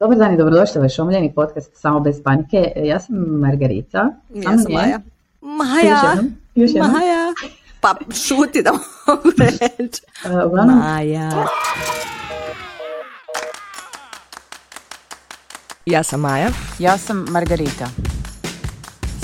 Dobar 0.00 0.18
dan 0.18 0.34
i 0.34 0.36
dobrodošli 0.36 0.78
u 0.78 0.82
vaš 0.82 0.98
omiljeni 0.98 1.32
podcast 1.34 1.76
Samo 1.76 2.00
bez 2.00 2.22
panike. 2.22 2.72
Ja 2.76 3.00
sam 3.00 3.16
Margarita. 3.16 4.12
Ja 4.34 4.58
sam 4.58 4.72
Maja. 4.72 5.00
Maja! 5.40 6.22
Još 6.54 6.70
jednom. 6.74 6.92
Maja! 6.92 7.34
Pa 7.80 7.94
šuti 8.14 8.62
da 8.62 8.72
mogu 8.72 9.30
reći. 9.38 10.02
Uh, 10.24 10.66
Maja. 10.66 11.46
Ja 15.86 16.02
sam 16.02 16.20
Maja. 16.20 16.48
Ja 16.78 16.98
sam 16.98 17.26
Margarita. 17.30 17.86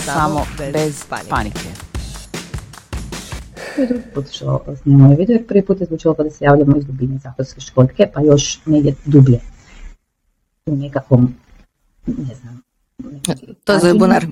Samo, 0.04 0.46
bez, 0.72 1.04
panike. 1.08 1.30
panike. 1.30 1.68
je 3.76 3.86
drugi 3.86 4.04
put 4.14 4.30
što 4.30 4.64
snimamo 4.82 5.04
ovaj 5.04 5.16
video, 5.16 5.34
jer 5.34 5.46
prvi 5.46 5.62
put 5.62 5.80
je 5.80 5.86
zvučalo 5.86 6.14
kada 6.14 6.30
se 6.30 6.44
javljamo 6.44 6.76
iz 6.76 6.84
dubine 6.84 7.18
zakonske 7.18 7.60
školjke, 7.60 8.10
pa 8.14 8.20
još 8.20 8.60
negdje 8.66 8.94
dublje. 9.04 9.53
U 10.66 10.76
nekakvom, 10.76 11.34
ne 12.06 12.34
znam, 12.34 12.62
To 13.64 13.72
je 13.72 13.78
zove 13.78 13.94
bunar. 13.94 14.26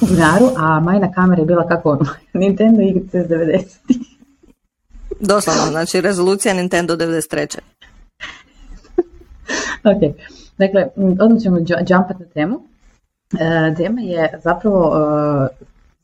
bunaru, 0.00 0.46
a 0.56 0.80
majna 0.80 1.12
kamera 1.12 1.42
je 1.42 1.46
bila 1.46 1.68
kako 1.68 1.90
ono, 1.90 2.06
Nintendo 2.40 2.82
igrice 2.82 3.18
iz 3.18 3.26
90 3.26 3.64
Doslovno, 5.20 5.62
znači 5.70 6.00
rezolucija 6.00 6.54
Nintendo 6.54 6.96
93. 6.96 7.58
Ok, 9.84 10.16
dakle, 10.58 10.88
odmah 11.20 11.42
ćemo 11.42 11.58
jumpat 11.58 12.18
na 12.18 12.26
temu. 12.34 12.60
E, 13.32 13.74
tema 13.76 14.00
je 14.00 14.40
zapravo 14.44 14.96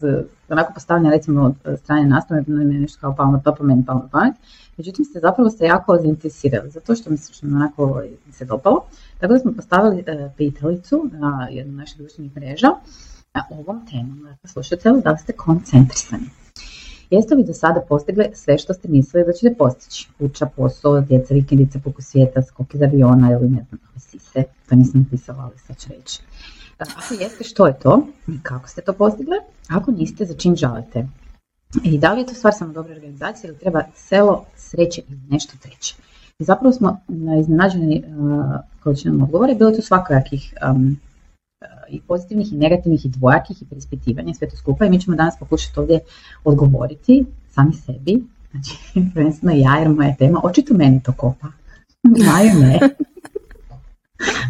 e, 0.02 0.22
onako 0.48 0.72
postavljena 0.74 1.10
recimo 1.10 1.54
od 1.64 1.78
strane 1.78 2.06
nastave, 2.06 2.44
je 2.46 2.64
nešto 2.64 3.00
kao 3.00 3.14
palo 3.16 3.30
na 3.30 3.38
to, 3.38 3.54
palo 3.86 3.98
na 4.02 4.08
pamet. 4.10 4.34
Međutim, 4.76 5.04
ste 5.04 5.20
zapravo 5.20 5.50
se 5.50 5.64
jako 5.64 5.98
zainteresirali, 6.02 6.70
zato 6.70 6.94
što 6.94 7.10
mi 7.10 7.16
se, 7.16 7.32
što 7.32 7.46
mi 7.46 7.54
onako 7.54 7.84
ovaj, 7.84 8.08
se 8.32 8.44
dopalo. 8.44 8.84
Tako 9.18 9.32
da 9.32 9.38
smo 9.38 9.52
postavili 9.52 10.04
e, 10.06 10.30
pitalicu 10.36 11.10
na 11.12 11.48
jednu 11.50 11.72
naših 11.72 11.98
društvenih 11.98 12.36
mreža 12.36 12.68
a 13.32 13.40
ovom 13.50 13.86
temom. 13.86 14.22
Dakle, 14.22 14.50
slušajte, 14.50 14.92
da 15.04 15.10
li 15.10 15.18
ste 15.18 15.32
koncentrisani? 15.32 16.30
Jeste 17.10 17.34
li 17.34 17.44
do 17.44 17.52
sada 17.52 17.80
postigli 17.88 18.30
sve 18.34 18.58
što 18.58 18.74
ste 18.74 18.88
mislili 18.88 19.26
da 19.26 19.32
ćete 19.32 19.54
postići? 19.54 20.08
Kuća, 20.18 20.46
posao, 20.46 21.00
djeca, 21.00 21.34
vikendice, 21.34 21.78
puku 21.78 22.02
svijeta, 22.02 22.42
skok 22.42 22.74
iz 22.74 22.82
aviona 22.82 23.32
ili 23.32 23.48
ne 23.48 23.66
znam, 23.68 23.80
sise, 23.98 24.44
to 24.68 24.74
nisam 24.74 25.00
napisala, 25.00 25.42
ali 25.42 25.58
sad 25.58 25.78
ću 25.78 25.88
reći. 25.98 26.20
Ako 26.78 27.14
jeste, 27.20 27.44
što 27.44 27.66
je 27.66 27.78
to? 27.78 28.06
I 28.28 28.42
kako 28.42 28.68
ste 28.68 28.82
to 28.82 28.92
postigli? 28.92 29.36
Ako 29.68 29.90
niste, 29.90 30.24
za 30.24 30.34
čim 30.34 30.56
žalite? 30.56 31.06
I 31.84 31.98
da 31.98 32.12
li 32.12 32.20
je 32.20 32.26
to 32.26 32.34
stvar 32.34 32.54
samo 32.58 32.72
dobre 32.72 32.92
organizacije 32.92 33.48
ili 33.48 33.58
treba 33.58 33.82
selo, 33.94 34.44
sreće 34.56 35.02
ili 35.08 35.20
nešto 35.30 35.52
treće? 35.62 35.94
I 36.38 36.44
zapravo 36.44 36.72
smo 36.72 37.00
na 37.08 37.36
iznenađeni 37.36 38.04
uh, 38.06 38.44
količinom 38.82 39.22
odgovora 39.22 39.52
i 39.52 39.54
bilo 39.54 39.70
je 39.70 39.76
tu 39.76 39.82
svakojakih 39.82 40.54
um, 40.70 40.96
uh, 41.60 41.94
i 41.94 42.00
pozitivnih 42.00 42.52
i 42.52 42.56
negativnih 42.56 43.06
i 43.06 43.08
dvojakih 43.08 43.62
i 43.62 43.64
preispitivanja 43.64 44.34
sve 44.34 44.48
to 44.48 44.56
skupa 44.56 44.84
i 44.84 44.90
mi 44.90 45.00
ćemo 45.00 45.16
danas 45.16 45.38
pokušati 45.38 45.80
ovdje 45.80 46.00
odgovoriti 46.44 47.24
sami 47.50 47.72
sebi, 47.72 48.24
znači 48.50 48.76
prvenstveno 49.14 49.56
ja 49.56 49.76
jer 49.76 49.88
moja 49.88 50.14
tema, 50.18 50.40
očito 50.44 50.74
meni 50.74 51.02
to 51.02 51.12
kopa, 51.12 51.46
Maju 52.26 52.60
ne. 52.60 52.78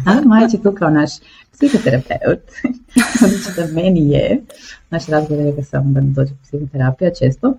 Ali 0.05 0.25
Maja 0.25 0.47
će 0.47 0.57
tu 0.57 0.71
kao 0.71 0.89
naš 0.89 1.09
psihoterapeut, 1.51 2.41
budući 3.21 3.49
da 3.57 3.81
meni 3.81 4.09
je, 4.09 4.41
naš 4.89 5.05
razgovor 5.05 5.45
je 5.45 5.65
da 5.71 5.81
mi 5.81 6.13
dođe 6.13 6.33
psihoterapija 6.43 7.11
često, 7.13 7.57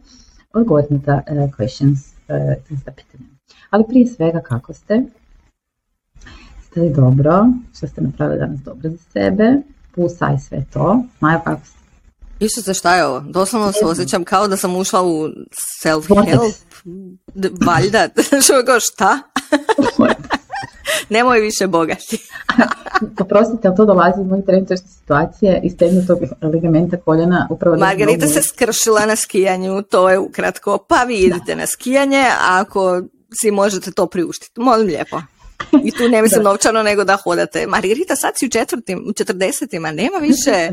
odgovoriti 0.53 0.95
na 0.95 1.01
ta 1.01 1.23
uh, 1.33 1.37
questions, 1.37 2.13
uh, 2.29 2.55
na 2.71 2.79
ta 2.85 2.93
pitanja. 2.93 3.36
Ali 3.71 3.85
prije 3.89 4.07
svega 4.07 4.41
kako 4.41 4.73
ste? 4.73 5.03
Ste 6.67 6.81
li 6.81 6.93
dobro? 6.95 7.47
Što 7.77 7.87
ste 7.87 8.01
napravili 8.01 8.39
danas 8.39 8.61
dobro 8.61 8.91
za 8.91 8.99
sebe? 9.13 9.45
Pusa 9.95 10.33
i 10.37 10.41
sve 10.41 10.65
to. 10.73 11.03
Maja, 11.21 11.41
kako 11.45 11.67
ste? 11.67 11.77
Isuse, 12.41 12.75
šta 12.75 12.97
je 12.97 13.07
ovo? 13.07 13.21
Doslovno 13.21 13.73
se 13.73 13.85
osjećam 13.85 14.25
kao 14.25 14.49
da 14.49 14.57
sam 14.57 14.77
ušla 14.77 15.03
u 15.03 15.29
self-help. 15.85 16.53
Valjda. 17.67 18.09
Što 18.45 18.65
kao 18.67 18.81
šta? 18.81 19.19
Nemoj 21.11 21.41
više 21.41 21.67
bogati. 21.67 22.19
Oprostite, 23.21 23.69
ali 23.69 23.77
to 23.77 23.85
dolazi 23.85 24.21
iz 24.21 24.27
mojih 24.27 24.45
trenutačne 24.45 24.89
situacije 24.89 25.61
iz 25.65 25.77
tegnutog 25.77 26.19
ligamenta 26.43 26.97
koljena. 26.97 27.47
Upravo 27.51 27.77
Margarita 27.77 28.27
se 28.27 28.43
skršila 28.43 29.07
na 29.07 29.17
skijanju, 29.17 29.83
to 29.83 30.11
je 30.11 30.19
ukratko. 30.19 30.79
Pa 30.89 31.05
vi 31.05 31.17
idete 31.17 31.57
na 31.57 31.67
skijanje, 31.67 32.25
ako 32.49 33.03
si 33.41 33.51
možete 33.51 33.91
to 33.91 34.07
priuštiti. 34.07 34.61
Molim 34.61 34.87
lijepo. 34.87 35.21
I 35.85 35.91
tu 35.91 36.09
ne 36.09 36.23
mislim 36.23 36.43
Da. 36.43 36.51
novčano, 36.51 36.83
nego 36.83 37.05
da 37.05 37.17
hodate. 37.17 37.67
Margarita, 37.67 38.17
sad 38.17 38.33
si 38.37 38.47
u 38.47 38.51
četvrtim, 38.51 39.05
u 39.09 39.13
četrdesetima, 39.13 39.91
nema 39.93 40.19
više, 40.19 40.71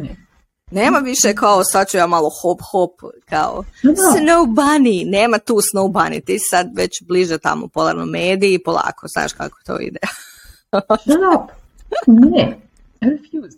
nema 0.72 0.98
više 1.00 1.36
kao 1.36 1.64
sad 1.64 1.90
ću 1.90 1.98
ja 1.98 2.08
malo 2.08 2.30
hop 2.42 2.60
hop, 2.72 2.92
kao 3.26 3.64
Da, 3.84 3.90
da. 3.92 3.96
snow 3.96 4.46
bunny, 4.48 5.06
nema 5.06 5.38
tu 5.38 5.54
snow 5.56 5.92
bunny, 5.92 6.26
ti 6.26 6.40
sad 6.40 6.68
već 6.76 6.92
bliže 7.04 7.38
tamo 7.38 7.68
polarno 7.68 8.06
mediji 8.06 8.54
i 8.54 8.64
polako, 8.64 9.08
znaš 9.08 9.34
kako 9.34 9.58
to 9.66 9.80
ide. 9.80 10.00
Shut 11.04 11.20
up! 11.36 11.50
Ne, 12.08 12.58
I 13.02 13.06
refuse. 13.06 13.58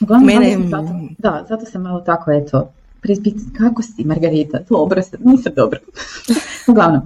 Uglavnom, 0.00 0.26
Mene- 0.28 0.68
zato, 0.70 0.88
da, 1.18 1.46
zato 1.48 1.64
sam 1.66 1.82
malo 1.82 2.00
tako, 2.00 2.32
eto, 2.32 2.72
preispitati 3.02 3.44
kako 3.58 3.82
si, 3.82 4.04
Margarita, 4.04 4.58
dobro 4.70 5.02
sam, 5.02 5.20
nisam 5.24 5.52
dobro. 5.56 5.78
Uglavnom, 6.68 7.00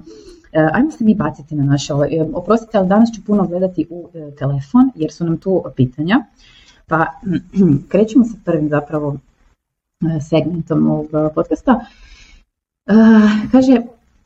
ajmo 0.73 0.91
se 0.91 1.03
mi 1.03 1.15
baciti 1.15 1.55
na 1.55 1.63
naše 1.63 1.93
ovo. 1.93 2.03
E, 2.05 2.25
Oprostite, 2.33 2.77
ali 2.77 2.87
danas 2.87 3.09
ću 3.15 3.21
puno 3.25 3.47
gledati 3.47 3.87
u 3.89 4.09
e, 4.13 4.35
telefon, 4.35 4.91
jer 4.95 5.11
su 5.11 5.25
nam 5.25 5.37
tu 5.37 5.63
pitanja. 5.75 6.25
Pa 6.87 7.05
krećemo 7.89 8.25
sa 8.25 8.33
prvim 8.45 8.69
zapravo 8.69 9.17
e, 10.01 10.21
segmentom 10.21 10.87
ovog 10.91 11.05
e, 11.05 11.33
podcasta. 11.33 11.85
E, 12.85 12.93
kaže, 13.51 13.81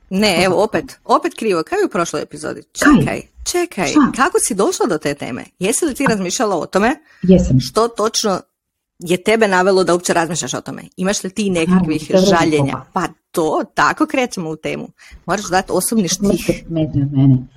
Ne, 0.09 0.43
evo 0.45 0.63
opet, 0.63 0.99
opet 1.05 1.33
krivo, 1.33 1.63
kao 1.63 1.77
i 1.83 1.85
u 1.85 1.89
prošloj 1.89 2.21
epizodi. 2.21 2.61
Kaj? 2.79 2.93
Čekaj, 2.99 3.21
čekaj, 3.43 3.87
Šta? 3.87 4.11
kako 4.15 4.37
si 4.39 4.55
došla 4.55 4.85
do 4.89 4.97
te 4.97 5.13
teme? 5.13 5.43
Jesi 5.59 5.85
li 5.85 5.93
ti 5.95 6.05
razmišljala 6.09 6.55
o 6.55 6.65
tome? 6.65 6.95
jesam. 7.21 7.59
Što 7.59 7.87
točno 7.87 8.39
je 9.01 9.23
tebe 9.23 9.47
navelo 9.47 9.83
da 9.83 9.93
uopće 9.93 10.13
razmišljaš 10.13 10.53
o 10.53 10.61
tome? 10.61 10.81
Imaš 10.97 11.23
li 11.23 11.29
ti 11.29 11.49
nekakvih 11.49 12.09
je 12.09 12.17
žaljenja? 12.17 12.85
Pa 12.93 13.07
to, 13.31 13.63
tako 13.73 14.05
krećemo 14.05 14.49
u 14.49 14.55
temu. 14.55 14.87
Moraš 15.25 15.49
dati 15.49 15.71
osobni 15.71 16.07
štih. 16.07 16.63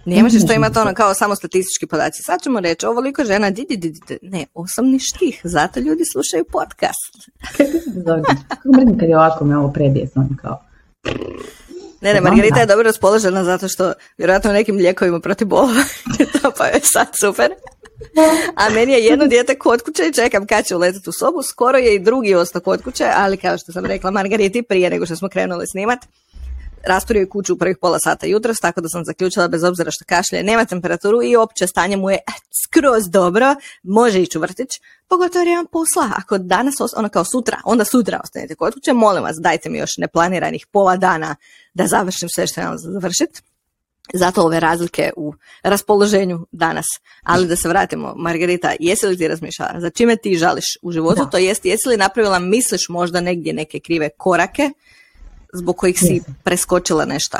Ne 0.06 0.22
možeš 0.22 0.40
to 0.40 0.46
možeš 0.46 0.56
imati 0.56 0.78
ono 0.78 0.94
kao 0.94 1.14
samo 1.14 1.34
statistički 1.36 1.86
podaci. 1.86 2.22
Sad 2.22 2.42
ćemo 2.42 2.60
reći, 2.60 2.86
ovoliko 2.86 3.24
žena, 3.24 3.50
di, 3.50 3.66
di, 3.68 3.76
di, 3.76 3.92
ne, 4.22 4.46
osobni 4.54 4.98
štih, 4.98 5.40
zato 5.44 5.80
ljudi 5.80 6.02
slušaju 6.12 6.44
podcast. 6.52 7.30
Kako 8.48 8.68
mrzim 8.76 8.98
kad 8.98 9.08
je 9.08 9.16
ovako 9.16 9.44
me 9.44 9.58
ovo 9.58 9.72
prebije, 9.72 10.06
sam 10.06 10.36
kao. 10.42 10.60
Ne, 12.00 12.14
ne, 12.14 12.20
Margarita 12.20 12.60
je 12.60 12.66
dobro 12.66 12.82
raspoložena 12.82 13.44
zato 13.44 13.68
što 13.68 13.92
vjerojatno 14.18 14.52
nekim 14.52 14.76
lijekovima 14.76 15.20
protiv 15.20 15.48
bolova, 15.48 15.84
to 16.42 16.50
pa 16.58 16.66
je 16.66 16.80
sad 16.82 17.06
super. 17.20 17.50
A 18.60 18.70
meni 18.70 18.92
je 18.92 19.04
jedno 19.04 19.26
dijete 19.26 19.58
kod 19.58 19.82
kuće 19.82 20.08
i 20.08 20.12
čekam 20.12 20.46
kad 20.46 20.66
će 20.66 20.76
uletiti 20.76 21.10
u 21.10 21.12
sobu. 21.12 21.42
Skoro 21.42 21.78
je 21.78 21.94
i 21.94 21.98
drugi 21.98 22.34
ostao 22.34 22.62
kod 22.62 22.82
kuće, 22.82 23.06
ali 23.16 23.36
kao 23.36 23.58
što 23.58 23.72
sam 23.72 23.86
rekla 23.86 24.10
Margariti 24.10 24.62
prije 24.62 24.90
nego 24.90 25.06
što 25.06 25.16
smo 25.16 25.28
krenuli 25.28 25.66
snimat, 25.66 25.98
rasturio 26.86 27.20
je 27.20 27.28
kuću 27.28 27.54
u 27.54 27.56
prvih 27.56 27.76
pola 27.80 27.98
sata 27.98 28.26
jutros, 28.26 28.60
tako 28.60 28.80
da 28.80 28.88
sam 28.88 29.04
zaključila 29.04 29.48
bez 29.48 29.64
obzira 29.64 29.90
što 29.90 30.04
kašlje, 30.04 30.42
nema 30.42 30.64
temperaturu 30.64 31.22
i 31.22 31.36
opće 31.36 31.66
stanje 31.66 31.96
mu 31.96 32.10
je 32.10 32.16
eh, 32.16 32.32
skroz 32.64 33.10
dobro, 33.10 33.54
može 33.82 34.22
ići 34.22 34.38
u 34.38 34.40
vrtić, 34.40 34.68
pogotovo 35.08 35.40
jer 35.40 35.48
imam 35.48 35.66
posla. 35.72 36.10
Ako 36.16 36.38
danas, 36.38 36.74
ono 36.96 37.08
kao 37.08 37.24
sutra, 37.24 37.60
onda 37.64 37.84
sutra 37.84 38.20
ostanete 38.24 38.54
kod 38.54 38.74
kuće, 38.74 38.92
molim 38.92 39.22
vas, 39.22 39.36
dajte 39.40 39.70
mi 39.70 39.78
još 39.78 39.96
neplaniranih 39.98 40.66
pola 40.72 40.96
dana 40.96 41.36
da 41.74 41.86
završim 41.86 42.28
sve 42.28 42.46
što 42.46 42.60
imam 42.60 42.78
za 42.78 42.90
završiti. 42.92 43.42
Zato 44.12 44.42
ove 44.42 44.60
razlike 44.60 45.10
u 45.16 45.34
raspoloženju 45.62 46.46
danas. 46.52 46.84
Ali 47.22 47.46
da 47.48 47.56
se 47.56 47.68
vratimo, 47.68 48.14
Margarita, 48.16 48.72
jesi 48.80 49.06
li 49.06 49.16
ti 49.16 49.28
razmišljala? 49.28 49.80
Za 49.80 49.90
čime 49.90 50.16
ti 50.16 50.36
žališ 50.36 50.64
u 50.82 50.92
životu? 50.92 51.24
Da. 51.24 51.30
To 51.30 51.38
jest, 51.38 51.64
jesi 51.64 51.88
li 51.88 51.96
napravila, 51.96 52.38
misliš 52.38 52.88
možda 52.88 53.20
negdje 53.20 53.52
neke 53.52 53.80
krive 53.80 54.08
korake 54.16 54.70
zbog 55.52 55.76
kojih 55.76 55.98
si 55.98 56.22
preskočila 56.42 57.04
nešto? 57.04 57.38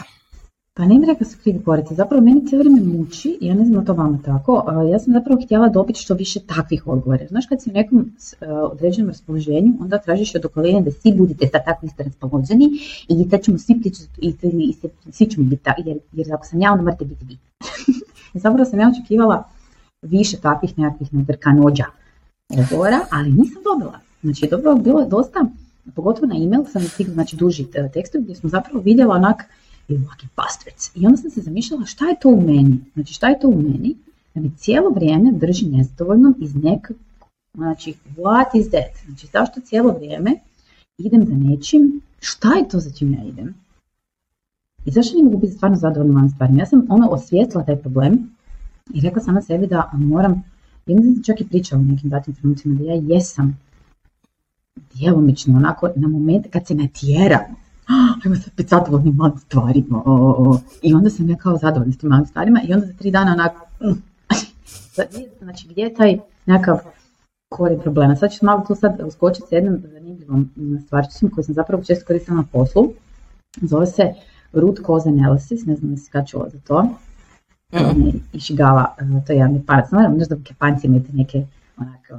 Pa 0.76 0.84
ne 0.84 0.98
mi 0.98 1.06
rekao 1.06 1.26
su 1.26 1.38
krivi 1.42 1.62
koraci, 1.64 1.94
zapravo 1.94 2.24
meni 2.24 2.46
cijelo 2.46 2.62
vrijeme 2.62 2.98
muči, 2.98 3.38
ja 3.40 3.54
ne 3.54 3.64
znam 3.64 3.86
to 3.86 3.92
vama 3.92 4.18
tako, 4.24 4.64
ja 4.92 4.98
sam 4.98 5.12
zapravo 5.12 5.40
htjela 5.44 5.68
dobiti 5.68 6.00
što 6.00 6.14
više 6.14 6.40
takvih 6.40 6.86
odgovora. 6.86 7.26
Znaš 7.26 7.46
kad 7.46 7.62
si 7.62 7.70
u 7.70 7.72
nekom 7.72 8.12
a, 8.40 8.46
određenom 8.72 9.08
raspoloženju, 9.08 9.72
onda 9.80 9.98
tražiš 9.98 10.34
od 10.34 10.44
okoline 10.44 10.80
da 10.80 10.90
svi 10.90 11.12
budete 11.12 11.48
ta 11.48 11.58
tako 11.64 11.86
isto 11.86 12.02
raspoloženi 12.02 12.70
i 13.08 13.30
sad 13.30 13.42
ćemo 13.42 13.58
svi 13.58 13.80
pričati 13.80 14.08
i, 14.18 14.32
svi- 15.12 15.30
ćemo 15.30 15.46
biti 15.46 15.62
ta, 15.62 15.74
jer, 15.86 15.98
jer 16.12 16.34
ako 16.34 16.46
sam 16.46 16.60
ja, 16.60 16.72
onda 16.72 16.82
morate 16.84 17.04
biti 17.04 17.24
vi. 17.24 17.38
Zapravo 18.44 18.64
sam 18.64 18.80
ja 18.80 18.90
očekivala 18.98 19.44
više 20.02 20.36
takvih 20.36 20.78
nekakvih 20.78 21.14
nadrkanođa 21.14 21.84
odgovora, 22.58 23.00
ali 23.10 23.30
nisam 23.30 23.62
dobila. 23.64 24.00
Znači, 24.22 24.48
dobro, 24.50 24.74
bilo 24.74 25.00
je 25.00 25.08
dosta, 25.08 25.46
pogotovo 25.94 26.26
na 26.26 26.36
email 26.36 26.64
sam 26.72 26.82
stigla, 26.82 27.14
znači 27.14 27.36
duži 27.36 27.66
e, 27.74 27.88
tekstovi 27.92 28.24
gdje 28.24 28.34
smo 28.34 28.48
zapravo 28.48 28.80
vidjela 28.80 29.14
onak, 29.14 29.44
you 29.88 29.98
lucky 29.98 30.26
bastards. 30.36 30.90
I 30.94 31.06
onda 31.06 31.16
sam 31.16 31.30
se 31.30 31.40
zamišljala 31.40 31.86
šta 31.86 32.04
je 32.04 32.16
to 32.20 32.28
u 32.28 32.40
meni, 32.40 32.78
znači 32.94 33.14
šta 33.14 33.28
je 33.28 33.40
to 33.40 33.48
u 33.48 33.62
meni 33.62 33.96
da 34.34 34.40
mi 34.40 34.50
cijelo 34.56 34.90
vrijeme 34.90 35.32
drži 35.32 35.66
nezadovoljnom 35.66 36.34
iz 36.38 36.54
nekog, 36.54 36.96
znači, 37.54 37.94
what 38.16 38.46
is 38.54 38.66
that? 38.68 39.06
Znači, 39.06 39.26
zašto 39.32 39.60
cijelo 39.60 39.92
vrijeme 39.92 40.34
idem 40.98 41.26
za 41.26 41.34
nečim, 41.34 42.00
šta 42.20 42.54
je 42.54 42.68
to 42.68 42.80
za 42.80 42.90
čim 42.90 43.12
ja 43.14 43.24
idem? 43.24 43.54
I 44.84 44.90
zašto 44.90 45.16
ne 45.16 45.24
mogu 45.24 45.38
biti 45.38 45.52
stvarno 45.52 45.76
zadovoljna 45.76 46.12
malim 46.12 46.30
stvarima? 46.30 46.58
Ja 46.58 46.66
sam 46.66 46.86
ono 46.88 47.08
osvijetila 47.08 47.64
taj 47.64 47.76
problem 47.76 48.30
i 48.94 49.00
rekla 49.00 49.22
sama 49.22 49.42
sebi 49.42 49.66
da 49.66 49.90
moram, 49.92 50.32
ja 50.86 50.96
mislim 50.96 51.22
čak 51.22 51.40
i 51.40 51.48
pričala 51.48 51.80
u 51.80 51.84
nekim 51.84 52.10
datim 52.10 52.34
trenucima 52.34 52.74
da 52.74 52.84
ja 52.84 52.94
jesam 52.94 53.58
djelomično 54.94 55.56
onako 55.56 55.90
na 55.96 56.08
momente 56.08 56.48
kad 56.48 56.66
se 56.66 56.74
natjera 56.74 57.48
ajmo 58.24 58.36
sad 58.36 58.52
biti 58.56 58.68
zadovoljni 58.68 59.12
malim 59.12 59.38
stvarima. 59.38 60.02
I 60.82 60.94
onda 60.94 61.10
sam 61.10 61.30
ja 61.30 61.36
kao 61.36 61.56
zadovoljna 61.56 61.92
s 61.92 61.98
tim 61.98 62.10
malim 62.10 62.26
stvarima 62.26 62.60
i 62.68 62.72
onda 62.74 62.86
za 62.86 62.92
tri 62.92 63.10
dana 63.10 63.32
onako, 63.32 63.66
mm. 63.80 64.02
znači 65.44 65.68
gdje 65.68 65.82
je 65.82 65.94
taj 65.94 66.18
nekakav 66.46 66.78
kori 67.48 67.78
problema. 67.78 68.16
Sad 68.16 68.32
ću 68.32 68.44
malo 68.44 68.64
tu 68.68 68.74
sad 68.74 69.00
uskočiti 69.06 69.48
s 69.48 69.52
jednom 69.52 69.82
zanimljivom 69.92 70.50
stvarčicom 70.86 71.30
koju 71.30 71.44
sam 71.44 71.54
zapravo 71.54 71.82
često 71.82 72.06
koristila 72.06 72.36
na 72.36 72.44
poslu. 72.52 72.92
Zove 73.62 73.86
se 73.86 74.14
root 74.52 74.76
cause 74.86 75.08
analysis, 75.08 75.66
ne 75.66 75.76
znam 75.76 75.90
da 75.90 75.96
si 75.96 76.10
kad 76.10 76.28
čula 76.28 76.48
za 76.48 76.58
to. 76.66 76.82
Mm. 77.72 78.08
Išigava, 78.32 78.94
to 79.26 79.32
je 79.32 79.38
jedan 79.38 79.62
parac. 79.66 79.90
Možda 79.90 80.36
u 80.36 80.38
Japanci 80.50 80.86
imate 80.86 81.08
neke 81.12 81.46
onak, 81.76 82.10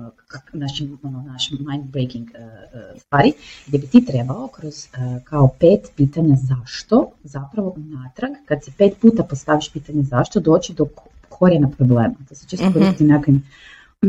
ono, 1.03 1.21
naš 1.21 1.51
mind 1.51 1.83
breaking 1.83 2.29
uh, 2.33 2.41
uh, 2.41 3.01
stvari, 3.01 3.33
gdje 3.67 3.79
bi 3.79 3.87
ti 3.87 4.05
trebao 4.05 4.47
kroz 4.47 4.87
uh, 4.87 5.23
kao 5.23 5.49
pet 5.59 5.91
pitanja 5.95 6.35
zašto, 6.35 7.11
zapravo 7.23 7.75
unatrag, 7.77 8.31
kad 8.45 8.63
si 8.63 8.71
pet 8.77 8.93
puta 9.01 9.23
postaviš 9.23 9.71
pitanje 9.73 10.03
zašto, 10.03 10.39
doći 10.39 10.73
do 10.73 10.87
korijena 11.29 11.69
problema. 11.69 12.15
To 12.29 12.35
se 12.35 12.47
često 12.47 12.65
koristi 12.73 13.03
mm-hmm. 13.03 13.07
nekakvim 13.07 13.43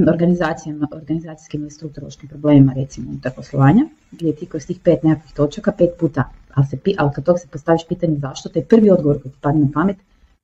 organizacijama, 0.08 0.88
organizacijskim 0.93 1.60
ili 1.60 1.70
strukturološkim 1.70 2.28
problemima, 2.28 2.72
recimo 2.72 3.10
unutar 3.10 3.32
poslovanja, 3.37 3.87
gdje 4.12 4.37
ti 4.37 4.46
kroz 4.46 4.66
tih 4.66 4.81
pet 4.84 5.02
nekakvih 5.02 5.34
točaka, 5.34 5.72
pet 5.72 5.90
puta, 6.00 6.31
ali, 6.54 6.66
se, 6.66 6.78
ali 6.98 7.10
kad 7.14 7.25
tog 7.25 7.38
se 7.38 7.48
postaviš 7.48 7.82
pitanje 7.88 8.19
zašto, 8.19 8.48
to 8.48 8.58
je 8.58 8.64
prvi 8.64 8.90
odgovor 8.90 9.22
koji 9.22 9.32
ti 9.32 9.38
padne 9.40 9.60
na 9.60 9.70
pamet, 9.75 9.96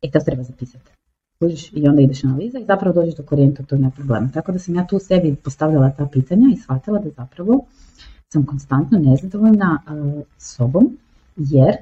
e 0.02 0.10
to 0.10 0.20
treba 0.20 0.42
zapisati 0.42 1.01
i 1.72 1.88
onda 1.88 2.02
ideš 2.02 2.24
analiza 2.24 2.58
i 2.58 2.64
zapravo 2.64 2.94
dođeš 2.94 3.16
do 3.16 3.22
korijenta 3.22 3.62
tog 3.62 3.78
problema. 3.96 4.28
Tako 4.34 4.52
da 4.52 4.58
sam 4.58 4.74
ja 4.74 4.86
tu 4.86 4.98
sebi 4.98 5.34
postavljala 5.34 5.90
ta 5.90 6.06
pitanja 6.12 6.48
i 6.52 6.56
shvatila 6.56 6.98
da 6.98 7.10
zapravo 7.16 7.64
sam 8.32 8.46
konstantno 8.46 8.98
nezadovoljna 8.98 9.82
uh, 9.86 10.22
sobom 10.38 10.96
jer 11.36 11.76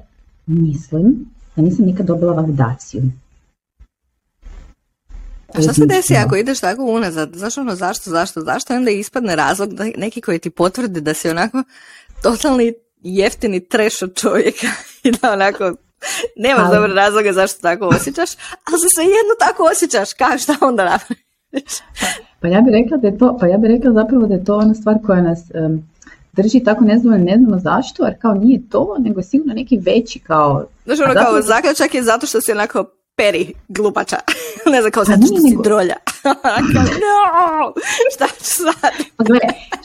mislim 0.45 1.25
da 1.55 1.61
nisam 1.61 1.85
nikad 1.85 2.05
dobila 2.05 2.33
validaciju. 2.33 3.03
A 5.53 5.61
šta 5.61 5.73
se 5.73 5.85
desi 5.85 6.15
ako 6.15 6.35
ideš 6.35 6.59
tako 6.59 6.83
unazad? 6.83 7.33
Znaš 7.35 7.57
ono 7.57 7.75
zašto, 7.75 8.09
zašto, 8.09 8.41
zašto? 8.41 8.75
onda 8.75 8.91
ispadne 8.91 9.35
razlog 9.35 9.73
da 9.73 9.85
neki 9.97 10.21
koji 10.21 10.39
ti 10.39 10.49
potvrdi 10.49 11.01
da 11.01 11.13
si 11.13 11.29
onako 11.29 11.63
totalni 12.23 12.73
jeftini 13.01 13.67
treš 13.67 14.01
od 14.01 14.15
čovjeka 14.15 14.67
i 15.03 15.11
da 15.11 15.31
onako 15.31 15.75
Nemaš 16.43 16.65
ali... 16.65 16.75
dobro 16.75 16.93
razloga 16.93 17.33
zašto 17.33 17.61
tako 17.61 17.85
osjećaš, 17.85 18.29
ali 18.65 18.89
se 18.95 19.01
jedno 19.01 19.33
tako 19.39 19.63
osjećaš, 19.71 20.13
kao 20.13 20.37
šta 20.37 20.55
onda 20.61 20.83
napraviš? 20.83 21.73
Pa 22.39 22.47
ja 22.47 22.61
bih 22.61 22.73
rekla 22.73 22.97
da 22.97 23.07
je 23.07 23.17
to, 23.17 23.37
pa 23.39 23.47
ja 23.47 23.57
bih 23.57 23.69
rekla 23.69 23.91
zapravo 23.93 24.27
da 24.27 24.33
je 24.33 24.45
to 24.45 24.57
ona 24.57 24.73
stvar 24.73 24.95
koja 25.05 25.21
nas 25.21 25.39
um, 25.53 25.83
drži 26.33 26.63
tako 26.63 26.83
nezadovoljno, 26.83 27.25
ne 27.25 27.37
znamo 27.37 27.59
zašto, 27.59 28.05
jer 28.05 28.15
kao 28.21 28.33
nije 28.33 28.69
to, 28.69 28.95
nego 28.99 29.19
je 29.19 29.23
sigurno 29.23 29.53
neki 29.53 29.77
veći 29.77 30.19
kao... 30.19 30.65
Znaš, 30.85 30.99
ono 30.99 31.13
kao 31.13 31.41
zaključak 31.41 31.93
je 31.93 32.03
zato 32.03 32.25
što 32.25 32.41
si 32.41 32.51
onako 32.51 32.85
peri 33.15 33.53
glupača. 33.67 34.17
ne 34.73 34.81
znam 34.81 34.91
kao 34.91 35.03
zato 35.03 35.21
što 35.25 35.35
si 35.35 35.57
drolja. 35.63 35.95
no, 37.03 37.73
šta 38.13 38.27
ću? 38.27 38.63
Pa 39.17 39.23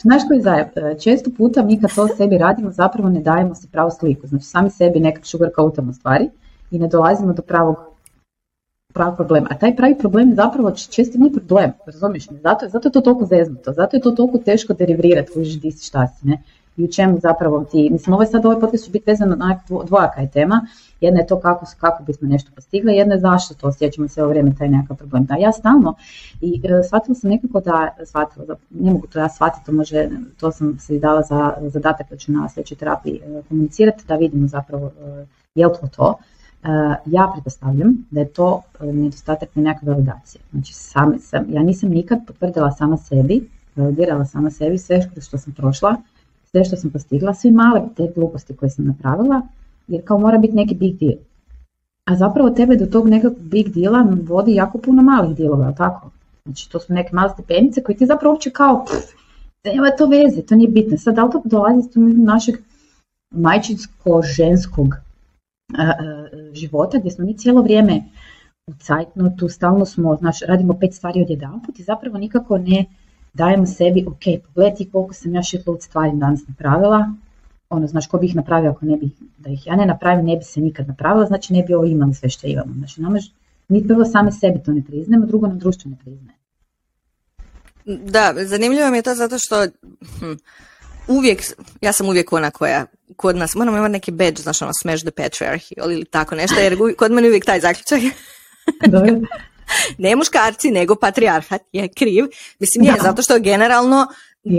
znaš 0.01 0.21
koji 0.27 0.41
zajeb? 0.41 0.67
Često 1.03 1.29
puta 1.37 1.63
mi 1.63 1.81
kad 1.81 1.95
to 1.95 2.07
sebi 2.07 2.37
radimo 2.37 2.71
zapravo 2.71 3.09
ne 3.09 3.19
dajemo 3.19 3.55
si 3.55 3.67
pravu 3.71 3.91
sliku. 3.99 4.27
Znači 4.27 4.45
sami 4.45 4.69
sebi 4.69 4.99
nekak 4.99 5.23
utamo 5.57 5.93
stvari 5.93 6.29
i 6.71 6.79
ne 6.79 6.87
dolazimo 6.87 7.33
do 7.33 7.41
pravog 7.41 7.77
pravog 8.93 9.15
problema. 9.15 9.47
A 9.49 9.57
taj 9.57 9.75
pravi 9.75 9.97
problem 9.97 10.35
zapravo 10.35 10.71
često 10.71 11.17
nije 11.17 11.33
problem, 11.33 11.71
razumiješ 11.85 12.29
mi? 12.29 12.39
Zato, 12.39 12.67
zato 12.69 12.87
je 12.87 12.91
to 12.91 13.01
toliko 13.01 13.25
zeznuto, 13.25 13.73
zato 13.73 13.97
je 13.97 14.01
to 14.01 14.11
toliko 14.11 14.37
teško 14.37 14.73
derivirati, 14.73 15.31
kužiš 15.33 15.59
di 15.59 15.71
si 15.71 15.85
šta 15.85 16.07
si, 16.07 16.27
ne? 16.27 16.41
I 16.77 16.83
u 16.83 16.87
čemu 16.87 17.19
zapravo 17.19 17.63
ti, 17.63 17.89
mislim 17.91 18.13
ovo 18.13 18.23
je 18.23 18.27
sad 18.27 18.45
ovaj 18.45 18.59
podcast 18.59 18.85
će 18.85 18.91
biti 18.91 19.11
vezano 19.11 19.35
na 19.35 19.59
dvojaka 19.85 20.21
je 20.21 20.31
tema, 20.31 20.67
jedna 21.01 21.19
je 21.19 21.27
to 21.27 21.39
kako, 21.39 21.65
kako 21.79 22.03
bismo 22.03 22.27
nešto 22.27 22.51
postigli, 22.55 22.95
jedna 22.95 23.13
je 23.13 23.19
zašto 23.19 23.53
to 23.53 23.67
osjećamo 23.67 24.07
sve 24.07 24.23
ovo 24.23 24.29
vrijeme 24.29 24.55
taj 24.57 24.69
nekakav 24.69 24.97
problem. 24.97 25.25
Da 25.25 25.35
ja 25.35 25.51
stalno 25.51 25.95
i 26.41 26.61
e, 26.63 26.83
shvatila 26.83 27.15
sam 27.15 27.29
nekako 27.29 27.59
da, 27.59 27.95
shvatila, 28.05 28.45
da, 28.45 28.55
ne 28.69 28.91
mogu 28.91 29.07
to 29.07 29.19
ja 29.19 29.29
shvatiti, 29.29 29.65
to 29.65 29.71
može, 29.71 30.09
to 30.39 30.51
sam 30.51 30.79
se 30.79 30.95
i 30.95 30.99
dala 30.99 31.21
za 31.21 31.53
zadatak 31.61 32.09
da 32.09 32.17
ću 32.17 32.31
na 32.31 32.49
sljedećoj 32.49 32.77
terapiji 32.77 33.19
e, 33.23 33.41
komunicirati, 33.49 34.03
da 34.07 34.15
vidimo 34.15 34.47
zapravo 34.47 34.91
e, 35.01 35.25
je 35.55 35.67
li 35.67 35.73
to 35.81 35.87
to. 35.87 36.17
ja 37.05 37.31
pretpostavljam 37.33 38.05
da 38.11 38.19
je 38.19 38.27
to 38.27 38.61
nedostatak 38.81 39.49
nekakve 39.55 39.91
validacije. 39.91 40.41
Znači, 40.51 40.73
sam, 40.73 41.19
sam, 41.19 41.45
ja 41.49 41.63
nisam 41.63 41.89
nikad 41.89 42.19
potvrdila 42.27 42.71
sama 42.71 42.97
sebi, 42.97 43.49
validirala 43.75 44.25
sama 44.25 44.51
sebi 44.51 44.77
sve 44.77 45.09
što 45.21 45.37
sam 45.37 45.53
prošla, 45.53 45.95
sve 46.51 46.65
što 46.65 46.75
sam 46.75 46.91
postigla, 46.91 47.33
sve 47.33 47.51
male 47.51 47.81
te 47.95 48.11
gluposti 48.15 48.55
koje 48.55 48.69
sam 48.69 48.85
napravila, 48.85 49.41
jer 49.87 50.01
kao 50.05 50.19
mora 50.19 50.37
biti 50.37 50.55
neki 50.55 50.75
big 50.75 50.99
deal. 50.99 51.17
A 52.05 52.15
zapravo 52.15 52.49
tebe 52.49 52.75
do 52.75 52.85
tog 52.85 53.09
nekakvog 53.09 53.41
big 53.41 53.69
deala 53.69 54.07
vodi 54.21 54.55
jako 54.55 54.77
puno 54.77 55.01
malih 55.03 55.35
dijelova, 55.35 55.71
tako? 55.71 56.11
Znači 56.45 56.71
to 56.71 56.79
su 56.79 56.93
neke 56.93 57.09
male 57.15 57.29
stepenice 57.33 57.83
koje 57.83 57.97
ti 57.97 58.05
zapravo 58.05 58.33
uopće 58.33 58.49
kao, 58.49 58.85
nema 59.65 59.89
to 59.97 60.05
veze, 60.05 60.41
to 60.41 60.55
nije 60.55 60.69
bitno. 60.69 60.97
Sad 60.97 61.15
da 61.15 61.23
li 61.23 61.31
to 61.31 61.41
dolazi 61.45 61.79
iz 61.79 61.95
našeg 62.17 62.55
majčinsko-ženskog 63.31 64.95
života 66.53 66.97
gdje 66.97 67.11
smo 67.11 67.25
mi 67.25 67.37
cijelo 67.37 67.61
vrijeme 67.61 68.03
u 68.67 68.73
cajtnotu, 68.79 69.49
stalno 69.49 69.85
smo, 69.85 70.15
znaš, 70.15 70.39
radimo 70.47 70.73
pet 70.73 70.93
stvari 70.93 71.21
od 71.21 71.29
jedan 71.29 71.61
put 71.65 71.79
i 71.79 71.83
zapravo 71.83 72.17
nikako 72.17 72.57
ne 72.57 72.85
dajemo 73.33 73.65
sebi, 73.65 74.05
ok, 74.07 74.43
pogledaj 74.45 74.85
koliko 74.91 75.13
sam 75.13 75.35
ja 75.35 75.43
shitload 75.43 75.81
stvari 75.81 76.11
danas 76.13 76.47
napravila, 76.47 77.13
ono, 77.69 77.87
znaš, 77.87 78.07
ko 78.07 78.17
bi 78.17 78.25
ih 78.25 78.35
napravio 78.35 78.71
ako 78.71 78.85
ne 78.85 78.97
bi, 78.97 79.09
da 79.37 79.49
ih 79.49 79.67
ja 79.67 79.75
ne 79.75 79.85
napravim, 79.85 80.25
ne 80.25 80.37
bi 80.37 80.43
se 80.43 80.61
nikad 80.61 80.87
napravila, 80.87 81.25
znači 81.25 81.53
ne 81.53 81.63
bi 81.63 81.73
ovo 81.73 81.85
imali 81.85 82.13
sve 82.13 82.29
što 82.29 82.47
imamo. 82.47 82.73
Znači, 82.77 83.01
nama, 83.01 83.19
mi 83.67 83.87
prvo 83.87 84.05
same 84.05 84.31
sebi 84.31 84.63
to 84.65 84.71
ne 84.71 84.83
priznajemo, 84.83 85.25
drugo 85.25 85.47
nam 85.47 85.59
društvo 85.59 85.91
ne 85.91 85.97
priznaje. 85.97 86.37
Da, 87.85 88.33
zanimljivo 88.45 88.91
mi 88.91 88.97
je 88.97 89.01
to 89.01 89.15
zato 89.15 89.35
što 89.39 89.65
hm, 90.19 90.33
uvijek, 91.07 91.43
ja 91.81 91.93
sam 91.93 92.07
uvijek 92.07 92.33
ona 92.33 92.51
koja 92.51 92.85
kod 93.15 93.35
nas, 93.35 93.55
moramo 93.55 93.77
imati 93.77 93.91
neki 93.91 94.11
badge, 94.11 94.41
znaš 94.41 94.61
ono, 94.61 94.71
smash 94.81 95.03
the 95.03 95.11
patriarchy 95.11 95.73
ili 95.77 96.05
tako 96.05 96.35
nešto, 96.35 96.59
jer 96.59 96.77
kod 96.97 97.11
mene 97.11 97.27
uvijek 97.27 97.45
taj 97.45 97.59
zaključak. 97.59 97.99
ne 99.97 100.15
muškarci, 100.15 100.71
nego 100.71 100.95
patrijarhat 100.95 101.61
je 101.71 101.87
kriv. 101.87 102.25
Mislim, 102.59 102.85
je, 102.85 102.93
zato 103.01 103.21
što 103.21 103.39
generalno 103.39 104.07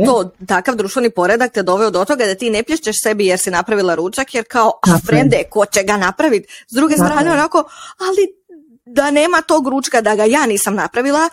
to, 0.07 0.31
takav 0.47 0.75
društveni 0.75 1.11
poredak 1.11 1.53
te 1.53 1.63
doveo 1.63 1.91
do 1.91 2.05
toga 2.05 2.27
da 2.27 2.35
ti 2.35 2.51
ne 2.51 2.63
plješćeš 2.63 2.97
sebi 3.03 3.27
jer 3.27 3.39
si 3.39 3.51
napravila 3.51 3.95
ručak, 3.95 4.35
jer 4.35 4.45
kao, 4.49 4.73
a 4.83 4.99
frende, 5.07 5.43
ko 5.51 5.67
će 5.67 5.83
ga 5.83 5.97
napraviti? 5.97 6.49
S 6.69 6.75
druge 6.75 6.95
strane, 6.95 7.33
onako, 7.33 7.65
ali 7.99 8.39
da 8.87 9.11
nema 9.11 9.43
tog 9.43 9.69
ručka 9.69 10.01
da 10.01 10.15
ga 10.15 10.25
ja 10.25 10.47
nisam 10.47 10.75
napravila, 10.75 11.29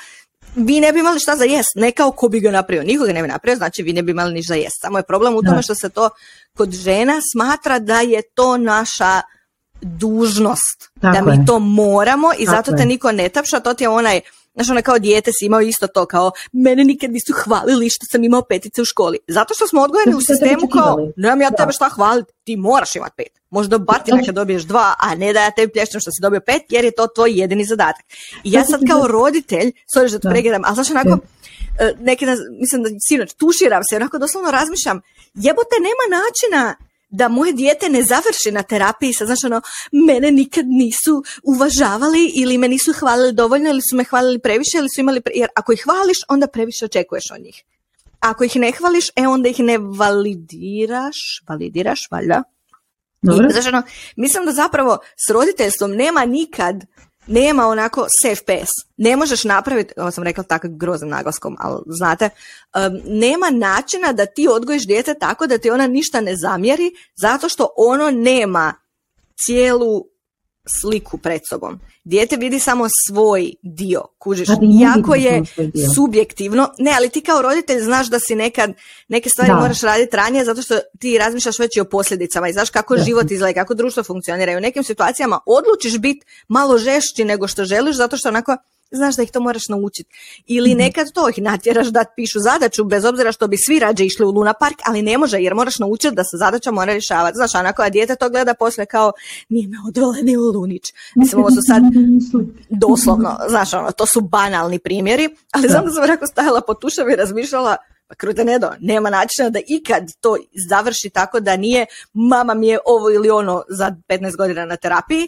vi 0.55 0.79
ne 0.79 0.93
bi 0.93 0.99
imali 0.99 1.19
šta 1.19 1.35
za 1.35 1.45
jest, 1.45 1.75
ne 1.75 1.91
kao 1.91 2.11
ko 2.11 2.27
bi 2.27 2.39
ga 2.39 2.51
napravio, 2.51 2.83
niko 2.83 3.05
ga 3.05 3.13
ne 3.13 3.21
bi 3.21 3.27
napravio, 3.27 3.57
znači 3.57 3.83
vi 3.83 3.93
ne 3.93 4.03
bi 4.03 4.11
imali 4.11 4.33
ništa 4.33 4.53
za 4.53 4.55
jest. 4.55 4.81
Samo 4.81 4.97
je 4.97 5.03
problem 5.03 5.35
u 5.35 5.41
tome 5.41 5.61
što 5.61 5.75
se 5.75 5.89
to 5.89 6.09
kod 6.57 6.71
žena 6.71 7.13
smatra 7.33 7.79
da 7.79 7.99
je 7.99 8.21
to 8.21 8.57
naša 8.57 9.21
dužnost, 9.81 10.89
da 10.95 11.21
mi 11.21 11.45
to 11.45 11.59
moramo 11.59 12.27
i 12.37 12.45
zato 12.45 12.71
te 12.71 12.85
niko 12.85 13.11
ne 13.11 13.29
tapša, 13.29 13.59
to 13.59 13.73
ti 13.73 13.83
je 13.83 13.89
onaj 13.89 14.21
Znaš, 14.55 14.69
ona 14.69 14.81
kao 14.81 14.99
dijete 14.99 15.31
si 15.33 15.45
imao 15.45 15.61
isto 15.61 15.87
to, 15.87 16.05
kao 16.05 16.31
mene 16.51 16.83
nikad 16.83 17.11
nisu 17.11 17.33
hvalili 17.33 17.89
što 17.89 18.05
sam 18.11 18.23
imao 18.23 18.41
petice 18.41 18.81
u 18.81 18.85
školi. 18.85 19.17
Zato 19.27 19.53
što 19.53 19.67
smo 19.67 19.81
odgojeni 19.81 20.15
u 20.15 20.21
sistemu 20.21 20.67
kao, 20.67 21.11
nemam 21.17 21.41
ja 21.41 21.51
tebe 21.51 21.71
šta 21.71 21.89
hvaliti, 21.89 22.33
ti 22.43 22.57
moraš 22.57 22.95
imati 22.95 23.13
pet. 23.17 23.39
Možda 23.49 23.77
bar 23.77 24.03
ti 24.03 24.11
nekad 24.11 24.35
dobiješ 24.35 24.63
dva, 24.63 24.93
a 24.99 25.15
ne 25.15 25.33
da 25.33 25.41
ja 25.41 25.51
tebi 25.51 25.73
plješćem 25.73 26.01
što 26.01 26.11
si 26.11 26.21
dobio 26.21 26.39
pet, 26.39 26.61
jer 26.69 26.85
je 26.85 26.91
to 26.91 27.07
tvoj 27.07 27.31
jedini 27.39 27.65
zadatak. 27.65 28.05
I 28.43 28.51
ja 28.51 28.63
sad 28.63 28.81
kao 28.89 29.07
roditelj, 29.07 29.71
sorry 29.95 30.09
što 30.09 30.19
te 30.19 30.29
pregledam, 30.29 30.61
ali 30.65 30.75
znaš 30.75 30.91
onako, 30.91 31.17
e, 31.79 31.93
neki, 31.99 32.25
mislim 32.61 32.83
da 32.83 32.89
sinoć, 33.07 33.33
tuširam 33.33 33.83
se, 33.89 33.95
onako 33.95 34.17
doslovno 34.17 34.51
razmišljam, 34.51 35.01
jebote, 35.33 35.75
nema 35.87 36.05
načina 36.19 36.75
da 37.15 37.27
moje 37.27 37.53
dijete 37.53 37.89
ne 37.89 38.03
završi 38.03 38.51
na 38.51 38.63
terapiji 38.63 39.13
sa, 39.13 39.25
znači 39.25 39.45
ono, 39.45 39.61
mene 40.07 40.31
nikad 40.31 40.65
nisu 40.67 41.23
uvažavali 41.43 42.31
ili 42.35 42.57
me 42.57 42.67
nisu 42.67 42.93
hvalili 42.93 43.33
dovoljno 43.33 43.69
ili 43.69 43.81
su 43.89 43.95
me 43.95 44.03
hvalili 44.03 44.39
previše 44.39 44.77
ili 44.77 44.89
su 44.95 45.01
imali, 45.01 45.21
jer 45.35 45.49
ako 45.55 45.73
ih 45.73 45.83
hvališ, 45.83 46.17
onda 46.27 46.47
previše 46.47 46.85
očekuješ 46.85 47.23
od 47.31 47.41
njih. 47.41 47.63
ako 48.19 48.43
ih 48.43 48.55
ne 48.55 48.71
hvališ, 48.71 49.09
e 49.15 49.27
onda 49.27 49.49
ih 49.49 49.59
ne 49.59 49.77
validiraš, 49.77 51.43
validiraš, 51.47 51.99
valjda. 52.11 52.43
Dobro. 53.21 53.47
I, 53.49 53.51
znači, 53.53 53.67
ono, 53.67 53.81
mislim 54.15 54.45
da 54.45 54.51
zapravo 54.51 54.97
s 55.27 55.31
roditeljstvom 55.31 55.91
nema 55.91 56.25
nikad 56.25 56.85
nema 57.27 57.67
onako 57.67 58.07
safe 58.21 58.45
pass. 58.45 58.69
Ne 58.97 59.15
možeš 59.15 59.43
napraviti, 59.43 59.93
ovo 59.97 60.11
sam 60.11 60.23
rekla 60.23 60.43
tako 60.43 60.67
groznim 60.69 61.09
naglaskom, 61.09 61.55
ali 61.59 61.83
znate, 61.87 62.29
um, 62.75 63.01
nema 63.05 63.49
načina 63.49 64.13
da 64.13 64.25
ti 64.25 64.47
odgojiš 64.51 64.87
dijete 64.87 65.13
tako 65.13 65.47
da 65.47 65.57
ti 65.57 65.69
ona 65.69 65.87
ništa 65.87 66.21
ne 66.21 66.35
zamjeri, 66.35 66.91
zato 67.15 67.49
što 67.49 67.67
ono 67.77 68.11
nema 68.11 68.73
cijelu 69.45 70.14
sliku 70.67 71.17
pred 71.17 71.41
sobom. 71.49 71.79
Dijete 72.03 72.35
vidi 72.35 72.59
samo 72.59 72.87
svoj 73.07 73.53
dio, 73.61 74.01
kužiš, 74.19 74.47
Pa 74.47 74.53
jako 74.61 75.15
je 75.15 75.43
subjektivno, 75.95 76.69
ne, 76.77 76.91
ali 76.97 77.09
ti 77.09 77.21
kao 77.21 77.41
roditelj 77.41 77.81
znaš 77.81 78.07
da 78.07 78.19
si 78.19 78.35
nekad 78.35 78.73
neke 79.07 79.29
stvari 79.29 79.51
Da. 79.51 79.59
moraš 79.59 79.81
raditi 79.81 80.15
ranije 80.15 80.45
zato 80.45 80.61
što 80.61 80.75
ti 80.99 81.17
razmišljaš 81.17 81.59
već 81.59 81.77
i 81.77 81.81
o 81.81 81.85
posljedicama 81.85 82.49
i 82.49 82.53
znaš 82.53 82.69
kako 82.69 82.95
Da. 82.95 83.03
život 83.03 83.31
izgleda 83.31 83.51
i 83.51 83.53
kako 83.53 83.73
društvo 83.73 84.03
funkcionira 84.03 84.51
i 84.51 84.57
u 84.57 84.61
nekim 84.61 84.83
situacijama 84.83 85.39
odlučiš 85.45 85.97
biti 85.97 86.25
malo 86.47 86.77
žešći 86.77 87.25
nego 87.25 87.47
što 87.47 87.65
želiš 87.65 87.95
zato 87.95 88.17
što 88.17 88.29
onako 88.29 88.57
znaš 88.91 89.15
da 89.15 89.23
ih 89.23 89.31
to 89.31 89.39
moraš 89.39 89.67
naučiti. 89.69 90.09
Ili 90.45 90.69
Mhm. 90.69 90.77
nekad 90.77 91.11
to 91.13 91.29
ih 91.29 91.41
natjeraš 91.41 91.87
da 91.87 92.05
pišu 92.15 92.39
zadaću 92.39 92.83
bez 92.83 93.05
obzira 93.05 93.31
što 93.31 93.47
bi 93.47 93.57
svi 93.57 93.79
rađe 93.79 94.05
išli 94.05 94.25
u 94.25 94.29
Luna 94.29 94.53
Park, 94.53 94.77
ali 94.85 95.01
ne 95.01 95.17
može 95.17 95.37
jer 95.39 95.53
moraš 95.55 95.79
naučiti 95.79 96.15
da 96.15 96.23
se 96.23 96.37
zadaća 96.37 96.71
mora 96.71 96.91
rješavati. 96.93 97.35
Znaš, 97.35 97.55
onako, 97.55 97.81
a 97.81 97.89
dijete 97.89 98.15
to 98.15 98.29
gleda 98.29 98.53
poslije 98.53 98.85
kao 98.85 99.11
nije 99.49 99.67
me 99.67 99.77
odvela 99.87 100.15
ni 100.23 100.37
u 100.37 100.41
Lunić. 100.41 100.83
Mislim, 101.15 101.41
ovo 101.41 101.51
su 101.51 101.61
sad 101.67 101.83
doslovno, 102.69 103.37
znaš, 103.49 103.73
ono, 103.73 103.91
to 103.91 104.05
su 104.05 104.21
banalni 104.21 104.79
primjeri, 104.79 105.29
ali 105.51 105.69
znam 105.69 105.85
da 105.85 105.91
sam 105.91 106.03
onako 106.03 106.27
stajala 106.27 106.61
po 106.61 106.73
tušavi 106.73 107.13
i 107.13 107.15
razmišljala, 107.15 107.77
pa 108.07 108.15
krute 108.15 108.43
nedo, 108.45 108.71
nema 108.79 109.09
načina 109.09 109.49
da 109.49 109.59
ikad 109.67 110.03
to 110.21 110.37
završi 110.69 111.09
tako 111.09 111.39
da 111.39 111.57
nije 111.57 111.85
mama 112.13 112.53
mi 112.53 112.67
je 112.67 112.79
ovo 112.85 113.09
ili 113.11 113.29
ono 113.29 113.63
za 113.69 113.95
15 114.09 114.37
godina 114.37 114.65
na 114.65 114.75
terapiji, 114.75 115.27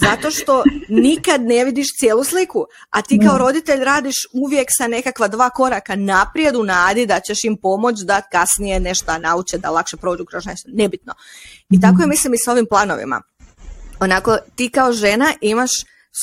zato 0.00 0.30
što 0.30 0.64
nikad 0.88 1.42
ne 1.42 1.64
vidiš 1.64 1.86
cijelu 1.98 2.24
sliku, 2.24 2.66
a 2.90 3.02
ti 3.02 3.18
kao 3.26 3.38
roditelj 3.38 3.84
radiš 3.84 4.14
uvijek 4.32 4.68
sa 4.70 4.86
nekakva 4.86 5.28
dva 5.28 5.50
koraka 5.50 5.96
naprijed 5.96 6.56
u 6.56 6.62
nadi 6.62 7.06
da 7.06 7.20
ćeš 7.20 7.44
im 7.44 7.56
pomoć 7.56 8.00
da 8.00 8.22
kasnije 8.32 8.80
nešto 8.80 9.18
nauče, 9.18 9.58
da 9.58 9.70
lakše 9.70 9.96
prođu 9.96 10.24
kroz 10.24 10.46
nešto, 10.46 10.68
nebitno. 10.72 11.14
I 11.70 11.80
tako 11.80 12.02
je 12.02 12.08
mislim 12.08 12.34
i 12.34 12.38
s 12.44 12.48
ovim 12.48 12.66
planovima 12.66 13.22
onako 14.00 14.38
ti 14.54 14.70
kao 14.70 14.92
žena 14.92 15.32
imaš 15.40 15.70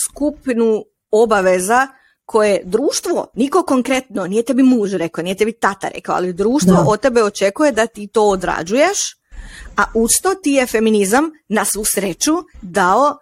skupinu 0.05 0.83
obaveza 1.11 1.87
koje 2.25 2.61
društvo, 2.65 3.27
niko 3.33 3.63
konkretno, 3.63 4.27
nije 4.27 4.43
tebi 4.43 4.63
muž 4.63 4.93
rekao, 4.93 5.23
nije 5.23 5.35
tebi 5.35 5.51
tata 5.51 5.89
rekao, 5.95 6.15
ali 6.15 6.33
društvo 6.33 6.73
Da. 6.73 6.85
od 6.87 7.01
tebe 7.01 7.23
očekuje 7.23 7.71
da 7.71 7.87
ti 7.87 8.07
to 8.07 8.23
odrađuješ, 8.23 8.97
a 9.77 9.83
uz 9.95 10.11
to 10.23 10.35
ti 10.35 10.51
je 10.51 10.65
feminizam 10.65 11.31
na 11.47 11.65
svu 11.65 11.83
sreću 11.85 12.33
dao 12.61 13.17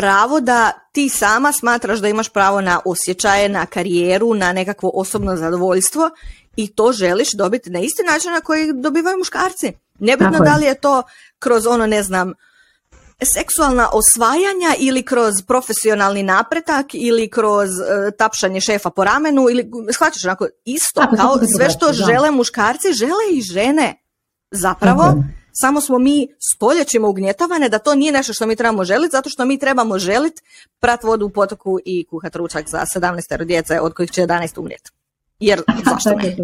pravo 0.00 0.40
da 0.40 0.72
ti 0.92 1.08
sama 1.08 1.52
smatraš 1.52 1.98
da 1.98 2.08
imaš 2.08 2.28
pravo 2.28 2.60
na 2.60 2.80
osjećaje, 2.84 3.48
na 3.48 3.66
karijeru, 3.66 4.34
na 4.34 4.52
nekakvo 4.52 4.90
osobno 4.94 5.36
zadovoljstvo 5.36 6.10
i 6.56 6.74
to 6.74 6.92
želiš 6.92 7.32
dobiti 7.32 7.70
na 7.70 7.80
isti 7.80 8.02
način 8.02 8.32
na 8.32 8.40
koji 8.40 8.72
dobivaju 8.72 9.18
muškarci. 9.18 9.72
Nebitno 9.98 10.32
Tako 10.32 10.44
da 10.44 10.56
li 10.56 10.64
je 10.64 10.74
to 10.74 11.02
kroz 11.38 11.66
ono, 11.66 11.86
ne 11.86 12.02
znam, 12.02 12.32
seksualna 13.22 13.88
osvajanja 13.92 14.74
ili 14.78 15.02
kroz 15.02 15.34
profesionalni 15.46 16.22
napretak 16.22 16.86
ili 16.92 17.30
kroz 17.30 17.70
e, 17.70 18.10
tapšanje 18.18 18.60
šefa 18.60 18.90
po 18.90 19.04
ramenu 19.04 19.50
ili 19.50 19.70
shvaćaš 19.92 20.24
onako 20.24 20.46
isto 20.64 21.00
Tako, 21.00 21.16
kao 21.16 21.38
sve 21.56 21.70
što 21.70 21.86
da. 21.86 21.92
žele 21.92 22.30
muškarci 22.30 22.92
žele 22.92 23.24
i 23.32 23.40
žene 23.40 23.94
zapravo 24.50 25.02
Tako. 25.02 25.39
Samo 25.52 25.80
smo 25.80 25.98
mi 25.98 26.28
stoljećima 26.54 27.08
ugnjetavane 27.08 27.68
da 27.68 27.78
to 27.78 27.94
nije 27.94 28.12
nešto 28.12 28.32
što 28.32 28.46
mi 28.46 28.56
trebamo 28.56 28.84
želiti 28.84 29.12
zato 29.12 29.28
što 29.28 29.44
mi 29.44 29.58
trebamo 29.58 29.98
želiti 29.98 30.42
prat 30.80 31.04
vodu 31.04 31.26
u 31.26 31.30
potoku 31.30 31.78
i 31.84 32.04
kuhat 32.04 32.36
ručak 32.36 32.68
za 32.68 32.78
17 32.78 33.44
djece 33.44 33.80
od 33.80 33.94
kojih 33.94 34.10
će 34.10 34.22
11 34.22 34.60
umrijeti 34.60 34.90
jer 35.40 35.60
zašto 35.90 36.10
ne. 36.10 36.36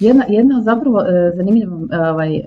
Jedna, 0.00 0.24
jedna 0.28 0.62
zapravo 0.62 1.00
e, 1.00 1.32
zanimljiva, 1.36 1.78
e, 1.92 1.98
ovaj, 1.98 2.40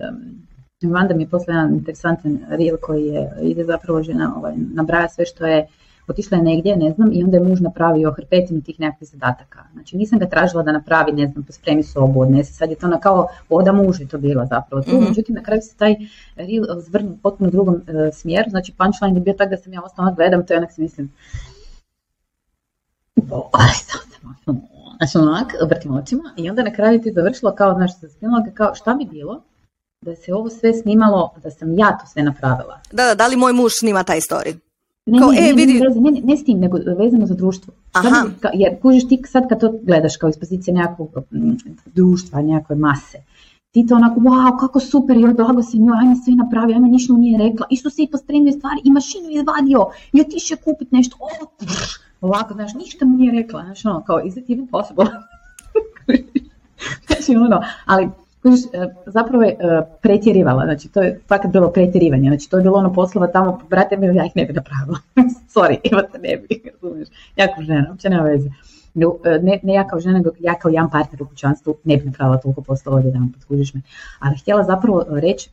Vanda 0.83 1.13
mi 1.13 1.23
je 1.23 1.29
poslala 1.29 1.59
jedan 1.59 1.73
interesantan 1.73 2.39
reel 2.49 2.77
koji 2.81 3.05
je, 3.05 3.31
ide 3.41 3.63
zapravo 3.63 4.03
žena, 4.03 4.33
ovaj, 4.37 4.53
nabraja 4.73 5.09
sve 5.09 5.25
što 5.25 5.45
je 5.45 5.67
otišla 6.07 6.37
je 6.37 6.43
negdje, 6.43 6.75
ne 6.77 6.91
znam, 6.91 7.09
i 7.13 7.23
onda 7.23 7.37
je 7.37 7.43
muž 7.43 7.59
napravio 7.61 8.11
hrpetinu 8.11 8.61
tih 8.61 8.79
nekakvih 8.79 9.09
zadataka. 9.09 9.63
Znači 9.73 9.97
nisam 9.97 10.19
ga 10.19 10.25
tražila 10.25 10.63
da 10.63 10.71
napravi, 10.71 11.11
ne 11.11 11.27
znam, 11.27 11.43
pospremi 11.43 11.83
sobu, 11.83 12.21
odnese, 12.21 12.53
sad 12.53 12.69
je 12.69 12.75
to 12.75 12.87
na 12.87 12.99
kao 12.99 13.27
oda 13.49 13.71
mužu 13.71 14.01
je 14.03 14.07
to 14.07 14.17
bila 14.17 14.45
zapravo 14.45 14.83
tu, 14.83 14.91
Mhm. 14.95 15.03
međutim 15.03 15.35
na 15.35 15.43
kraju 15.43 15.61
se 15.61 15.75
taj 15.75 15.95
reel 16.35 16.79
zvrnu 16.79 17.11
u 17.11 17.17
potpuno 17.17 17.49
drugom 17.49 17.75
e, 17.75 18.11
smjeru, 18.11 18.49
znači 18.49 18.73
punchline 18.77 19.15
je 19.17 19.21
bio 19.21 19.33
tak 19.33 19.49
da 19.49 19.57
sam 19.57 19.73
ja 19.73 19.81
ostala 19.81 20.11
gledam 20.11 20.45
to 20.45 20.53
i 20.53 20.57
onak 20.57 20.71
si 20.71 20.81
mislim, 20.81 21.11
znači 24.97 25.17
onak, 25.17 25.53
vrtim 25.69 25.91
očima 25.95 26.33
i 26.37 26.49
onda 26.49 26.63
na 26.63 26.73
kraju 26.73 27.01
ti 27.01 27.11
završilo 27.11 27.55
kao, 27.55 27.73
znaš, 27.73 27.91
ga 28.45 28.51
kao, 28.53 28.75
šta 28.75 28.93
bi 28.93 29.05
bilo 29.05 29.41
da 30.01 30.15
se 30.15 30.33
ovo 30.33 30.49
sve 30.49 30.73
snimalo, 30.73 31.33
da 31.43 31.51
sam 31.51 31.79
ja 31.79 31.97
to 31.97 32.07
sve 32.07 32.23
napravila. 32.23 32.79
da, 32.91 33.03
da, 33.05 33.15
da 33.15 33.27
li 33.27 33.35
moj 33.35 33.53
muž 33.53 33.71
snima 33.79 34.03
taj 34.03 34.19
story 34.19 34.66
Ne, 35.07 35.19
Kao, 35.19 35.31
ne, 35.31 35.37
e, 35.39 35.53
vidi- 35.53 35.79
ne, 36.01 36.11
ne, 36.11 36.21
ne 36.21 36.37
s 36.37 36.43
tim, 36.43 36.59
nego 36.59 36.77
vezano 36.97 37.25
za 37.25 37.35
društvo. 37.35 37.73
Aha. 37.93 38.09
bi- 38.25 38.33
ka- 38.41 38.51
jer 38.53 38.81
kužiš 38.81 39.07
ti 39.07 39.21
sad 39.25 39.49
kad 39.49 39.59
to 39.59 39.73
gledaš 39.83 40.17
kao 40.17 40.29
iz 40.29 40.37
pozicije 40.37 40.73
nekakvog 40.73 41.09
mm, 41.31 41.51
društva, 41.85 42.41
nekakve 42.41 42.75
mase, 42.75 43.17
ti 43.71 43.87
to 43.87 43.95
onako, 43.95 44.19
wow, 44.19 44.59
kako 44.59 44.79
super, 44.79 45.17
joj, 45.17 45.33
blago 45.33 45.63
si 45.63 45.79
njoj, 45.79 45.97
ajme 46.01 46.15
sve 46.15 46.33
napravi, 46.35 46.73
ajme 46.73 46.87
ništa 46.89 47.13
nije 47.13 47.37
rekla, 47.39 47.65
isto 47.69 47.89
se 47.89 48.03
i 48.03 48.07
pospremio 48.07 48.51
stvari, 48.51 48.81
i 48.83 48.91
mašinu 48.91 49.29
je 49.29 49.43
vadio, 49.43 49.85
i 50.13 50.21
otišao 50.21 50.57
kupit 50.65 50.91
nešto, 50.91 51.17
o, 51.19 51.45
pff, 51.59 51.71
ovako, 52.21 52.53
znaš, 52.53 52.73
ništa 52.73 53.05
mu 53.05 53.17
nije 53.17 53.31
rekla, 53.31 53.63
znaš, 53.63 53.85
ono, 53.85 54.01
kao, 54.01 54.21
is 54.21 54.37
it 54.37 54.49
even 54.49 54.67
possible? 54.67 55.05
znači, 57.07 57.35
ono, 57.35 57.61
ali, 57.85 58.09
kužiš, 58.41 58.59
e, 58.73 58.87
zapravo 59.05 59.43
je 59.43 59.49
e, 59.49 59.81
pretjerivala, 60.01 60.63
znači, 60.65 60.89
to 60.89 61.01
je 61.01 61.19
fakat 61.27 61.51
bilo 61.51 61.71
pretjerivanje, 61.71 62.29
znači, 62.29 62.49
to 62.49 62.57
je 62.57 62.63
bilo 62.63 62.77
ono 62.77 62.93
poslova 62.93 63.27
tamo, 63.27 63.59
brate, 63.69 63.97
mi, 63.97 64.15
ja 64.15 64.25
ih 64.25 64.31
ne 64.35 64.45
bi 64.45 64.53
napravila, 64.53 64.97
sorry, 65.55 65.77
evo 65.91 66.01
te 66.11 66.19
ne 66.19 66.37
bi, 66.37 66.61
razumiješ, 66.81 67.07
ja 67.35 67.47
kao 67.55 67.63
žena, 67.63 67.87
uopće 67.89 68.09
nema 68.09 68.23
veze. 68.23 68.49
E, 68.49 69.39
Ne, 69.41 69.59
ne 69.63 69.73
ja 69.73 69.87
kao 69.87 69.99
žena, 69.99 70.17
nego 70.17 70.29
ja 70.39 70.53
kao 70.53 70.69
jedan 70.69 70.89
partner 70.89 71.23
u 71.23 71.27
kućanstvu 71.27 71.75
ne 71.83 71.97
bi 71.97 72.05
napravila 72.05 72.37
toliko 72.37 72.61
poslova 72.61 72.97
odjedan 72.97 73.31
put, 73.31 73.43
kužiš 73.43 73.73
me. 73.73 73.81
Ali 74.19 74.37
htjela 74.37 74.63
zapravo 74.63 75.05
reći 75.09 75.49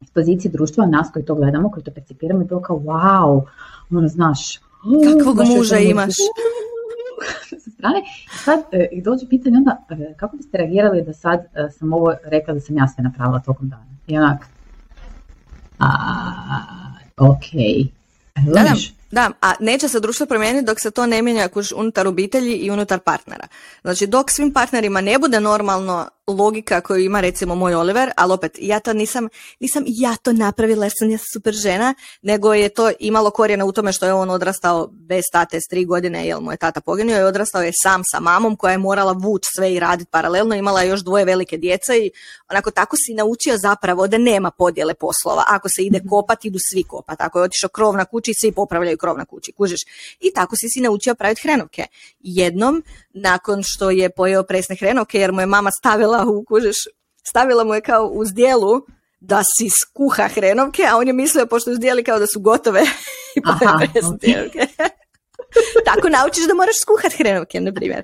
iz 0.00 0.10
pozicije 0.10 0.52
društva, 0.52 0.86
nas 0.86 1.10
koji 1.12 1.24
to 1.24 1.34
gledamo, 1.34 1.70
koji 1.70 1.84
to 1.84 1.90
percipiramo, 1.90 2.40
je 2.40 2.46
bilo 2.46 2.60
kao 2.60 2.78
wow, 2.78 3.42
ono 3.90 4.08
znaš, 4.08 4.58
Kakvog 5.18 5.36
muža 5.46 5.78
imaš? 5.78 6.14
sa 7.64 7.70
strane. 7.70 7.98
I 8.34 8.38
sad 8.38 8.60
e, 8.72 8.88
dođe 9.02 9.28
pitanje 9.28 9.56
onda, 9.56 9.84
e, 9.90 10.14
kako 10.16 10.36
biste 10.36 10.58
reagirali 10.58 11.02
da 11.02 11.12
sad 11.12 11.40
e, 11.40 11.70
sam 11.70 11.92
ovo 11.92 12.14
rekla 12.24 12.54
da 12.54 12.60
sam 12.60 12.76
ja 12.76 12.88
sve 12.88 13.04
napravila 13.04 13.40
tokom 13.40 13.68
dana? 13.68 13.86
I 14.06 14.18
onak, 14.18 14.46
a, 15.78 15.88
ok. 17.16 17.50
Da, 18.34 18.52
da, 18.52 18.60
Razumiješ? 18.60 18.94
da, 19.10 19.30
a 19.40 19.52
neće 19.60 19.88
se 19.88 20.00
društvo 20.00 20.26
promijeniti 20.26 20.66
dok 20.66 20.80
se 20.80 20.90
to 20.90 21.06
ne 21.06 21.22
mijenja 21.22 21.48
unutar 21.76 22.06
obitelji 22.06 22.54
i 22.56 22.70
unutar 22.70 22.98
partnera. 22.98 23.46
Znači, 23.82 24.06
dok 24.06 24.30
svim 24.30 24.52
partnerima 24.52 25.00
ne 25.00 25.18
bude 25.18 25.40
normalno 25.40 26.08
logika 26.30 26.80
koju 26.80 27.04
ima 27.04 27.20
recimo 27.20 27.54
moj 27.54 27.74
Oliver, 27.74 28.10
ali 28.16 28.32
opet, 28.32 28.58
ja 28.60 28.80
to 28.80 28.92
nisam, 28.92 29.28
nisam 29.60 29.84
ja 29.86 30.16
to 30.16 30.32
napravila 30.32 30.84
jer 30.84 30.92
sam 30.98 31.10
ja 31.10 31.18
super 31.32 31.54
žena, 31.54 31.94
nego 32.22 32.54
je 32.54 32.68
to 32.68 32.90
imalo 33.00 33.30
korijena 33.30 33.64
u 33.64 33.72
tome 33.72 33.92
što 33.92 34.06
je 34.06 34.12
on 34.12 34.30
odrastao 34.30 34.88
bez 34.92 35.22
tate 35.32 35.60
s 35.60 35.68
tri 35.70 35.84
godine, 35.84 36.26
jer 36.26 36.40
mu 36.40 36.50
je 36.50 36.56
tata 36.56 36.80
poginuo 36.80 37.18
i 37.18 37.22
odrastao 37.22 37.62
je 37.62 37.72
sam 37.82 38.02
sa 38.12 38.20
mamom 38.20 38.56
koja 38.56 38.72
je 38.72 38.78
morala 38.78 39.12
vući 39.12 39.48
sve 39.56 39.74
i 39.74 39.80
raditi 39.80 40.10
paralelno, 40.10 40.54
imala 40.54 40.82
je 40.82 40.88
još 40.88 41.00
dvoje 41.00 41.24
velike 41.24 41.56
djece 41.56 41.98
i 41.98 42.10
onako 42.48 42.70
tako 42.70 42.96
si 42.96 43.14
naučio 43.14 43.56
zapravo 43.58 44.06
da 44.06 44.18
nema 44.18 44.50
podjele 44.50 44.94
poslova. 44.94 45.44
Ako 45.48 45.68
se 45.68 45.82
ide 45.82 46.00
kopat, 46.10 46.44
idu 46.44 46.58
svi 46.70 46.82
kopat. 46.82 47.20
Ako 47.20 47.38
je 47.38 47.44
otišao 47.44 47.68
krov 47.68 47.96
na 47.96 48.04
kući, 48.04 48.32
svi 48.40 48.52
popravljaju 48.52 48.98
krov 48.98 49.18
na 49.18 49.24
kući, 49.24 49.52
kužiš. 49.52 49.80
I 50.20 50.32
tako 50.34 50.56
si 50.56 50.68
si 50.68 50.80
naučio 50.80 51.14
praviti 51.14 51.40
hrenovke. 51.42 51.86
Jednom, 52.20 52.84
nakon 53.12 53.62
što 53.64 53.90
je 53.90 54.10
pojeo 54.10 54.42
presne 54.42 54.76
hrenovke, 54.76 55.20
jer 55.20 55.32
mu 55.32 55.40
je 55.40 55.46
mama 55.46 55.70
stavila 55.78 56.15
u, 56.24 56.44
kužiš, 56.48 56.76
stavila 57.28 57.64
mu 57.64 57.74
je 57.74 57.80
kao 57.80 58.06
u 58.06 58.24
zdjelu 58.24 58.80
da 59.20 59.42
si 59.58 59.68
skuha 59.82 60.28
hrenovke, 60.28 60.82
a 60.90 60.96
on 60.96 61.06
je 61.06 61.12
mislio, 61.12 61.46
pošto 61.46 61.74
zdjeli 61.74 62.04
kao 62.04 62.18
da 62.18 62.26
su 62.26 62.40
gotove 62.40 62.82
i 63.36 63.42
pojeo 63.42 63.74
Aha, 63.74 63.86
presne 63.92 64.14
ok. 64.14 64.22
hrenovke. 64.22 64.66
Tako 65.84 66.08
naučiš 66.08 66.46
da 66.46 66.54
moraš 66.54 66.76
skuhat 66.82 67.12
hrenovke, 67.18 67.60
na 67.60 67.72
primjer. 67.72 68.02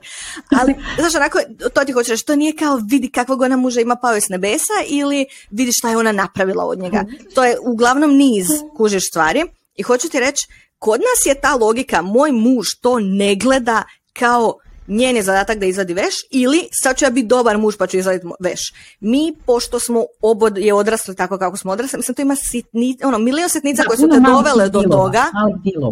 Ali, 0.60 0.74
znaš, 0.98 1.14
onako, 1.14 1.38
to 1.74 1.84
ti 1.84 1.92
hoćeš 1.92 2.10
reći, 2.10 2.26
to 2.26 2.36
nije 2.36 2.56
kao 2.56 2.80
vidi 2.90 3.10
kakvog 3.10 3.40
ona 3.40 3.56
muža 3.56 3.80
ima 3.80 3.96
pao 3.96 4.20
s 4.20 4.28
nebesa 4.28 4.78
ili 4.86 5.26
vidi 5.50 5.70
šta 5.78 5.90
je 5.90 5.96
ona 5.96 6.12
napravila 6.12 6.64
od 6.64 6.78
njega. 6.78 7.04
To 7.34 7.44
je 7.44 7.58
uglavnom 7.60 8.16
niz 8.16 8.46
kužiš 8.76 9.02
stvari 9.10 9.44
i 9.74 9.82
hoću 9.82 10.08
ti 10.08 10.20
reći, 10.20 10.46
kod 10.78 11.00
nas 11.00 11.26
je 11.26 11.40
ta 11.40 11.54
logika, 11.54 12.02
moj 12.02 12.32
muž 12.32 12.66
to 12.80 12.98
ne 13.00 13.34
gleda 13.34 13.82
kao 14.12 14.54
njen 14.88 15.16
je 15.16 15.22
zadatak 15.22 15.58
da 15.58 15.66
izvadi 15.66 15.94
veš 15.94 16.14
ili 16.30 16.68
sad 16.82 16.96
ću 16.96 17.04
ja 17.04 17.10
biti 17.10 17.26
dobar 17.26 17.58
muž 17.58 17.76
pa 17.76 17.86
ću 17.86 17.96
izvaditi 17.96 18.26
veš. 18.40 18.60
Mi, 19.00 19.34
pošto 19.46 19.80
smo 19.80 20.04
obod 20.22 20.58
je 20.58 20.74
odrasli 20.74 21.16
tako 21.16 21.38
kako 21.38 21.56
smo 21.56 21.72
odrasli, 21.72 21.96
mislim 21.96 22.14
to 22.14 22.22
ima 22.22 22.36
sitni, 22.36 22.98
ono, 23.04 23.18
milion 23.18 23.48
sitnica 23.48 23.82
koje 23.82 23.96
su 23.96 24.08
te 24.08 24.20
dovele 24.20 24.68
do 24.68 24.82
toga. 24.82 25.24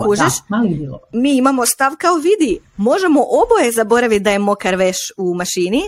kužiš? 0.04 0.32
Mi 1.12 1.36
imamo 1.36 1.66
stav 1.66 1.92
kao 1.98 2.14
vidi, 2.14 2.60
možemo 2.76 3.20
oboje 3.20 3.72
zaboraviti 3.72 4.24
da 4.24 4.30
je 4.30 4.38
mokar 4.38 4.76
veš 4.76 4.96
u 5.16 5.34
mašini 5.34 5.82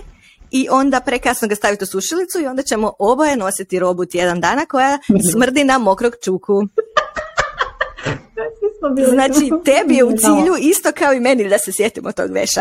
i 0.51 0.69
onda 0.71 1.01
prekasno 1.01 1.49
ga 1.49 1.55
staviti 1.55 1.85
u 1.85 1.87
sušilicu 1.87 2.41
i 2.41 2.47
onda 2.47 2.63
ćemo 2.63 2.93
oboje 2.99 3.37
nositi 3.37 3.79
robu 3.79 4.05
tjedan 4.05 4.41
dana 4.41 4.67
koja 4.67 4.99
smrdi 5.33 5.65
na 5.65 5.79
mokrog 5.79 6.13
čuku. 6.25 6.63
Znači, 9.09 9.51
tebi 9.65 9.97
je 9.97 10.05
u 10.05 10.17
cilju 10.17 10.57
isto 10.61 10.93
kao 10.93 11.13
i 11.13 11.21
meni 11.21 11.49
da 11.49 11.59
se 11.59 11.73
sjetimo 11.73 12.13
tog 12.13 12.31
veša. 12.31 12.61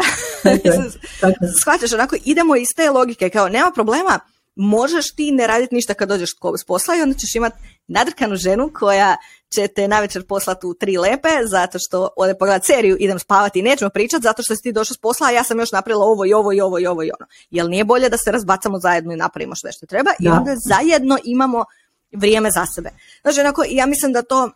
Shvaćaš, 1.61 1.93
onako, 1.93 2.15
idemo 2.25 2.55
iz 2.55 2.67
te 2.75 2.89
logike, 2.89 3.29
kao 3.29 3.49
nema 3.49 3.71
problema, 3.71 4.19
možeš 4.55 5.15
ti 5.15 5.31
ne 5.31 5.47
raditi 5.47 5.75
ništa 5.75 5.93
kad 5.93 6.09
dođeš 6.09 6.29
s 6.57 6.65
posla 6.67 6.95
i 6.95 7.01
onda 7.01 7.17
ćeš 7.17 7.35
imati 7.35 7.55
nadrkanu 7.87 8.35
ženu 8.35 8.71
koja 8.73 9.17
će 9.49 9.67
te 9.67 9.87
navečer 9.87 10.25
poslati 10.27 10.67
u 10.67 10.73
tri 10.73 10.97
lepe 10.97 11.29
zato 11.45 11.77
što 11.87 12.09
ode 12.17 12.37
pogledat 12.37 12.65
seriju, 12.65 12.97
idem 12.99 13.19
spavati 13.19 13.59
i 13.59 13.61
nećemo 13.61 13.89
pričati 13.89 14.23
zato 14.23 14.43
što 14.43 14.55
si 14.55 14.61
ti 14.61 14.71
došao 14.71 14.93
s 14.93 14.97
posla, 14.97 15.27
a 15.27 15.31
ja 15.31 15.43
sam 15.43 15.59
još 15.59 15.71
napravila 15.71 16.05
ovo 16.05 16.25
i 16.25 16.33
ovo 16.33 16.53
i 16.53 16.61
ovo 16.61 16.79
i 16.79 16.87
ovo 16.87 17.03
i 17.03 17.11
ono. 17.19 17.27
Jel 17.49 17.69
nije 17.69 17.83
bolje 17.83 18.09
da 18.09 18.17
se 18.17 18.31
razbacamo 18.31 18.79
zajedno 18.79 19.13
i 19.13 19.17
napravimo 19.17 19.55
sve 19.55 19.71
što 19.71 19.85
treba 19.85 20.11
i 20.19 20.27
onda 20.27 20.55
zajedno 20.55 21.17
imamo 21.23 21.65
vrijeme 22.11 22.49
za 22.51 22.65
sebe. 22.75 22.89
Znači, 23.21 23.39
onako, 23.39 23.63
ja 23.69 23.85
mislim 23.85 24.13
da 24.13 24.21
to 24.21 24.49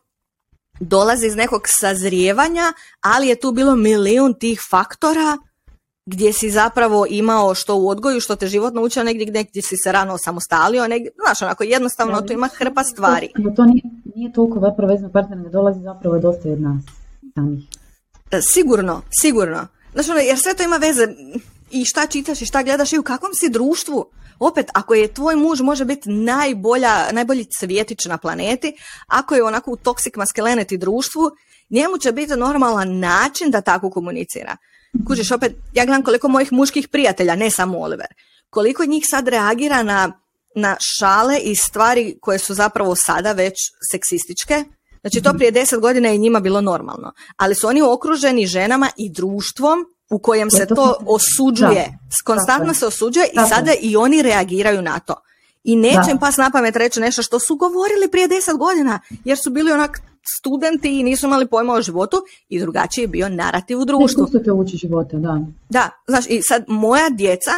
dolazi 0.79 1.27
iz 1.27 1.35
nekog 1.35 1.61
sazrijevanja, 1.65 2.73
ali 3.01 3.27
je 3.27 3.39
tu 3.39 3.51
bilo 3.51 3.75
milijun 3.75 4.33
tih 4.33 4.61
faktora 4.69 5.37
gdje 6.05 6.33
si 6.33 6.49
zapravo 6.49 7.05
imao 7.09 7.55
što 7.55 7.75
u 7.75 7.89
odgoju, 7.89 8.19
što 8.19 8.35
te 8.35 8.47
život 8.47 8.73
naučio 8.73 9.03
negdje 9.03 9.25
gdje 9.25 9.61
si 9.61 9.75
se 9.83 9.91
rano 9.91 10.17
samostalio, 10.17 10.87
negdje, 10.87 11.11
znaš, 11.25 11.41
onako 11.41 11.63
jednostavno 11.63 12.21
tu 12.21 12.33
ima 12.33 12.49
hrpa 12.57 12.83
stvari. 12.83 13.29
To 13.55 13.65
nije, 13.65 13.81
nije 14.15 14.33
toliko 14.33 14.59
zapravo 14.59 14.93
vezno 14.93 15.09
partner, 15.09 15.37
ne 15.37 15.49
dolazi 15.49 15.79
zapravo 15.79 16.19
dosta 16.19 16.49
od 16.49 16.61
nas 16.61 16.83
samih. 17.35 17.63
E, 18.31 18.41
sigurno, 18.41 19.01
sigurno. 19.21 19.67
Ono, 20.09 20.19
jer 20.19 20.39
sve 20.39 20.53
to 20.53 20.63
ima 20.63 20.77
veze 20.77 21.07
i 21.71 21.85
šta 21.85 22.07
čitaš 22.07 22.41
i 22.41 22.45
šta 22.45 22.63
gledaš 22.63 22.93
i 22.93 22.99
u 22.99 23.03
kakvom 23.03 23.31
si 23.33 23.49
društvu. 23.49 24.05
Opet, 24.39 24.65
ako 24.73 24.93
je 24.93 25.13
tvoj 25.13 25.35
muž 25.35 25.61
može 25.61 25.85
biti 25.85 26.09
najbolja, 26.09 27.11
najbolji 27.11 27.45
cvjetić 27.59 28.05
na 28.05 28.17
planeti, 28.17 28.73
ako 29.07 29.35
je 29.35 29.43
onako 29.43 29.71
u 29.71 29.75
toksik 29.75 30.15
maskeleneti 30.15 30.77
društvu, 30.77 31.31
njemu 31.69 31.97
će 31.97 32.11
biti 32.11 32.35
normalan 32.35 32.99
način 32.99 33.51
da 33.51 33.61
tako 33.61 33.89
komunicira. 33.89 34.57
Kužiš, 35.07 35.31
opet, 35.31 35.55
ja 35.73 35.85
gledam 35.85 36.03
koliko 36.03 36.27
mojih 36.27 36.53
muških 36.53 36.87
prijatelja, 36.87 37.35
ne 37.35 37.49
samo 37.49 37.79
Oliver, 37.79 38.07
koliko 38.49 38.85
njih 38.85 39.03
sad 39.07 39.27
reagira 39.27 39.83
na, 39.83 40.19
na 40.55 40.77
šale 40.79 41.39
i 41.39 41.55
stvari 41.55 42.17
koje 42.21 42.39
su 42.39 42.53
zapravo 42.53 42.95
sada 42.95 43.31
već 43.31 43.53
seksističke. 43.91 44.63
Znači 45.01 45.21
to 45.21 45.33
prije 45.33 45.51
deset 45.51 45.79
godina 45.79 46.09
je 46.09 46.17
njima 46.17 46.39
bilo 46.39 46.61
normalno. 46.61 47.13
Ali 47.37 47.55
su 47.55 47.67
oni 47.67 47.81
okruženi 47.81 48.47
ženama 48.47 48.89
i 48.97 49.09
društvom 49.09 49.85
u 50.09 50.19
kojem 50.19 50.51
se 50.51 50.65
to 50.65 50.95
osuđuje, 51.05 51.97
konstantno 52.23 52.73
se 52.73 52.87
osuđuje 52.87 53.25
i 53.33 53.49
sada 53.49 53.71
i 53.81 53.95
oni 53.95 54.21
reagiraju 54.21 54.81
na 54.81 54.99
to. 54.99 55.15
I 55.63 55.75
neće 55.75 56.11
im 56.11 56.17
pas 56.17 56.37
na 56.37 56.49
pamet 56.51 56.75
reći 56.75 56.99
nešto 56.99 57.21
što 57.21 57.39
su 57.39 57.55
govorili 57.55 58.11
prije 58.11 58.27
deset 58.27 58.57
godina, 58.57 58.99
jer 59.23 59.37
su 59.37 59.49
bili 59.49 59.71
onak 59.71 60.01
studenti 60.39 60.99
i 60.99 61.03
nisu 61.03 61.25
imali 61.25 61.47
pojma 61.47 61.73
o 61.73 61.81
životu 61.81 62.17
i 62.49 62.59
drugačiji 62.59 63.03
je 63.03 63.07
bio 63.07 63.29
narativ 63.29 63.79
u 63.79 63.85
društvu. 63.85 64.27
te 64.43 64.51
uči 64.51 64.77
života, 64.77 65.17
da. 65.17 65.39
Da, 65.69 65.89
znaš, 66.07 66.25
i 66.29 66.41
sad 66.41 66.63
moja 66.67 67.09
djeca 67.09 67.51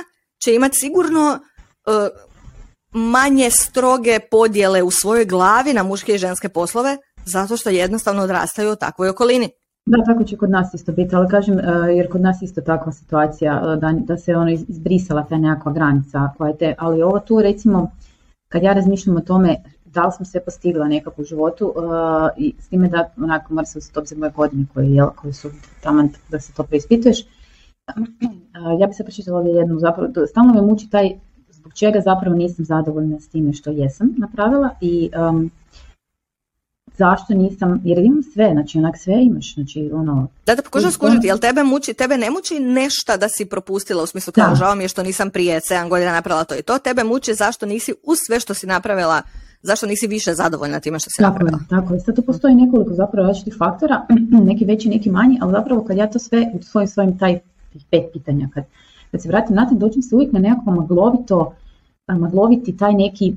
će 0.44 0.56
imati 0.56 0.78
sigurno 0.78 1.40
e, 1.86 1.92
manje 2.92 3.52
stroge 3.52 4.20
podjele 4.32 4.84
u 4.84 4.92
svojoj 4.92 5.26
glavi 5.26 5.74
na 5.74 5.84
muške 5.84 6.16
i 6.16 6.18
ženske 6.18 6.50
poslove, 6.50 6.98
zato 7.26 7.58
što 7.58 7.70
jednostavno 7.70 8.24
odrastaju 8.24 8.72
u 8.72 8.76
takvoj 8.76 9.10
okolini. 9.10 9.50
Da, 9.88 10.04
tako 10.06 10.24
će 10.24 10.38
kod 10.38 10.50
nas 10.50 10.74
isto 10.74 10.92
biti, 10.92 11.16
ali 11.16 11.28
kažem, 11.30 11.60
e, 11.60 11.64
jer 11.96 12.12
kod 12.12 12.22
nas 12.22 12.42
isto 12.42 12.62
takva 12.62 12.92
situacija, 12.92 13.62
e, 13.74 13.80
da, 13.80 13.92
da 13.92 14.18
se 14.18 14.36
ono 14.36 14.52
izbrisala 14.52 15.24
ta 15.24 15.38
nekakva 15.38 15.72
granica 15.72 16.30
koja 16.38 16.54
te, 16.54 16.76
ali 16.78 17.02
ovo 17.02 17.20
tu 17.20 17.42
recimo, 17.42 17.92
kad 18.50 18.64
ja 18.64 18.74
razmišljam 18.74 19.18
o 19.18 19.22
tome, 19.22 19.56
da 19.86 20.06
li 20.06 20.12
sam 20.12 20.26
sve 20.26 20.44
postigla 20.46 20.88
nekako 20.88 21.22
u 21.22 21.26
životu 21.26 21.74
uh, 21.76 21.84
i 22.38 22.54
s 22.60 22.68
time 22.68 22.88
da 22.88 23.10
onako 23.18 23.54
mora 23.54 23.66
se 23.66 24.00
obzir 24.00 24.18
moje 24.18 24.32
godine 24.36 24.66
koje, 24.74 24.90
jel, 24.92 25.10
koje 25.16 25.34
su 25.34 25.50
tamo 25.84 26.10
da 26.30 26.40
se 26.40 26.54
to 26.54 26.64
preispituješ. 26.64 27.26
Ja 28.80 28.88
bih 28.88 28.96
se 28.96 29.04
pročitala 29.04 29.38
ovdje 29.38 29.54
jednu, 29.54 29.80
zapravo, 29.80 30.10
stalno 30.28 30.54
me 30.54 30.62
muči 30.62 30.90
taj 30.90 31.10
zbog 31.50 31.74
čega 31.74 32.00
zapravo 32.00 32.36
nisam 32.36 32.66
zadovoljna 32.66 33.20
s 33.20 33.30
time 33.30 33.54
što 33.54 33.70
jesam 33.70 34.16
napravila 34.18 34.70
i 34.82 35.10
um, 35.30 35.52
zašto 36.98 37.34
nisam, 37.34 37.82
jer 37.84 37.98
imam 37.98 38.24
sve, 38.34 38.50
znači 38.54 38.78
onak 38.78 38.98
sve 38.98 39.24
imaš, 39.24 39.54
znači 39.54 39.90
ono... 39.94 40.28
Da, 40.46 40.56
da 40.56 40.62
pokušam 40.62 40.92
skužiti, 40.92 41.28
jel 41.28 41.38
tebe 41.38 41.64
muči, 41.64 41.94
tebe 41.94 42.18
ne 42.18 42.32
muči 42.32 42.60
nešto 42.60 43.18
da 43.18 43.28
si 43.30 43.46
propustila, 43.46 44.04
u 44.04 44.06
smislu 44.06 44.34
kao 44.34 44.56
žao 44.56 44.76
mi 44.76 44.84
je 44.84 44.88
što 44.88 45.04
nisam 45.04 45.30
prije 45.30 45.60
7 45.60 45.90
godina 45.90 46.12
napravila 46.12 46.44
to 46.44 46.56
i 46.56 46.62
to, 46.62 46.78
tebe 46.80 47.04
muči 47.04 47.34
zašto 47.34 47.66
nisi 47.66 47.94
uz 48.04 48.18
sve 48.28 48.40
što 48.40 48.54
si 48.54 48.68
napravila, 48.68 49.22
zašto 49.62 49.88
nisi 49.88 50.08
više 50.08 50.34
zadovoljna 50.34 50.80
time 50.80 51.00
što 51.00 51.10
si 51.10 51.22
tako 51.22 51.34
napravila. 51.34 51.60
Je, 51.62 51.68
tako 51.70 51.94
je, 51.94 52.00
sad 52.00 52.16
tu 52.16 52.22
postoji 52.22 52.56
nekoliko 52.56 52.94
zapravo 52.94 53.28
različitih 53.28 53.56
faktora, 53.58 54.06
neki 54.50 54.66
veći, 54.66 54.90
neki 54.90 55.10
manji, 55.10 55.38
ali 55.42 55.52
zapravo 55.52 55.84
kad 55.84 55.98
ja 55.98 56.08
to 56.08 56.20
sve 56.20 56.52
u 56.54 56.62
svojim, 56.62 56.88
svojim 56.88 57.18
taj 57.18 57.40
tih 57.74 57.86
pet 57.92 58.04
pitanja, 58.14 58.50
kad, 58.54 58.64
kad 59.12 59.22
se 59.22 59.30
vratim 59.30 59.56
na 59.56 59.70
to, 59.70 59.76
dođem 59.76 60.02
se 60.02 60.16
uvijek 60.16 60.32
na 60.32 60.40
nekako 60.40 60.72
maglovito, 60.72 61.54
magloviti 62.08 62.78
taj 62.78 62.94
neki 62.94 63.36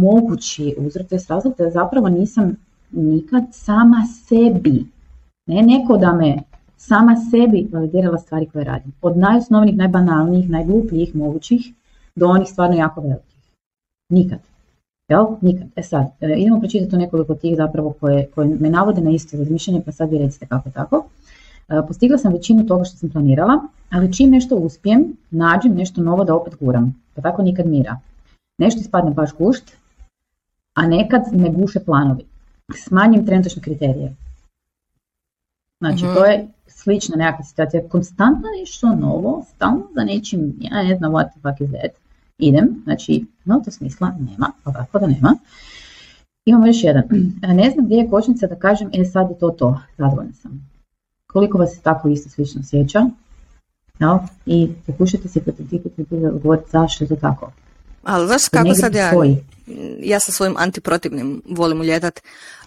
mogući 0.00 0.74
uzrok, 0.78 1.06
to 1.08 1.14
je 1.14 1.20
razlog 1.28 1.54
da 1.58 1.70
zapravo 1.70 2.08
nisam 2.08 2.56
nikad 2.90 3.44
sama 3.52 4.06
sebi, 4.28 4.86
ne 5.46 5.62
neko 5.62 5.96
da 5.96 6.12
me 6.12 6.36
sama 6.76 7.16
sebi 7.30 7.68
validirala 7.72 8.18
stvari 8.18 8.46
koje 8.46 8.64
radim. 8.64 8.92
Od 9.02 9.16
najosnovnijih, 9.16 9.76
najbanalnijih, 9.76 10.50
najglupljih 10.50 11.16
mogućih 11.16 11.72
do 12.16 12.26
onih 12.26 12.48
stvarno 12.48 12.76
jako 12.76 13.00
velikih. 13.00 13.38
Nikad. 14.08 14.38
Jel? 15.08 15.26
Nikad. 15.40 15.68
E 15.76 15.82
sad, 15.82 16.06
e, 16.20 16.34
idemo 16.36 16.60
pročitati 16.60 16.96
nekoliko 16.96 17.34
tih 17.34 17.56
zapravo 17.56 17.94
koje, 18.00 18.26
koje 18.34 18.48
me 18.60 18.70
navode 18.70 19.00
na 19.00 19.10
isto 19.10 19.36
razmišljanje, 19.36 19.82
pa 19.84 19.92
sad 19.92 20.10
vi 20.10 20.18
recite 20.18 20.46
kako 20.46 20.70
tako. 20.70 21.04
E, 21.68 21.82
postigla 21.88 22.18
sam 22.18 22.32
većinu 22.32 22.66
toga 22.66 22.84
što 22.84 22.96
sam 22.96 23.10
planirala, 23.10 23.60
ali 23.90 24.12
čim 24.12 24.30
nešto 24.30 24.56
uspijem, 24.56 25.16
nađem 25.30 25.74
nešto 25.74 26.02
novo 26.02 26.24
da 26.24 26.34
opet 26.34 26.54
guram. 26.60 27.02
Pa 27.14 27.22
tako 27.22 27.42
nikad 27.42 27.66
mira. 27.66 27.98
Nešto 28.58 28.80
ispadne 28.80 29.10
baš 29.10 29.30
gušt, 29.38 29.72
a 30.74 30.86
nekad 30.86 31.22
me 31.32 31.50
guše 31.50 31.80
planovi 31.80 32.24
smanjim 32.74 33.26
trenutačne 33.26 33.62
kriterije. 33.62 34.14
Znači, 35.78 36.00
to 36.00 36.20
mhm. 36.20 36.30
je 36.30 36.48
slična 36.66 37.16
nekakva 37.16 37.44
situacija. 37.44 37.88
Konstantno 37.88 38.48
nešto 38.60 38.94
novo, 38.94 39.44
stalno 39.54 39.88
za 39.94 40.04
nečim, 40.04 40.54
ja 40.60 40.82
ne 40.82 40.96
znam 40.96 41.12
what 41.12 41.30
the 41.30 41.40
fuck 41.40 41.60
is 41.60 41.70
that. 41.70 41.92
Idem, 42.38 42.82
znači, 42.84 43.24
no 43.44 43.60
to 43.64 43.70
smisla 43.70 44.12
nema, 44.20 44.52
ovako 44.64 44.98
da 44.98 45.06
nema. 45.06 45.34
Imamo 46.44 46.66
još 46.66 46.84
jedan. 46.84 47.02
Ne 47.62 47.70
znam 47.70 47.86
gdje 47.86 47.96
je 47.96 48.10
kočnica 48.10 48.46
da 48.46 48.56
kažem, 48.56 48.90
e 48.92 49.04
sad 49.04 49.30
je 49.30 49.38
to 49.38 49.50
to, 49.50 49.80
zadovoljna 49.98 50.32
sam. 50.32 50.70
Koliko 51.26 51.58
vas 51.58 51.74
se 51.74 51.80
tako 51.80 52.08
isto 52.08 52.30
slično 52.30 52.62
sjeća? 52.62 53.06
No? 53.98 54.26
I 54.46 54.68
pokušajte 54.86 55.28
se 55.28 55.40
i 55.70 56.26
odgovoriti 56.26 56.70
zašto 56.70 57.04
je 57.04 57.08
to 57.08 57.16
tako. 57.16 57.52
Ali 58.04 58.26
znaš 58.26 58.48
kako 58.48 58.74
sad 58.74 58.94
ja, 58.94 59.12
ja 60.00 60.20
sa 60.20 60.32
svojim 60.32 60.54
antiprotivnim 60.56 61.42
volim 61.50 61.80
uljetat, 61.80 62.20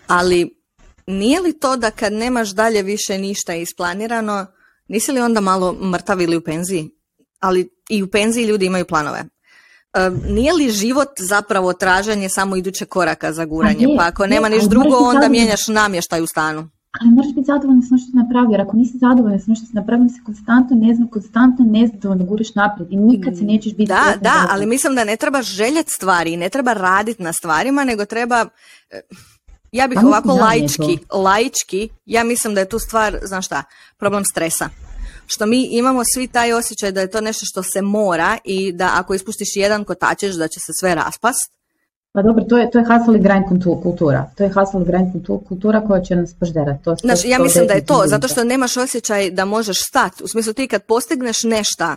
ali 0.07 0.61
nije 1.07 1.41
li 1.41 1.59
to 1.59 1.77
da 1.77 1.91
kad 1.91 2.13
nemaš 2.13 2.49
dalje 2.49 2.81
više 2.81 3.17
ništa 3.17 3.53
isplanirano, 3.55 4.45
nisi 4.87 5.11
li 5.11 5.19
onda 5.19 5.41
malo 5.41 5.73
mrtav 5.73 6.21
ili 6.21 6.37
u 6.37 6.41
penziji? 6.41 6.89
Ali 7.39 7.69
i 7.89 8.03
u 8.03 8.07
penziji 8.07 8.45
ljudi 8.45 8.65
imaju 8.65 8.85
planove. 8.85 9.23
nije 10.27 10.53
li 10.53 10.69
život 10.69 11.09
zapravo 11.19 11.73
traženje 11.73 12.29
samo 12.29 12.55
idućeg 12.55 12.87
koraka 12.87 13.33
za 13.33 13.45
guranje? 13.45 13.87
Pa, 13.97 14.07
ako 14.07 14.27
nema 14.27 14.49
niš 14.49 14.63
drugo, 14.63 14.95
onda 14.97 15.27
mijenjaš 15.27 15.67
namještaj 15.67 16.21
u 16.21 16.27
stanu. 16.27 16.69
Ali 16.99 17.11
moraš 17.11 17.33
biti 17.35 17.45
zadovoljan 17.45 17.81
s 17.81 17.87
što 17.87 17.97
si 17.97 18.17
napravio, 18.17 18.51
jer 18.51 18.61
ako 18.61 18.77
nisi 18.77 18.97
zadovoljan 18.97 19.39
s 19.39 19.47
ono 19.47 19.55
što 19.55 19.65
si 19.65 19.75
napravio, 19.75 20.09
se 20.09 20.21
konstantno 20.25 20.75
ne 20.75 20.95
znam, 20.95 21.07
konstantno 21.07 21.65
nezadovoljno 21.65 22.25
guriš 22.25 22.55
naprijed 22.55 22.91
i 22.91 22.95
nikad 22.95 23.37
se 23.37 23.43
nećeš 23.43 23.73
biti 23.75 23.87
Da, 23.87 24.03
da, 24.21 24.47
ali 24.49 24.65
mislim 24.65 24.95
da 24.95 25.03
ne 25.03 25.15
treba 25.15 25.41
željet 25.41 25.89
stvari, 25.89 26.37
ne 26.37 26.49
treba 26.49 26.73
raditi 26.73 27.23
na 27.23 27.33
stvarima, 27.33 27.83
nego 27.83 28.05
treba 28.05 28.45
ja 29.71 29.87
bih 29.87 29.97
pa 30.01 30.07
ovako 30.07 30.33
laički, 30.33 30.97
laički, 31.13 31.89
ja 32.05 32.23
mislim 32.23 32.53
da 32.53 32.59
je 32.59 32.69
tu 32.69 32.79
stvar, 32.79 33.17
znaš 33.23 33.45
šta, 33.45 33.63
problem 33.97 34.25
stresa. 34.25 34.69
Što 35.27 35.45
mi 35.45 35.67
imamo 35.71 36.01
svi 36.13 36.27
taj 36.27 36.53
osjećaj 36.53 36.91
da 36.91 37.01
je 37.01 37.11
to 37.11 37.21
nešto 37.21 37.45
što 37.45 37.63
se 37.63 37.81
mora 37.81 38.37
i 38.43 38.71
da 38.71 38.91
ako 38.93 39.13
ispustiš 39.13 39.55
jedan 39.55 39.83
kotačeš 39.83 40.35
da 40.35 40.47
će 40.47 40.59
se 40.59 40.71
sve 40.79 40.95
raspast. 40.95 41.51
Pa 42.13 42.21
dobro, 42.21 42.43
to 42.43 42.57
je, 42.57 42.71
to 42.71 42.79
je 42.79 42.85
hustle 42.85 43.17
i 43.17 43.21
grind 43.21 43.45
kultu- 43.49 43.83
kultura. 43.83 44.31
To 44.37 44.43
je 44.43 44.49
hustle 44.49 44.81
i 44.81 44.85
grind 44.85 45.13
kultu- 45.13 45.47
kultura 45.47 45.81
koja 45.81 46.01
će 46.01 46.15
nas 46.15 46.33
požderati. 46.33 46.83
To, 46.83 46.91
to- 46.91 47.01
Znaš, 47.01 47.19
ja 47.25 47.39
mislim 47.39 47.67
da 47.67 47.73
je 47.73 47.85
to, 47.85 48.03
zato 48.05 48.27
što 48.27 48.43
nemaš 48.43 48.77
osjećaj 48.77 49.31
da 49.31 49.45
možeš 49.45 49.77
stati. 49.79 50.23
U 50.23 50.27
smislu 50.27 50.53
ti 50.53 50.67
kad 50.67 50.83
postigneš 50.83 51.43
nešto, 51.43 51.95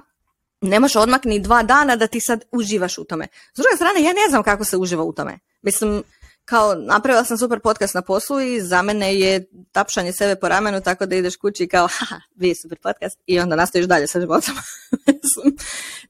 nemaš 0.60 0.96
odmak 0.96 1.24
ni 1.24 1.40
dva 1.40 1.62
dana 1.62 1.96
da 1.96 2.06
ti 2.06 2.20
sad 2.20 2.44
uživaš 2.52 2.98
u 2.98 3.04
tome. 3.04 3.26
S 3.54 3.56
druge 3.56 3.76
strane, 3.76 4.02
ja 4.02 4.12
ne 4.12 4.30
znam 4.30 4.42
kako 4.42 4.64
se 4.64 4.76
uživa 4.76 5.04
u 5.04 5.12
tome. 5.12 5.38
Mislim, 5.62 6.02
kao 6.44 6.74
napravila 6.74 7.24
sam 7.24 7.38
super 7.38 7.60
podcast 7.60 7.94
na 7.94 8.02
poslu 8.02 8.40
i 8.40 8.60
za 8.60 8.82
mene 8.82 9.14
je 9.14 9.44
tapšanje 9.72 10.12
sebe 10.12 10.36
po 10.36 10.48
ramenu 10.48 10.80
tako 10.80 11.06
da 11.06 11.16
ideš 11.16 11.36
kući 11.36 11.64
i 11.64 11.68
kao 11.68 11.88
haha, 11.88 12.20
vi 12.36 12.48
je 12.48 12.54
super 12.54 12.78
podcast 12.78 13.18
i 13.26 13.40
onda 13.40 13.56
nastaviš 13.56 13.86
dalje 13.86 14.06
sa 14.06 14.20
životom. 14.20 14.54
Mislim, 15.06 15.56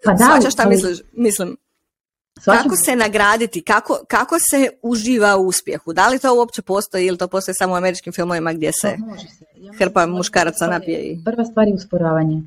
Pa 0.05 0.13
da, 0.13 0.51
šta 0.51 0.63
ali- 0.63 0.75
misliš? 0.77 0.99
Mislim, 1.13 1.57
Shvaćam. 2.45 2.63
kako 2.63 2.77
se 2.77 2.97
nagraditi, 2.97 3.63
kako, 3.63 3.99
kako 4.09 4.39
se 4.39 4.69
uživa 4.83 5.37
u 5.37 5.47
uspjehu? 5.47 5.93
Da 5.93 6.09
li 6.09 6.19
to 6.19 6.35
uopće 6.39 6.63
postoji 6.63 7.07
ili 7.07 7.19
to 7.19 7.29
postoji 7.29 7.55
samo 7.55 7.73
u 7.73 7.77
američkim 7.77 8.13
filmovima 8.13 8.53
gdje 8.53 8.73
se... 8.73 8.97
Pa 8.99 9.07
može 9.07 9.29
se. 9.29 9.45
Ja 9.57 9.73
hrpa 9.79 10.07
muškaraca 10.07 10.67
napije 10.67 10.99
i- 11.03 11.25
Prva 11.25 11.45
stvar 11.45 11.69
je 11.69 11.75
usporavanje. 11.75 12.43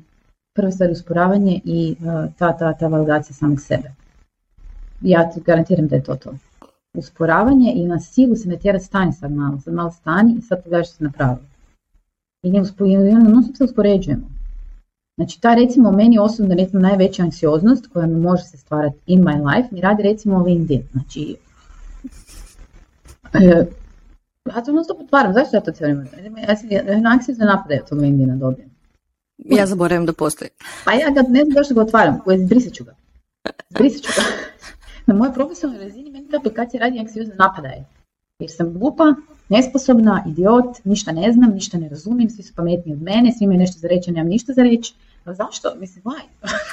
Prva 0.54 0.70
stvar 0.70 0.88
je 0.88 0.92
usporavanje 0.92 1.60
i 1.64 1.96
uh, 2.00 2.06
ta, 2.38 2.56
ta, 2.58 2.72
ta 2.72 2.86
validacija 2.86 3.34
samog 3.34 3.60
sebe. 3.60 3.92
Ja 5.00 5.30
ti 5.30 5.40
garantiram 5.40 5.88
da 5.88 5.96
je 5.96 6.04
to 6.04 6.14
to. 6.16 6.34
Usporavanje 6.94 7.72
i 7.76 7.84
na 7.84 8.00
silu 8.00 8.36
se 8.36 8.48
ne 8.48 8.56
tjera 8.58 8.80
stani 8.80 9.12
sad 9.12 9.32
malo, 9.32 9.60
sad 9.60 9.74
malo 9.74 9.90
stani 9.90 10.34
i 10.38 10.42
sad 10.42 10.62
pogledaš 10.62 10.86
što 10.88 10.96
si 10.96 11.04
napravio. 11.04 11.38
I 12.42 12.50
ne 12.50 12.60
uspo, 12.60 12.86
i 12.86 12.96
onda 12.96 13.30
non 13.30 13.44
se 13.54 13.64
uspoređujemo. 13.64 14.37
Znači 15.18 15.40
ta 15.40 15.54
recimo 15.54 15.90
meni 15.90 16.18
osobno 16.18 16.54
recimo 16.54 16.82
najveća 16.82 17.22
anksioznost 17.22 17.86
koja 17.92 18.06
mi 18.06 18.20
može 18.20 18.42
se 18.42 18.56
stvarati 18.56 18.98
in 19.06 19.20
my 19.20 19.56
life 19.56 19.68
mi 19.74 19.80
radi 19.80 20.02
recimo 20.02 20.42
LinkedIn. 20.42 20.82
Znači 20.92 21.36
e, 23.34 23.66
ja 24.54 24.62
to 24.64 24.72
non 24.72 24.84
stop 24.84 25.00
otvaram, 25.00 25.32
zašto 25.32 25.56
ja 25.56 25.60
to 25.60 25.72
cijelo 25.72 26.04
vrijeme? 26.12 26.42
Ja 26.48 26.56
sam 26.56 26.70
ja, 26.70 26.82
ja 26.82 27.00
anksiozne 27.04 27.46
napade 27.46 27.82
tog 27.88 28.00
LinkedIna 28.00 28.36
dobijem. 28.36 28.70
Ja 29.38 29.66
zaboravim 29.66 30.06
da 30.06 30.12
postoji. 30.12 30.50
Pa 30.84 30.92
ja 30.92 31.10
ga 31.10 31.22
ne 31.28 31.44
znam 31.44 31.54
zašto 31.54 31.74
ga 31.74 31.80
otvaram, 31.80 32.20
izbrisat 32.34 32.72
ću 32.72 32.84
ga. 32.84 32.94
Izbrisat 33.70 34.02
ću 34.02 34.10
ga. 34.16 34.22
Na 35.06 35.14
mojoj 35.14 35.34
profesionalnoj 35.34 35.84
razini 35.84 36.10
meni 36.10 36.28
ta 36.30 36.36
aplikacija 36.36 36.80
radi 36.80 36.98
anksiozne 36.98 37.34
napadaje. 37.34 37.84
Jer 38.38 38.50
sam 38.50 38.72
glupa, 38.72 39.04
nesposobna, 39.48 40.24
idiot, 40.28 40.84
ništa 40.84 41.12
ne 41.12 41.32
znam, 41.32 41.54
ništa 41.54 41.78
ne 41.78 41.88
razumijem, 41.88 42.30
svi 42.30 42.42
su 42.42 42.54
pametniji 42.54 42.94
od 42.94 43.02
mene, 43.02 43.32
svi 43.32 43.44
imaju 43.44 43.58
nešto 43.58 43.78
za 43.78 43.88
reći, 43.88 44.10
a 44.10 44.12
nemam 44.12 44.28
ništa 44.28 44.52
za 44.52 44.62
reći. 44.62 44.94
Pa 45.28 45.34
zašto? 45.34 45.74
Mislim, 45.76 46.04
why? 46.04 46.20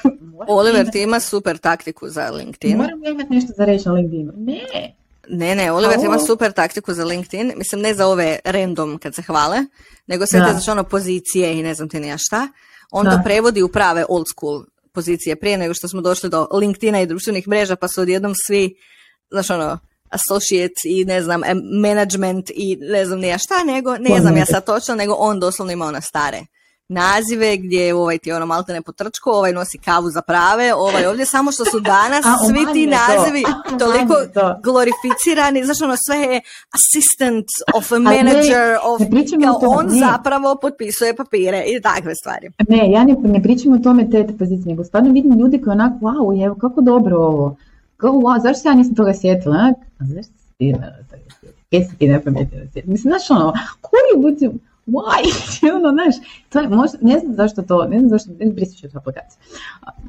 Oliver 0.48 0.82
imati- 0.82 0.92
ti 0.92 1.02
ima 1.02 1.20
super 1.20 1.58
taktiku 1.58 2.10
za 2.10 2.30
LinkedIn. 2.30 2.78
Moram 2.78 3.04
ja 3.04 3.12
imati 3.12 3.34
nešto 3.34 3.54
za 3.58 3.66
reći 3.66 3.88
na 3.88 3.94
LinkedInu. 3.94 4.34
Ne, 4.38 4.94
Ne, 5.30 5.56
ne, 5.56 5.72
Oliver 5.72 6.00
ima 6.00 6.20
super 6.20 6.52
taktiku 6.52 6.94
za 6.94 7.06
LinkedIn. 7.06 7.54
Mislim, 7.56 7.82
ne 7.82 7.94
za 7.94 8.08
ove 8.08 8.40
random 8.44 8.98
kad 8.98 9.16
se 9.16 9.22
hvale, 9.22 9.58
nego 10.08 10.26
sve 10.26 10.40
te 10.40 10.52
znači 10.52 10.72
ono 10.72 10.84
pozicije 10.84 11.60
i 11.60 11.64
ne 11.64 11.74
znam 11.74 11.90
ti 11.90 12.00
ni 12.00 12.08
ja 12.08 12.18
šta. 12.18 12.48
On 12.92 13.06
Da. 13.06 13.12
to 13.12 13.18
prevodi 13.24 13.64
u 13.64 13.68
prave 13.68 14.06
old 14.10 14.26
school 14.28 14.64
pozicije 14.92 15.36
prije 15.36 15.58
nego 15.58 15.74
što 15.74 15.88
smo 15.88 16.02
došli 16.02 16.30
do 16.30 16.48
LinkedIna 16.54 17.02
i 17.02 17.06
društvenih 17.06 17.48
mreža, 17.48 17.76
pa 17.76 17.88
su 17.88 18.02
odjednom 18.02 18.34
svi, 18.48 18.76
znaš 19.32 19.50
ono, 19.50 19.80
associate 20.10 20.74
i 20.86 21.06
ne 21.06 21.22
znam, 21.22 21.44
em, 21.44 21.62
management 21.82 22.50
i 22.50 22.78
ne 22.82 23.06
znam 23.06 23.20
ni 23.20 23.28
ja 23.28 23.38
šta, 23.38 23.64
nego, 23.64 23.98
ne 23.98 24.22
znam 24.22 24.38
ja 24.38 24.46
sad 24.46 24.66
točno, 24.66 24.96
nego 24.96 25.14
on 25.14 25.40
doslovno 25.40 25.74
ima 25.74 25.86
one 25.86 26.02
stare 26.02 26.46
nazive 26.90 27.58
gdje 27.58 27.80
je 27.80 27.96
ovaj 27.96 28.18
ti 28.18 28.32
ono 28.32 28.46
malte 28.46 28.74
ne 28.74 28.82
potrčko, 28.82 29.32
ovaj 29.32 29.54
nosi 29.54 29.78
kavu 29.78 30.10
za 30.10 30.22
prave, 30.22 30.74
ovaj 30.74 31.06
ovdje 31.06 31.26
samo 31.26 31.52
što 31.52 31.66
su 31.66 31.80
danas 31.80 32.26
A, 32.26 32.38
svi 32.48 32.74
ti 32.74 32.90
to. 32.90 32.98
nazivi 32.98 33.44
A, 33.48 33.78
toliko 33.78 34.14
to. 34.34 34.60
glorificirani, 34.64 35.66
znaš 35.66 35.82
ono 35.82 35.96
sve 36.08 36.18
je 36.18 36.42
assistant 36.78 37.46
of 37.76 37.92
a 37.92 38.00
ne, 38.00 38.24
manager 38.24 38.78
of, 38.84 39.00
ne 39.12 39.46
kao 39.46 39.60
tome, 39.60 39.78
on 39.78 39.86
ne. 39.86 40.00
zapravo 40.00 40.56
potpisuje 40.62 41.16
papire 41.16 41.64
i 41.68 41.82
takve 41.82 42.16
stvari. 42.16 42.50
Ne, 42.70 42.92
ja 42.92 43.04
ne, 43.04 43.16
ne 43.24 43.44
pričam 43.44 43.74
o 43.74 43.78
tome 43.78 44.10
te, 44.10 44.28
te 44.28 44.38
pozicije, 44.38 44.66
nego 44.66 44.84
stvarno 44.84 45.12
vidim 45.12 45.40
ljudi 45.40 45.62
koji 45.62 45.72
onako, 45.72 46.06
wow, 46.06 46.46
evo, 46.46 46.56
kako 46.56 46.82
dobro 46.82 47.18
ovo. 47.18 47.56
Kao, 47.98 48.12
wow, 48.12 48.42
zašto 48.42 48.62
se 48.62 48.68
ja 48.68 48.74
nisam 48.74 48.96
toga 48.96 49.14
sjetila? 49.14 49.56
onak? 49.56 49.76
A 50.00 50.06
zašto 50.06 50.34
si 50.34 50.58
ti 50.58 50.66
ne 50.66 51.06
toga 51.10 51.24
sjetila? 51.42 51.52
Kaj 51.72 51.84
si 51.84 51.98
ti 51.98 52.08
ne 52.08 52.24
pametila? 52.24 52.62
Mislim, 52.76 53.12
znaš 53.12 53.32
ono, 53.32 53.54
koji 53.82 54.24
ljudi, 54.24 54.60
why? 54.88 55.22
ono, 55.76 55.92
znaš, 55.92 56.16
to 56.50 56.60
je, 56.60 56.70
možda, 56.70 56.98
ne 57.02 57.20
znam 57.20 57.34
zašto 57.34 57.62
to, 57.62 57.88
ne 57.88 58.00
znam 58.00 58.10
zašto, 58.10 58.32
ne 58.40 58.52
brisat 58.52 58.78
ću 58.78 58.90
tu 58.90 58.98
aplikaciju. 58.98 59.40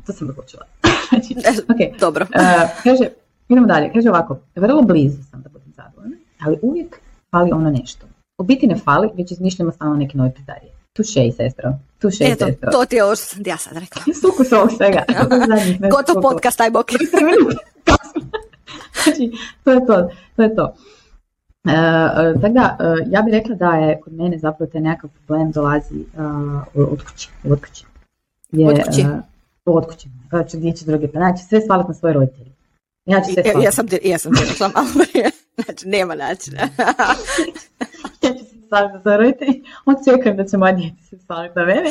To 0.06 0.12
sam 0.12 0.28
odlučila. 0.28 0.62
znači, 1.10 1.34
ok, 1.68 2.00
Dobro. 2.00 2.26
E, 2.32 2.68
kaže, 2.84 3.08
idemo 3.48 3.66
dalje, 3.66 3.92
kaže 3.92 4.10
ovako, 4.10 4.38
vrlo 4.56 4.82
blizu 4.82 5.22
sam 5.30 5.42
da 5.42 5.48
budem 5.48 5.72
zadovoljna, 5.76 6.16
ali 6.40 6.58
uvijek 6.62 7.00
fali 7.30 7.52
ono 7.52 7.70
nešto. 7.70 8.06
U 8.38 8.44
biti 8.44 8.66
ne 8.66 8.76
fali, 8.76 9.08
već 9.16 9.30
izmišljamo 9.32 9.72
stalno 9.72 9.96
neke 9.96 10.18
nove 10.18 10.34
pizdarije. 10.34 10.72
Tuše 10.92 11.26
i 11.26 11.32
sestro, 11.32 11.72
tuše 11.98 12.24
i 12.24 12.32
Eto, 12.32 12.46
sestro. 12.46 12.70
to 12.70 12.84
ti 12.84 12.96
je 12.96 13.04
ovo 13.04 13.16
što 13.16 13.36
ja 13.46 13.56
sad 13.56 13.76
rekla. 13.76 14.02
Sukus 14.22 14.52
ovog 14.52 14.70
svega. 14.76 15.04
Gotov 15.90 16.22
podcast, 16.22 16.60
aj 16.60 16.70
bok. 16.70 16.86
znači, 19.04 19.32
to 19.64 19.70
je 19.70 19.86
to, 19.86 20.10
to 20.36 20.42
je 20.42 20.54
to. 20.54 20.74
E, 21.68 21.72
e, 21.72 22.40
tako 22.40 22.52
da, 22.54 22.76
e, 22.80 23.04
ja 23.10 23.22
bih 23.22 23.32
rekla 23.34 23.54
da 23.54 23.70
je 23.70 24.00
kod 24.00 24.12
mene 24.12 24.38
zapravo 24.38 24.70
taj 24.70 24.80
nekakav 24.80 25.10
problem 25.26 25.50
dolazi 25.50 26.00
e, 26.00 26.22
od 26.74 27.04
kuće. 27.04 27.28
Od 27.50 27.60
kuće. 27.60 27.84
Gdje, 28.52 28.68
Od 28.68 28.76
kuće? 28.86 29.00
e, 29.00 29.20
od 29.64 29.86
kuće. 29.86 30.08
Gdje 30.58 30.72
će 30.72 30.84
druge, 30.84 31.08
pa 31.12 31.18
znači 31.18 31.44
sve 31.44 31.60
svaliti 31.60 31.88
na 31.88 31.94
svoje 31.94 32.14
roditelje. 32.14 32.50
Ja 33.06 33.20
ću 33.20 33.32
sve 33.32 33.42
Ja, 33.46 33.52
svaliti. 33.52 33.64
ja 33.64 33.72
sam 33.72 33.88
ti, 33.88 33.98
ja 34.04 34.18
sam 34.18 34.32
rekla 34.50 34.70
malo 34.74 34.88
prije. 35.12 35.30
Znači, 35.64 35.88
nema 35.88 36.14
načina. 36.14 36.60
ja 38.22 38.32
ću 38.32 38.44
se 38.44 38.56
staviti 38.66 38.94
na 38.94 39.00
svoje 39.02 39.16
roditelje, 39.16 39.60
očekujem 39.86 40.36
da 40.36 40.44
će 40.44 40.56
moja 40.56 40.72
djeca 40.72 41.02
se 41.10 41.18
staviti 41.18 41.58
na 41.58 41.64
mene 41.64 41.90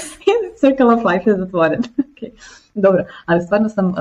i 0.69 1.13
life 1.13 1.29
je 1.29 1.37
zatvoren. 1.37 1.81
okay. 1.97 2.29
Dobro, 2.75 3.05
ali 3.25 3.41
stvarno 3.41 3.69
sam 3.69 3.85
uh, 3.89 3.95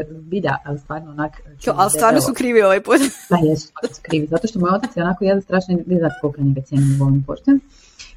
e, 0.00 0.04
bilja, 0.10 0.56
ali 0.64 0.78
stvarno 0.78 1.10
onak... 1.10 1.32
Kao, 1.64 1.74
ali 1.76 1.90
stvarno 1.90 2.20
su 2.20 2.34
krivi 2.34 2.62
ovaj 2.62 2.82
put. 2.82 3.00
Da, 3.30 3.36
jesu, 3.48 3.66
stvarno 3.66 3.94
su 3.94 4.00
krivi, 4.02 4.26
zato 4.26 4.48
što 4.48 4.58
moj 4.58 4.70
otac 4.70 4.96
je 4.96 5.02
onako 5.02 5.24
jedan 5.24 5.42
strašan, 5.42 5.78
vi 5.86 5.98
znate 5.98 6.14
koliko 6.20 6.42
njega 6.42 6.60
cijenim 6.60 6.96
volim 6.98 7.18
i 7.18 7.24
poštujem, 7.26 7.60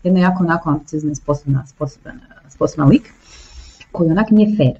jedna 0.04 0.20
jako 0.20 0.44
onako 0.44 0.70
ambiciozna 0.70 1.12
i 1.12 1.16
sposobna, 1.16 1.66
sposoban, 1.68 2.20
sposoban 2.50 2.90
lik, 2.90 3.14
koji 3.92 4.12
onak 4.12 4.30
nije 4.32 4.58
fair. 4.58 4.80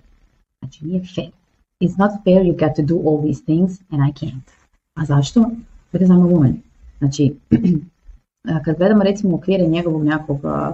Znači, 0.60 0.86
nije 0.86 1.02
fair. 1.16 1.32
It's 1.80 1.98
not 1.98 2.12
fair 2.24 2.42
you 2.44 2.60
got 2.60 2.76
to 2.76 2.82
do 2.82 2.96
all 3.10 3.22
these 3.24 3.44
things 3.44 3.72
and 3.92 4.02
I 4.10 4.26
can't. 4.26 4.48
A 4.94 5.06
zašto? 5.06 5.52
Because 5.92 6.14
I'm 6.14 6.24
a 6.24 6.28
woman. 6.28 6.54
Znači, 7.00 7.36
kad 8.66 8.78
gledamo 8.78 9.04
recimo 9.04 9.36
okvire 9.36 9.68
njegovog 9.68 10.06
a, 10.44 10.74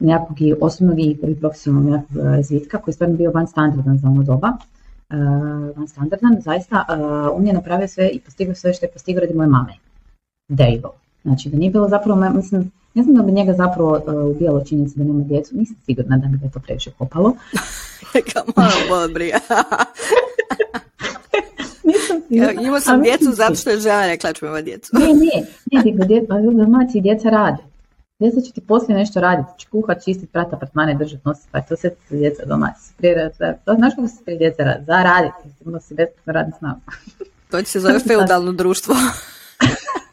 nekakvog 0.00 0.40
i 0.40 0.54
osobnog 0.60 1.00
i 1.00 1.16
profesionalnog 1.40 1.90
nekakvog 1.90 2.24
razvitka 2.24 2.78
koji 2.78 2.92
je 2.92 2.94
stvarno 2.94 3.16
bio 3.16 3.30
van 3.30 3.46
standardan 3.46 3.98
za 3.98 4.08
ono 4.08 4.22
doba, 4.22 4.52
a, 5.08 5.16
van 5.76 5.88
standardan, 5.88 6.40
zaista 6.40 6.84
a, 6.88 7.30
on 7.32 7.46
je 7.46 7.52
napravio 7.52 7.88
sve 7.88 8.08
i 8.08 8.20
postigao 8.20 8.54
sve 8.54 8.74
što 8.74 8.86
je 8.86 8.90
postigao 8.90 9.20
radi 9.20 9.34
moje 9.34 9.48
mame. 9.48 9.72
Go. 10.82 10.92
Znači 11.22 11.48
da 11.48 11.56
nije 11.56 11.70
bilo 11.70 11.88
zapravo, 11.88 12.30
mislim, 12.30 12.72
ne 12.94 13.02
znam 13.02 13.16
da 13.16 13.22
bi 13.22 13.32
njega 13.32 13.52
zapravo 13.52 14.00
ubijalo 14.30 14.64
činjenica 14.64 14.94
da 14.96 15.04
nema 15.04 15.24
djecu, 15.24 15.56
nisam 15.56 15.76
sigurna 15.86 16.18
da 16.18 16.28
bi 16.28 16.38
ga 16.38 16.48
to 16.48 16.60
previše 16.60 16.90
kopalo. 16.98 17.32
Kao 18.32 18.44
malo 18.56 19.08
nisam 21.90 22.20
sigurna. 22.28 22.62
Imao 22.62 22.80
sam 22.80 23.02
djecu 23.02 23.32
zato 23.32 23.54
što 23.54 23.70
je 23.70 23.80
žena 23.80 24.06
rekla 24.06 24.32
ću 24.32 24.46
imati 24.46 24.64
djecu. 24.64 24.90
Ne, 24.92 25.06
ne, 25.06 25.46
ne, 25.72 25.82
djeca, 26.06 27.00
djeca 27.00 27.30
rade. 27.30 27.75
Djeca 28.18 28.40
će 28.40 28.52
ti 28.52 28.60
poslije 28.60 28.98
nešto 28.98 29.20
raditi, 29.20 29.48
će 29.58 29.68
kuhat, 29.68 30.04
čistit, 30.04 30.32
prat 30.32 30.52
apartmane, 30.52 30.94
držat, 30.94 31.24
nosit, 31.24 31.48
pa 31.50 31.60
to 31.60 31.76
sve 31.76 31.90
su 32.08 32.16
djeca 32.16 32.44
doma. 32.44 32.72
Prije, 32.96 33.32
to, 33.64 33.74
znaš 33.74 33.94
kako 33.94 34.08
se 34.08 34.24
prije 34.24 34.38
djeca 34.38 34.62
radi? 34.62 34.84
Za 34.84 35.02
raditi, 35.02 35.64
ima 35.66 35.80
si 35.80 35.94
besplatno 35.94 36.32
radni 36.32 36.52
snagu. 36.58 36.80
To 37.50 37.62
će 37.62 37.70
se 37.70 37.80
zove 37.80 37.98
feudalno 37.98 38.52
društvo. 38.52 38.94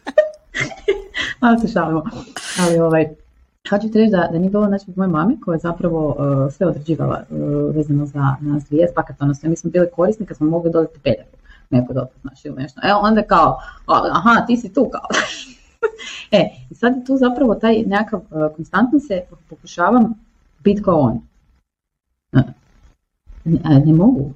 Malo 1.42 1.60
se 1.60 1.68
šalimo. 1.68 2.04
Ali 2.60 2.80
ovaj, 2.80 3.10
hoću 3.70 3.92
ti 3.92 4.00
reći 4.00 4.12
da, 4.12 4.30
da 4.32 4.38
nije 4.40 4.50
bilo 4.50 4.68
znači, 4.68 4.86
moje 4.96 5.08
mame 5.08 5.36
koja 5.46 5.56
je 5.56 5.60
zapravo 5.60 6.08
uh, 6.08 6.54
sve 6.54 6.68
određivala 6.68 7.24
uh, 7.30 7.76
vezano 7.76 8.06
za 8.06 8.36
nas 8.42 8.64
dvije, 8.64 8.88
spakat 8.92 9.22
ono 9.22 9.34
sve. 9.34 9.50
Mi 9.50 9.56
smo 9.56 9.70
bili 9.70 9.88
korisni 9.96 10.26
kad 10.26 10.38
smo 10.38 10.48
mogli 10.48 10.72
dodati 10.72 11.00
peljaku. 11.00 11.38
Neko 11.70 11.94
dopust, 11.94 12.22
znači 12.22 12.48
ili 12.48 12.62
nešto. 12.62 12.82
E 12.84 12.94
onda 12.94 13.22
kao, 13.22 13.60
aha, 13.88 14.46
ti 14.48 14.58
si 14.58 14.74
tu 14.74 14.90
kao. 14.90 15.08
e, 16.32 16.50
sad 16.72 16.96
je 16.96 17.06
tu 17.06 17.18
zapravo 17.18 17.56
taj 17.56 17.84
nekakav, 17.88 18.20
uh, 18.20 18.56
konstantno 18.56 19.00
se 19.00 19.22
pokušavam 19.50 20.14
biti 20.64 20.84
kao 20.84 21.00
on. 21.00 21.22
Ne, 23.46 23.82
ne 23.86 23.94
mogu, 23.94 24.32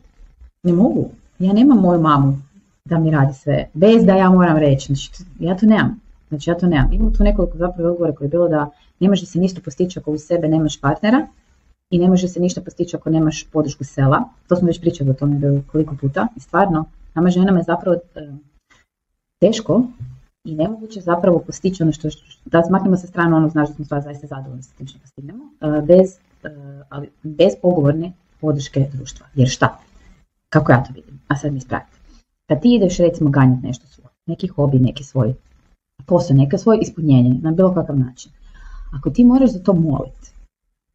ne 0.64 0.74
mogu. 0.74 1.10
Ja 1.40 1.54
nemam 1.54 1.78
moju 1.78 2.02
mamu 2.02 2.38
da 2.86 3.00
mi 3.00 3.12
radi 3.12 3.34
sve, 3.34 3.70
bez 3.74 4.06
da 4.06 4.16
ja 4.16 4.30
moram 4.30 4.58
reći. 4.58 4.86
Znači, 4.86 5.12
ja 5.40 5.58
to 5.58 5.66
nemam. 5.66 6.00
Znači 6.30 6.50
ja 6.50 6.58
to 6.58 6.68
nemam. 6.68 6.94
Imam 6.94 7.14
tu 7.14 7.24
nekoliko 7.24 7.58
zapravo 7.58 7.90
odgovora 7.90 8.16
koji 8.16 8.26
je 8.26 8.30
bilo 8.30 8.48
da 8.48 8.70
ne 9.00 9.10
može 9.10 9.26
se 9.26 9.40
ništa 9.40 9.62
postići 9.62 10.00
ako 10.00 10.12
u 10.12 10.18
sebe 10.18 10.48
nemaš 10.48 10.82
partnera 10.82 11.28
i 11.90 12.00
ne 12.00 12.08
može 12.08 12.28
se 12.28 12.40
ništa 12.40 12.62
postići 12.62 12.96
ako 12.96 13.10
nemaš 13.10 13.44
podršku 13.52 13.84
sela. 13.84 14.24
To 14.48 14.56
smo 14.56 14.68
već 14.68 14.82
pričali 14.82 15.10
o 15.10 15.14
tome 15.14 15.62
koliko 15.72 15.96
puta. 16.02 16.28
I 16.36 16.40
stvarno, 16.40 16.86
nama 17.14 17.30
ženama 17.30 17.58
je 17.58 17.64
zapravo, 17.64 17.98
e, 18.16 18.32
teško 19.40 19.84
i 20.48 20.56
nemoguće 20.56 21.02
zapravo 21.02 21.40
postići 21.40 21.84
ono 21.84 21.92
što, 21.92 22.10
da 22.46 22.64
smaknemo 22.64 22.98
sa 22.98 23.08
strane 23.08 23.36
ono 23.36 23.50
znaš 23.50 23.68
da 23.70 23.76
smo 23.76 23.86
stvar 23.86 24.02
zaista 24.02 24.28
zadovoljni 24.28 24.64
sa 24.64 24.74
tim 24.78 24.88
što 24.88 25.00
postignemo, 25.00 25.44
bez, 25.88 26.18
ali 26.90 27.10
bez 27.24 27.54
pogovorne 27.62 28.12
podrške 28.42 28.88
društva. 28.94 29.26
Jer 29.36 29.50
šta? 29.50 29.80
Kako 30.50 30.72
ja 30.72 30.84
to 30.84 30.94
vidim? 30.94 31.20
A 31.28 31.36
sad 31.36 31.52
mi 31.52 31.58
ispratite. 31.58 31.98
Kad 32.46 32.62
ti 32.62 32.76
ideš 32.76 32.98
recimo 32.98 33.30
ganjati 33.30 33.68
nešto 33.68 33.88
svoje, 33.88 34.10
neki 34.26 34.48
hobi, 34.48 34.80
neki 34.80 35.04
svoj 35.04 35.34
posao, 36.06 36.38
neka 36.38 36.58
svoje 36.58 36.80
ispunjenje 36.82 37.40
na 37.42 37.52
bilo 37.52 37.74
kakav 37.74 38.00
način. 38.00 38.32
Ako 38.94 39.10
ti 39.10 39.26
moraš 39.26 39.52
za 39.52 39.60
to 39.60 39.74
moliti, 39.74 40.32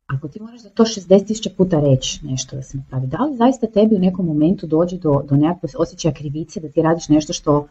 ako 0.07 0.29
ti 0.29 0.43
moraš 0.43 0.61
za 0.61 0.71
to 0.71 0.85
60.000 0.85 1.57
puta 1.57 1.81
reći 1.81 2.27
nešto 2.27 2.57
da 2.57 2.63
se 2.63 2.79
napravi, 2.79 3.07
da 3.07 3.19
li 3.19 3.37
zaista 3.37 3.67
tebi 3.67 3.97
u 3.97 3.99
nekom 3.99 4.27
momentu 4.27 4.67
dođe 4.67 4.99
do, 4.99 5.23
do 5.29 5.37
nekakvog 5.37 5.71
osjećaja 5.79 6.15
krivice 6.15 6.61
da 6.61 6.69
ti 6.69 6.83
radiš 6.83 7.09
nešto 7.09 7.33
što 7.33 7.67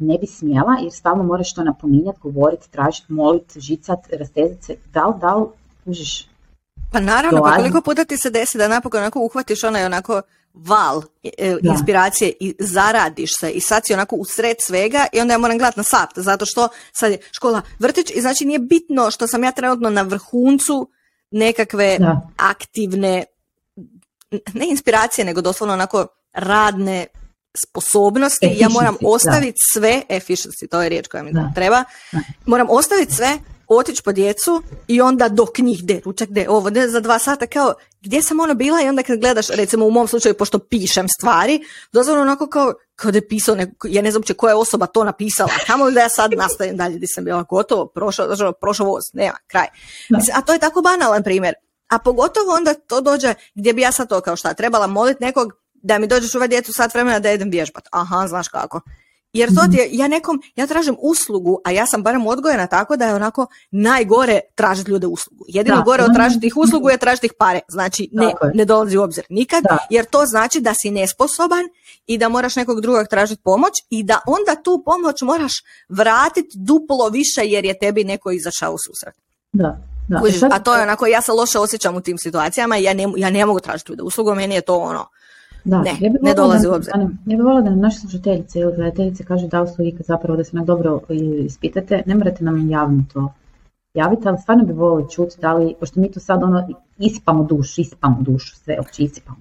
ne 0.00 0.18
bi 0.18 0.26
smjela 0.26 0.76
jer 0.82 0.92
stalno 0.92 1.22
moraš 1.22 1.54
to 1.54 1.64
napominjati, 1.64 2.18
govoriti, 2.22 2.70
tražiti, 2.70 3.12
moliti, 3.12 3.60
žicat, 3.60 3.98
rastezati 4.18 4.64
se, 4.64 4.76
da 4.92 5.06
li, 5.06 5.14
da 5.20 5.34
li? 5.34 5.46
Pa 6.92 7.00
naravno, 7.00 7.42
pa 7.42 7.56
koliko 7.56 7.80
puta 7.80 8.04
ti 8.04 8.16
se 8.16 8.30
desi 8.30 8.58
da 8.58 8.68
napokon 8.68 9.00
onako 9.00 9.20
uhvatiš 9.20 9.64
onaj 9.64 9.84
onako 9.84 10.22
val 10.54 11.02
e, 11.22 11.56
inspiracije 11.62 12.32
i 12.40 12.54
zaradiš 12.58 13.30
se 13.40 13.50
i 13.50 13.60
sad 13.60 13.82
si 13.86 13.94
onako 13.94 14.16
u 14.16 14.24
sred 14.24 14.56
svega 14.60 15.06
i 15.12 15.20
onda 15.20 15.34
ja 15.34 15.38
moram 15.38 15.58
gledati 15.58 15.78
na 15.78 15.84
sat 15.84 16.10
zato 16.16 16.46
što 16.46 16.68
sad 16.92 17.12
je 17.12 17.18
škola 17.32 17.62
vrtić 17.78 18.10
i 18.14 18.20
znači 18.20 18.44
nije 18.44 18.58
bitno 18.58 19.10
što 19.10 19.26
sam 19.26 19.44
ja 19.44 19.52
trenutno 19.52 19.90
na 19.90 20.02
vrhuncu 20.02 20.88
nekakve 21.30 21.98
aktivne 22.36 23.24
ne 24.54 24.70
inspiracije 24.70 25.24
nego 25.24 25.40
doslovno 25.40 25.74
onako 25.74 26.06
radne 26.32 27.06
sposobnosti 27.56 28.56
ja 28.56 28.68
moram 28.68 28.96
ostaviti 29.04 29.58
sve 29.72 30.02
efficiency 30.08 30.68
to 30.70 30.82
je 30.82 30.88
riječ 30.88 31.08
koja 31.08 31.22
mi 31.22 31.32
treba 31.54 31.84
moram 32.46 32.66
ostaviti 32.70 33.14
sve 33.14 33.38
otići 33.66 34.02
po 34.02 34.12
djecu 34.12 34.62
i 34.88 35.00
onda 35.00 35.28
dok 35.28 35.58
njih 35.58 35.84
de, 35.84 36.00
ručak 36.04 36.28
de, 36.28 36.46
ovo 36.48 36.70
de, 36.70 36.88
za 36.88 37.00
dva 37.00 37.18
sata 37.18 37.46
kao 37.46 37.74
gdje 38.00 38.22
sam 38.22 38.40
ono 38.40 38.54
bila 38.54 38.82
i 38.82 38.88
onda 38.88 39.02
kad 39.02 39.20
gledaš 39.20 39.48
recimo 39.48 39.86
u 39.86 39.90
mom 39.90 40.08
slučaju 40.08 40.34
pošto 40.34 40.58
pišem 40.58 41.06
stvari 41.08 41.60
dozvoljno 41.92 42.22
onako 42.22 42.46
kao 42.46 42.72
kao 42.96 43.10
da 43.10 43.18
je 43.18 43.28
pisao 43.28 43.54
neko, 43.54 43.88
ja 43.90 44.02
ne 44.02 44.10
znam 44.10 44.20
uopće 44.20 44.34
koja 44.34 44.50
je 44.50 44.56
osoba 44.56 44.86
to 44.86 45.04
napisala 45.04 45.50
kamo 45.66 45.90
da 45.90 46.00
ja 46.00 46.08
sad 46.08 46.32
nastavim 46.32 46.76
dalje 46.76 46.96
gdje 46.96 47.08
sam 47.08 47.24
bila 47.24 47.42
gotovo 47.42 47.86
prošao, 47.86 48.52
prošao 48.60 48.86
voz, 48.86 49.02
nema, 49.12 49.38
kraj. 49.46 49.66
A 50.34 50.42
to 50.42 50.52
je 50.52 50.58
tako 50.58 50.82
banalan 50.82 51.22
primjer. 51.22 51.54
A 51.90 51.98
pogotovo 51.98 52.52
onda 52.52 52.74
to 52.74 53.00
dođe 53.00 53.34
gdje 53.54 53.72
bi 53.72 53.82
ja 53.82 53.92
sad 53.92 54.08
to 54.08 54.20
kao 54.20 54.36
šta 54.36 54.54
trebala 54.54 54.86
moliti 54.86 55.24
nekog 55.24 55.52
da 55.82 55.98
mi 55.98 56.06
dođeš 56.06 56.32
čuvati 56.32 56.50
djecu 56.50 56.72
sat 56.72 56.94
vremena 56.94 57.18
da 57.18 57.32
idem 57.32 57.50
vježbat. 57.50 57.88
Aha, 57.90 58.26
znaš 58.28 58.48
kako. 58.48 58.80
Jer 59.32 59.54
to 59.54 59.60
ti 59.70 59.76
je, 59.76 59.88
ja 59.92 60.08
nekom, 60.08 60.42
ja 60.56 60.66
tražim 60.66 60.96
uslugu, 61.00 61.60
a 61.64 61.70
ja 61.70 61.86
sam 61.86 62.02
barem 62.02 62.26
odgojena 62.26 62.66
tako 62.66 62.96
da 62.96 63.06
je 63.06 63.14
onako 63.14 63.46
najgore 63.70 64.40
tražiti 64.54 64.90
ljude 64.90 65.06
uslugu. 65.06 65.44
Jedino 65.48 65.82
gore 65.82 66.04
od 66.04 66.14
tražiti 66.14 66.46
ih 66.46 66.56
uslugu 66.56 66.90
je 66.90 66.96
tražiti 66.96 67.26
ih 67.26 67.32
pare. 67.38 67.60
Znači 67.68 68.08
ne, 68.12 68.32
ne 68.54 68.64
dolazi 68.64 68.96
u 68.96 69.02
obzir 69.02 69.24
nikad, 69.28 69.64
jer 69.90 70.04
to 70.04 70.26
znači 70.26 70.60
da 70.60 70.74
si 70.82 70.90
nesposoban 70.90 71.64
i 72.06 72.18
da 72.18 72.28
moraš 72.28 72.56
nekog 72.56 72.80
drugog 72.80 73.08
tražiti 73.08 73.42
pomoć 73.42 73.72
i 73.90 74.02
da 74.02 74.20
onda 74.26 74.62
tu 74.62 74.82
pomoć 74.84 75.22
moraš 75.22 75.52
vratiti 75.88 76.58
duplo 76.58 77.08
više 77.08 77.40
jer 77.44 77.64
je 77.64 77.78
tebi 77.78 78.04
neko 78.04 78.30
izašao 78.30 78.72
u 78.72 78.78
susret. 78.86 79.14
Da. 79.52 79.80
Da. 80.08 80.20
a 80.50 80.58
to 80.58 80.76
je 80.76 80.82
onako, 80.82 81.06
ja 81.06 81.22
se 81.22 81.32
loše 81.32 81.58
osjećam 81.58 81.96
u 81.96 82.00
tim 82.00 82.18
situacijama 82.18 82.78
i 82.78 82.82
ja 82.82 82.94
ne, 82.94 83.06
ja 83.16 83.30
ne 83.30 83.46
mogu 83.46 83.60
tražiti 83.60 83.92
ljude 83.92 84.02
uslugu, 84.02 84.34
meni 84.34 84.54
je 84.54 84.60
to 84.60 84.76
ono, 84.76 85.06
da, 85.64 85.82
ne, 85.82 85.90
ja 86.00 86.12
ne 86.22 86.34
dolazi 86.34 86.68
u 86.68 86.72
obzir. 86.72 86.92
Ja 86.96 87.36
bih 87.36 87.44
volila 87.44 87.60
da 87.60 87.70
nam 87.70 87.80
naše 87.80 87.98
slušateljice 87.98 88.58
ili 88.58 88.76
gledateljice 88.76 89.24
kažu 89.24 89.48
da 89.48 89.60
li 89.60 89.68
su 89.68 89.82
ikad 89.82 90.06
zapravo 90.06 90.36
da 90.36 90.44
se 90.44 90.56
nam 90.56 90.64
dobro 90.64 91.00
ispitate, 91.44 92.02
ne 92.06 92.14
morate 92.14 92.44
nam 92.44 92.70
javno 92.70 93.04
to 93.12 93.32
javiti, 93.94 94.28
ali 94.28 94.38
stvarno 94.38 94.64
bi 94.64 94.72
volili 94.72 95.10
čuti 95.10 95.40
da 95.40 95.54
li, 95.54 95.74
pošto 95.80 96.00
mi 96.00 96.12
tu 96.12 96.20
sad 96.20 96.42
ono 96.42 96.68
isipamo 96.98 97.44
dušu, 97.44 97.80
isipamo 97.80 98.16
dušu, 98.20 98.56
sve 98.56 98.80
opće 98.80 99.02
isipamo. 99.02 99.38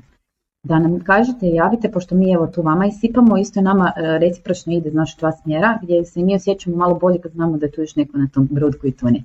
Da 0.63 0.79
nam 0.79 0.99
kažete, 0.99 1.47
javite, 1.47 1.91
pošto 1.91 2.15
mi 2.15 2.31
evo 2.31 2.47
tu 2.47 2.61
vama 2.61 2.85
isipamo, 2.85 3.37
isto 3.37 3.59
je 3.59 3.63
nama 3.63 3.91
e, 3.95 4.17
recipročno 4.19 4.73
ide 4.73 4.89
znaš 4.89 5.17
dva 5.17 5.31
smjera, 5.31 5.79
gdje 5.83 6.05
se 6.05 6.23
mi 6.23 6.35
osjećamo 6.35 6.75
malo 6.75 6.95
bolje 6.95 7.21
kad 7.21 7.31
znamo 7.31 7.57
da 7.57 7.65
je 7.65 7.71
tu 7.71 7.81
još 7.81 7.95
neko 7.95 8.17
na 8.17 8.27
tom 8.33 8.47
brodu 8.51 8.77
koji 8.81 8.93
tone, 8.93 9.23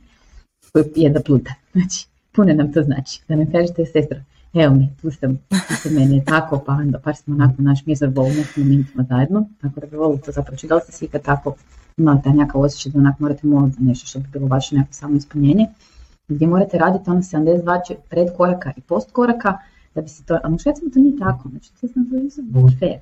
koji 0.72 0.84
je 0.96 1.10
da 1.10 1.20
pluta. 1.20 1.54
Znači, 1.72 2.06
puno 2.32 2.54
nam 2.54 2.72
to 2.72 2.82
znači. 2.82 3.22
Da 3.28 3.36
nam 3.36 3.52
kažete, 3.52 3.86
sestra, 3.86 4.22
evo 4.54 4.74
mi, 4.74 4.88
tu 5.02 5.10
sam, 5.10 5.36
tu 5.36 5.74
sam 5.82 5.94
meni 5.94 6.16
je 6.16 6.24
tako, 6.24 6.62
pa 6.66 6.72
onda 6.72 6.98
par 6.98 7.16
smo 7.16 7.34
onako 7.34 7.62
naš 7.62 7.86
mizerbo 7.86 8.22
u 8.22 8.28
nekim 8.28 8.62
momentima 8.62 9.04
zajedno, 9.08 9.48
tako 9.60 9.80
da 9.80 9.86
bi 9.86 9.96
volio 9.96 10.18
to 10.18 10.32
zapravo, 10.32 10.58
da 10.68 10.74
li 10.74 10.80
ste 10.80 10.92
svi 10.92 11.08
tako 11.08 11.54
imali 11.96 12.22
taj 12.22 12.32
nekakav 12.32 12.60
osjećaj 12.60 12.92
da 12.92 12.98
onako 12.98 13.16
morate 13.20 13.46
moliti 13.46 13.76
za 13.76 13.84
nešto 13.84 14.06
što 14.06 14.18
bi 14.18 14.28
bilo 14.32 14.46
vaše 14.46 14.76
nekako 14.76 14.94
samo 14.94 15.16
ispunjenje, 15.16 15.66
gdje 16.28 16.46
morate 16.46 16.78
raditi 16.78 17.10
ono 17.10 17.22
72 17.22 17.94
predkoraka 18.10 18.72
i 18.76 18.80
postkoraka, 18.80 19.58
da 19.94 20.00
bi 20.02 20.08
se 20.08 20.24
to, 20.24 20.38
a 20.42 20.48
muškarcima 20.48 20.90
to 20.94 21.00
nije 21.00 21.18
tako, 21.18 21.48
znači 21.48 21.70
to 21.80 21.88
sam 21.88 22.10
to 22.10 22.16
nisu 22.16 22.42
fair. 22.78 22.98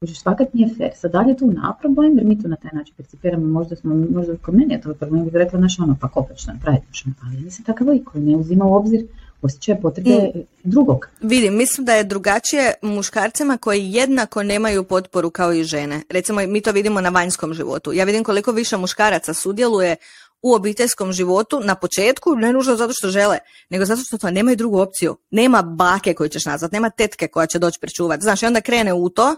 Uđeš 0.00 0.22
fakat 0.22 0.54
nije 0.54 0.68
fair. 0.78 0.90
Sad 0.96 1.12
dalje 1.12 1.36
tu 1.36 1.46
na 1.46 1.76
problem, 1.80 2.18
jer 2.18 2.26
mi 2.26 2.42
to 2.42 2.48
na 2.48 2.56
taj 2.56 2.70
način 2.74 2.94
percipiramo, 2.96 3.46
možda 3.46 3.76
smo, 3.76 3.94
možda 3.94 4.36
kod 4.36 4.54
meni 4.54 4.74
je 4.74 4.80
to 4.80 4.94
problem, 4.94 5.24
bih 5.24 5.34
rekla, 5.34 5.60
naš 5.60 5.78
ono, 5.78 5.96
pa 6.00 6.08
kopać 6.08 6.46
nam, 6.46 6.58
praviti 6.62 6.86
ali 7.22 7.36
ja 7.36 7.40
nisam 7.40 7.64
takav 7.64 7.88
lik 7.88 8.04
koji 8.04 8.24
ne 8.24 8.36
uzima 8.36 8.64
u 8.64 8.74
obzir 8.74 9.06
osjećaje 9.42 9.80
potrebe 9.80 10.10
mm. 10.10 10.40
drugog. 10.64 11.08
Vidim, 11.20 11.56
mislim 11.56 11.84
da 11.84 11.94
je 11.94 12.04
drugačije 12.04 12.74
muškarcima 12.82 13.56
koji 13.56 13.92
jednako 13.92 14.42
nemaju 14.42 14.84
potporu 14.84 15.30
kao 15.30 15.52
i 15.52 15.64
žene. 15.64 16.02
Recimo, 16.10 16.40
mi 16.46 16.60
to 16.60 16.72
vidimo 16.72 17.00
na 17.00 17.08
vanjskom 17.08 17.54
životu. 17.54 17.92
Ja 17.92 18.04
vidim 18.04 18.24
koliko 18.24 18.52
više 18.52 18.76
muškaraca 18.76 19.34
sudjeluje 19.34 19.96
u 20.42 20.54
obiteljskom 20.54 21.12
životu 21.12 21.60
na 21.64 21.74
početku, 21.74 22.34
ne 22.36 22.52
nužno 22.52 22.76
zato 22.76 22.92
što 22.92 23.08
žele, 23.08 23.38
nego 23.70 23.84
zato 23.84 24.00
što 24.04 24.18
to 24.18 24.30
nemaju 24.30 24.56
drugu 24.56 24.78
opciju. 24.78 25.16
Nema 25.30 25.62
bake 25.62 26.14
koju 26.14 26.28
ćeš 26.28 26.46
nazvat, 26.46 26.72
nema 26.72 26.90
tetke 26.90 27.28
koja 27.28 27.46
će 27.46 27.58
doći 27.58 27.80
pričuvati. 27.80 28.22
Znaš, 28.22 28.42
i 28.42 28.46
onda 28.46 28.60
krene 28.60 28.92
u 28.92 29.08
to 29.08 29.36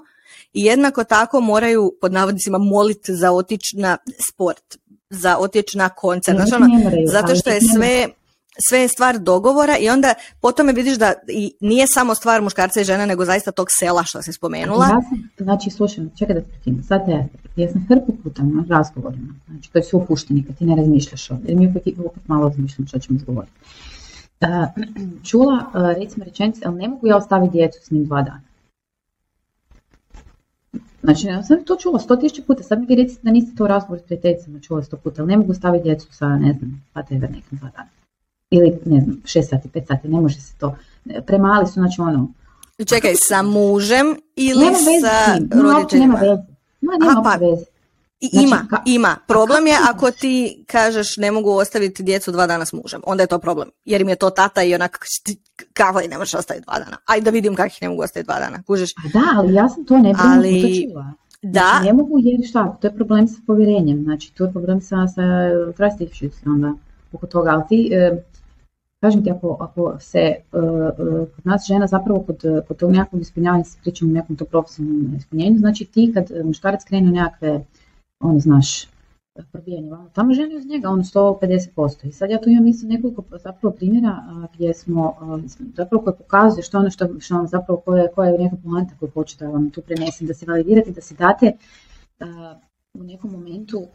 i 0.52 0.64
jednako 0.64 1.04
tako 1.04 1.40
moraju, 1.40 1.92
pod 2.00 2.12
navodnicima, 2.12 2.58
moliti 2.58 3.14
za 3.14 3.32
otići 3.32 3.76
na 3.76 3.96
sport, 4.28 4.76
za 5.10 5.36
otići 5.38 5.78
na 5.78 5.88
koncert. 5.88 6.38
Znači, 6.38 6.54
ono, 6.54 6.66
zato 7.06 7.34
što 7.34 7.50
je 7.50 7.60
sve 7.74 8.08
sve 8.68 8.78
je 8.78 8.88
stvar 8.88 9.18
dogovora 9.18 9.78
i 9.78 9.88
onda 9.88 10.14
po 10.40 10.52
tome 10.52 10.72
vidiš 10.72 10.98
da 10.98 11.12
i 11.28 11.52
nije 11.60 11.86
samo 11.86 12.14
stvar 12.14 12.42
muškarca 12.42 12.80
i 12.80 12.84
žena, 12.84 13.06
nego 13.06 13.24
zaista 13.24 13.52
tog 13.52 13.66
sela 13.70 14.04
što 14.04 14.22
si 14.22 14.32
spomenula. 14.32 14.86
Ja 14.86 15.00
znači, 15.38 15.70
slušaj, 15.70 16.04
čekaj 16.18 16.34
da 16.34 16.40
ti 16.64 16.74
sad 16.88 17.00
ja, 17.08 17.26
ja 17.56 17.72
sam 17.72 17.86
hrpu 17.88 18.12
puta 18.22 18.42
na 18.42 18.64
razgovorima, 18.68 19.34
znači 19.48 19.72
to 19.72 19.82
su 19.82 19.96
opušteni 19.96 20.44
kad 20.44 20.58
ti 20.58 20.64
ne 20.64 20.76
razmišljaš 20.76 21.30
ovdje, 21.30 21.54
mi 21.54 21.68
opet, 21.68 21.82
opet 22.06 22.28
malo 22.28 22.48
razmišljam 22.48 22.86
što 22.86 22.98
ćemo 22.98 23.16
izgovoriti. 23.16 23.52
Uh, 24.40 24.48
čula, 25.28 25.54
uh, 25.54 25.98
recimo 25.98 26.24
rečenice, 26.24 26.60
ali 26.64 26.76
ne 26.76 26.88
mogu 26.88 27.06
ja 27.06 27.16
ostaviti 27.16 27.52
djecu 27.52 27.78
s 27.82 27.90
njim 27.90 28.04
dva 28.04 28.22
dana. 28.22 28.49
Znači, 31.02 31.26
ja 31.26 31.42
sam 31.42 31.64
to 31.64 31.76
čula 31.76 31.98
sto 31.98 32.16
tisuća 32.16 32.42
puta, 32.46 32.62
sad 32.62 32.80
mi 32.80 32.86
vi 32.86 32.94
recite 32.94 33.20
da 33.22 33.30
niste 33.30 33.56
to 33.56 33.66
razgovor 33.66 33.98
s 33.98 34.02
prijateljicama 34.02 34.60
čula 34.60 34.82
sto 34.82 34.96
puta, 34.96 35.22
ali 35.22 35.30
ne 35.30 35.36
mogu 35.36 35.54
staviti 35.54 35.84
djecu 35.84 36.06
sa, 36.10 36.28
ne 36.28 36.52
znam, 36.58 36.84
whatever, 36.94 37.30
nekim 37.30 37.58
dva 37.58 37.70
dana 37.76 37.88
ili 38.50 38.78
ne 38.84 39.00
znam, 39.00 39.16
6 39.24 39.42
sati, 39.42 39.68
5 39.68 39.86
sati, 39.86 40.08
ne 40.08 40.20
može 40.20 40.40
se 40.40 40.54
to. 40.58 40.76
Premali 41.26 41.66
su, 41.66 41.72
znači 41.72 42.00
ono... 42.00 42.28
Čekaj, 42.86 43.14
sa 43.16 43.42
mužem 43.42 44.16
ili 44.36 44.64
nema 44.64 44.76
sa 44.76 45.38
roditeljima? 45.62 46.14
Nema 46.20 46.30
veze. 46.30 46.42
Ma, 46.80 46.92
nema 47.00 47.22
pa, 47.22 47.36
veze. 47.36 47.64
Znači, 48.20 48.46
ima, 48.46 48.66
ima. 48.86 49.16
Problem 49.26 49.66
je 49.66 49.74
ako 49.90 50.10
ti 50.10 50.64
kažeš 50.66 51.16
ne 51.16 51.30
mogu 51.30 51.50
ostaviti 51.50 52.02
djecu 52.02 52.32
dva 52.32 52.46
dana 52.46 52.64
s 52.64 52.72
mužem. 52.72 53.00
Onda 53.06 53.22
je 53.22 53.26
to 53.26 53.38
problem. 53.38 53.70
Jer 53.84 54.00
im 54.00 54.08
je 54.08 54.16
to 54.16 54.30
tata 54.30 54.62
i 54.62 54.74
onak 54.74 54.98
kako 55.72 56.00
ne 56.10 56.18
možeš 56.18 56.34
ostaviti 56.34 56.64
dva 56.66 56.78
dana. 56.78 56.96
Ajde 57.06 57.24
da 57.24 57.30
vidim 57.30 57.54
kako 57.54 57.66
ih 57.66 57.78
ne 57.82 57.88
mogu 57.88 58.02
ostaviti 58.02 58.26
dva 58.26 58.38
dana. 58.38 58.62
Kužeš? 58.66 58.94
Pa 58.94 59.18
da, 59.18 59.26
ali 59.36 59.54
ja 59.54 59.68
sam 59.68 59.84
to 59.84 59.98
ne 59.98 60.14
ali... 60.18 60.88
čula. 60.90 61.12
Da. 61.42 61.60
Znači, 61.60 61.86
ne 61.86 61.92
mogu 61.92 62.18
jer 62.18 62.48
šta, 62.48 62.76
to 62.80 62.86
je 62.86 62.94
problem 62.94 63.28
sa 63.28 63.40
povjerenjem. 63.46 64.02
Znači, 64.02 64.34
to 64.34 64.44
je 64.44 64.52
problem 64.52 64.80
sa, 64.80 64.96
sa 65.08 65.22
trust 65.76 66.00
issues 66.00 66.46
onda 66.46 66.72
oko 67.12 67.26
toga. 67.26 67.50
Ali 67.50 67.62
ti, 67.68 67.90
e, 67.92 68.22
kažem 69.00 69.24
ti, 69.24 69.30
ako, 69.30 69.56
ako 69.60 69.96
se 70.00 70.34
uh, 70.52 71.30
kod 71.36 71.46
nas 71.46 71.66
žena 71.68 71.86
zapravo 71.86 72.20
kod, 72.20 72.42
kod 72.68 72.76
tog 72.76 72.90
nekakvog 72.92 73.22
ispunjavanja, 73.22 73.64
se 73.64 73.78
pričamo 73.82 74.10
o 74.10 74.14
nekom 74.14 74.36
to 74.36 74.44
profesionalnom 74.44 75.14
ispunjenju, 75.16 75.58
znači 75.58 75.84
ti 75.84 76.10
kad 76.14 76.30
muškarac 76.44 76.84
krene 76.84 77.10
nekakve, 77.12 77.64
ono 78.20 78.38
znaš, 78.38 78.86
probijanje, 79.52 79.90
tamo 80.12 80.34
ženi 80.34 80.56
uz 80.56 80.66
njega 80.66 80.88
ono 80.88 81.02
150%. 81.02 82.06
I 82.08 82.12
sad 82.12 82.30
ja 82.30 82.40
tu 82.40 82.50
imam 82.50 82.66
isto 82.66 82.86
nekoliko 82.86 83.24
zapravo 83.38 83.74
primjera 83.74 84.22
gdje 84.54 84.74
smo 84.74 85.14
zapravo 85.76 86.04
koje 86.04 86.16
pokazuje 86.16 86.62
što 86.62 86.78
ono 86.78 86.90
što, 86.90 87.08
što 87.20 87.34
ono 87.34 87.46
zapravo 87.46 87.80
koja, 87.80 88.08
koja 88.14 88.30
je 88.30 88.38
neka 88.38 88.56
poanta 88.64 88.94
koju 88.98 89.10
hoću 89.10 89.36
da 89.38 89.48
vam 89.48 89.70
tu 89.70 89.82
prenesem, 89.82 90.26
da 90.26 90.34
se 90.34 90.46
validirate, 90.46 90.90
da 90.90 91.00
se 91.00 91.14
date 91.14 91.52
u 92.94 93.04
nekom 93.04 93.30
momentu 93.30 93.86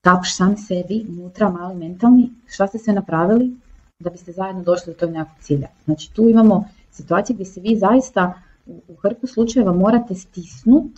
tapš 0.00 0.36
sam 0.36 0.56
sebi, 0.56 1.06
unutra 1.08 1.50
mali 1.50 1.76
mentalni, 1.76 2.30
šta 2.46 2.66
ste 2.66 2.78
sve 2.78 2.92
napravili, 2.92 3.56
da 3.98 4.10
biste 4.10 4.32
zajedno 4.32 4.62
došli 4.62 4.92
do 4.92 4.98
tog 4.98 5.10
nekakvog 5.10 5.40
cilja. 5.40 5.68
Znači 5.84 6.14
tu 6.14 6.28
imamo 6.28 6.68
situacije 6.90 7.34
gdje 7.34 7.44
se 7.44 7.60
vi 7.60 7.76
zaista 7.76 8.42
u 8.66 8.94
hrpu 9.02 9.26
slučajeva 9.26 9.72
morate 9.72 10.14
stisnut, 10.14 10.90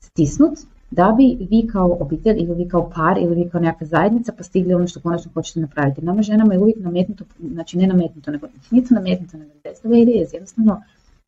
stisnut 0.00 0.58
da 0.90 1.14
bi 1.16 1.46
vi 1.50 1.68
kao 1.72 1.96
obitelj 2.00 2.36
ili 2.38 2.54
vi 2.54 2.68
kao 2.68 2.90
par 2.90 3.18
ili 3.18 3.34
vi 3.34 3.50
kao 3.50 3.60
nekakva 3.60 3.86
zajednica 3.86 4.32
postigli 4.32 4.74
ono 4.74 4.88
što 4.88 5.00
konačno 5.00 5.30
hoćete 5.34 5.60
napraviti. 5.60 6.04
Nama 6.04 6.22
ženama 6.22 6.52
je 6.52 6.58
uvijek 6.58 6.78
nametnuto, 6.80 7.24
znači 7.52 7.78
ne 7.78 7.86
nametnuto, 7.86 8.30
nego 8.30 8.46
to 8.46 8.94
nametnuto, 8.94 9.36
nego 9.36 9.94
je 9.94 10.02
ideje, 10.02 10.26
jednostavno 10.32 10.82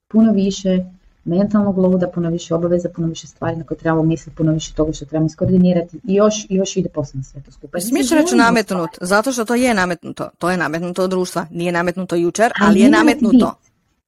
puno 0.09 0.33
više 0.33 0.85
mentalnog 1.25 1.79
luda, 1.79 2.09
puno 2.09 2.31
više 2.31 2.55
obaveza, 2.55 2.88
puno 2.88 3.09
više 3.09 3.27
stvari 3.27 3.57
na 3.57 3.64
koje 3.64 3.79
trebamo 3.79 4.03
misliti, 4.03 4.37
puno 4.37 4.53
više 4.53 4.75
toga 4.75 4.92
što 4.92 5.05
trebamo 5.05 5.27
iskoordinirati 5.27 6.01
i 6.05 6.14
još, 6.14 6.47
još 6.49 6.77
ide 6.77 6.88
posebno 6.88 7.23
sve 7.23 7.42
to 7.42 7.53
skupa. 7.53 7.81
Smiješ 7.81 8.11
reći 8.11 8.37
nametnut, 8.37 8.90
zato 9.01 9.33
što 9.33 9.44
to 9.44 9.55
je 9.55 9.75
nametnuto. 9.75 10.31
To 10.38 10.51
je 10.51 10.57
nametnuto 10.57 11.05
od 11.05 11.11
društva. 11.11 11.47
Nije 11.51 11.73
nametnuto 11.73 12.16
jučer, 12.16 12.53
ali, 12.61 12.81
je 12.81 12.90
nametnuto. 12.90 13.55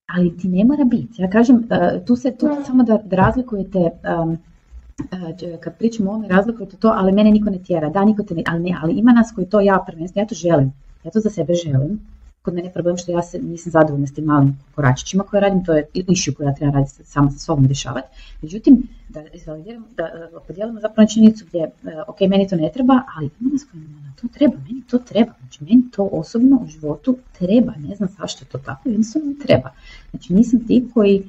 Ali 0.06 0.36
ti 0.38 0.48
ne 0.48 0.64
mora 0.64 0.84
biti. 0.84 1.22
Ja 1.22 1.30
kažem, 1.30 1.56
uh, 1.56 2.06
tu 2.06 2.16
se 2.16 2.36
tu 2.36 2.48
samo 2.66 2.82
da, 2.82 3.02
razlikujete 3.10 3.78
um, 3.78 4.30
uh, 4.30 4.38
kad 5.60 5.78
pričamo 5.78 6.10
o 6.10 6.14
ovome, 6.14 6.28
razlikujete 6.28 6.76
to, 6.76 6.92
ali 6.96 7.12
mene 7.12 7.30
niko 7.30 7.50
ne 7.50 7.58
tjera, 7.58 7.90
da, 7.90 8.04
niko 8.04 8.22
te 8.22 8.34
ne, 8.34 8.42
ali, 8.46 8.62
ne, 8.62 8.78
ali 8.82 8.92
ima 8.92 9.12
nas 9.12 9.32
koji 9.34 9.46
to 9.46 9.60
ja 9.60 9.84
prvenstveno, 9.86 10.24
ja 10.24 10.28
to 10.28 10.34
želim, 10.34 10.72
ja 11.04 11.10
to 11.10 11.20
za 11.20 11.30
sebe 11.30 11.54
želim, 11.54 12.00
kod 12.42 12.54
mene 12.54 12.68
je 12.68 12.72
problem 12.72 12.96
što 12.96 13.12
ja 13.12 13.22
se 13.22 13.38
nisam 13.38 13.72
zadovoljna 13.72 14.06
s 14.06 14.14
tim 14.14 14.24
malim 14.24 14.58
koračićima 14.74 15.24
koje 15.24 15.40
radim, 15.40 15.64
to 15.64 15.74
je 15.74 15.86
išiju 15.94 16.34
koja 16.34 16.54
treba 16.54 16.72
raditi 16.72 17.04
sama 17.04 17.30
sa 17.30 17.38
sobom 17.38 17.66
rješavati. 17.66 18.08
Međutim, 18.42 18.82
da 19.08 19.22
izvalidiramo, 19.34 19.86
da 19.96 20.04
e, 20.04 20.28
podijelimo 20.46 20.80
zapravo 20.80 21.08
činjenicu 21.08 21.44
gdje, 21.48 21.62
e, 21.62 21.70
ok, 22.08 22.20
meni 22.20 22.48
to 22.48 22.56
ne 22.56 22.70
treba, 22.74 23.02
ali 23.16 23.30
ima 23.40 23.50
nas 23.52 23.64
kojima 23.70 24.12
to 24.20 24.28
treba, 24.28 24.54
meni 24.68 24.82
to 24.90 24.98
treba. 24.98 25.32
Znači, 25.40 25.64
meni 25.64 25.82
to 25.90 26.08
osobno 26.12 26.60
u 26.64 26.66
životu 26.66 27.16
treba, 27.38 27.72
ne 27.88 27.94
znam 27.94 28.08
zašto 28.18 28.44
to 28.44 28.58
tako, 28.58 28.88
jednostavno 28.88 29.34
treba. 29.42 29.70
Znači, 30.10 30.34
nisam 30.34 30.66
tip 30.66 30.92
koji 30.94 31.22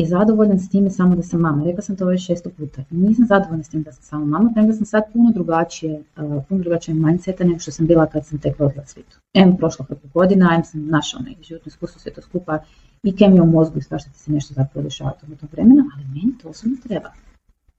je 0.00 0.06
zadovoljan 0.06 0.58
s 0.58 0.68
time 0.68 0.90
samo 0.90 1.16
da 1.16 1.22
sam 1.22 1.40
mama. 1.40 1.64
Rekla 1.64 1.82
sam 1.82 1.96
to 1.96 2.06
već 2.06 2.26
šesto 2.26 2.50
puta. 2.50 2.82
Nisam 2.90 3.26
zadovoljna 3.26 3.64
s 3.64 3.68
tim 3.68 3.82
da 3.82 3.92
sam 3.92 4.02
samo 4.02 4.24
mama, 4.24 4.50
premda 4.54 4.72
sam 4.72 4.86
sad 4.86 5.02
puno 5.12 5.32
drugačije, 5.32 6.02
uh, 6.16 6.44
puno 6.48 6.60
drugačije 6.60 6.94
mindseta 6.94 7.44
nego 7.44 7.58
što 7.58 7.70
sam 7.70 7.86
bila 7.86 8.06
kad 8.06 8.26
sam 8.26 8.38
tek 8.38 8.58
rodila 8.58 8.86
svitu. 8.86 9.18
Em 9.34 9.56
prošlo 9.56 9.84
kako 9.88 10.08
godina, 10.14 10.54
em 10.54 10.64
sam 10.64 10.86
našla 10.86 11.20
neki 11.20 11.42
životno 11.42 11.68
iskustvo, 11.68 12.00
sve 12.00 12.12
to 12.12 12.22
skupa 12.22 12.58
i 13.02 13.16
kemija 13.16 13.42
u 13.42 13.46
mozgu 13.46 13.78
i 13.78 13.82
svašta 13.82 14.10
ti 14.10 14.18
se 14.18 14.32
nešto 14.32 14.54
zapravo 14.54 14.84
dešava 14.84 15.12
tog 15.40 15.48
vremena, 15.52 15.84
ali 15.94 16.04
meni 16.04 16.38
to 16.42 16.48
osobno 16.48 16.76
treba. 16.88 17.12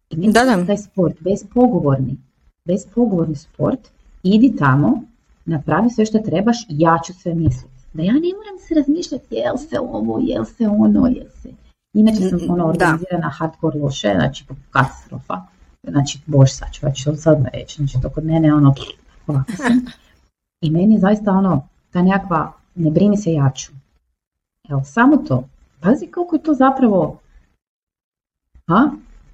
I 0.09 0.17
meni 0.17 0.33
da, 0.33 0.43
da. 0.43 0.65
taj 0.65 0.77
sport, 0.77 1.15
bezpogovorni, 1.19 2.17
bezpogovorni 2.65 3.35
sport, 3.35 3.79
idi 4.23 4.55
tamo, 4.59 5.03
napravi 5.45 5.89
sve 5.89 6.05
što 6.05 6.19
trebaš, 6.19 6.65
ja 6.69 6.99
ću 7.05 7.13
sve 7.13 7.33
misliti. 7.33 7.71
Da 7.93 8.03
ja 8.03 8.13
ne 8.13 8.19
moram 8.19 8.57
se 8.67 8.75
razmišljati 8.75 9.35
jel 9.35 9.57
se 9.57 9.79
ovo, 9.79 10.19
jel 10.23 10.45
se 10.45 10.67
ono, 10.67 11.07
jel 11.07 11.29
se 11.41 11.49
Inače 11.93 12.29
sam 12.29 12.39
ono 12.49 12.65
organizirana 12.65 13.29
hardcore 13.29 13.79
loše, 13.79 14.13
znači 14.15 14.45
katastrofa. 14.71 15.41
Znači, 15.83 16.19
bož 16.25 16.49
sačuvaj, 16.51 16.93
ću 16.93 17.15
sad 17.15 17.45
reći, 17.53 17.75
znači 17.75 18.01
to 18.01 18.09
kod 18.09 18.25
mene 18.25 18.53
ono, 18.53 18.73
ovako 19.27 19.51
sam. 19.51 19.85
I 20.65 20.69
meni 20.69 20.93
je 20.93 20.99
zaista 20.99 21.31
ono, 21.31 21.67
ta 21.91 22.01
nekakva, 22.01 22.51
ne 22.75 22.91
brini 22.91 23.17
se 23.17 23.31
jaču. 23.33 23.71
Evo, 24.69 24.83
samo 24.85 25.17
to. 25.17 25.43
Pazi 25.79 26.07
koliko 26.07 26.35
je 26.35 26.43
to 26.43 26.53
zapravo, 26.53 27.19
a? 28.67 28.89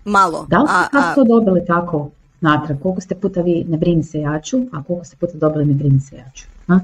Malo. 0.06 0.46
Da 0.50 0.58
li 0.60 0.67
ste 0.67 0.98
a, 0.98 1.15
to 1.15 1.24
dobili 1.24 1.65
tako 1.65 2.10
natrag? 2.41 2.82
Koliko 2.82 3.02
ste 3.02 3.15
puta 3.15 3.41
vi 3.41 3.65
ne 3.67 3.78
brini 3.78 4.04
se 4.04 4.20
jaču, 4.20 4.58
a 4.72 4.84
koliko 4.84 5.06
ste 5.06 5.17
puta 5.17 5.38
dobili 5.38 5.65
ne 5.65 5.74
brini 5.74 6.00
se 6.00 6.15
jaču? 6.15 6.48
A? 6.67 6.80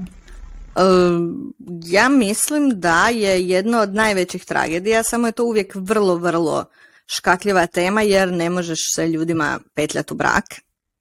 Ja 1.84 2.08
mislim 2.08 2.80
da 2.80 3.08
je 3.08 3.48
jedno 3.48 3.80
od 3.80 3.94
najvećih 3.94 4.44
tragedija, 4.44 5.02
samo 5.02 5.26
je 5.26 5.32
to 5.32 5.44
uvijek 5.44 5.72
vrlo, 5.74 6.16
vrlo 6.16 6.64
škakljiva 7.06 7.66
tema 7.66 8.02
jer 8.02 8.32
ne 8.32 8.50
možeš 8.50 8.78
se 8.94 9.08
ljudima 9.08 9.58
petljati 9.74 10.14
u 10.14 10.16
brak. 10.16 10.44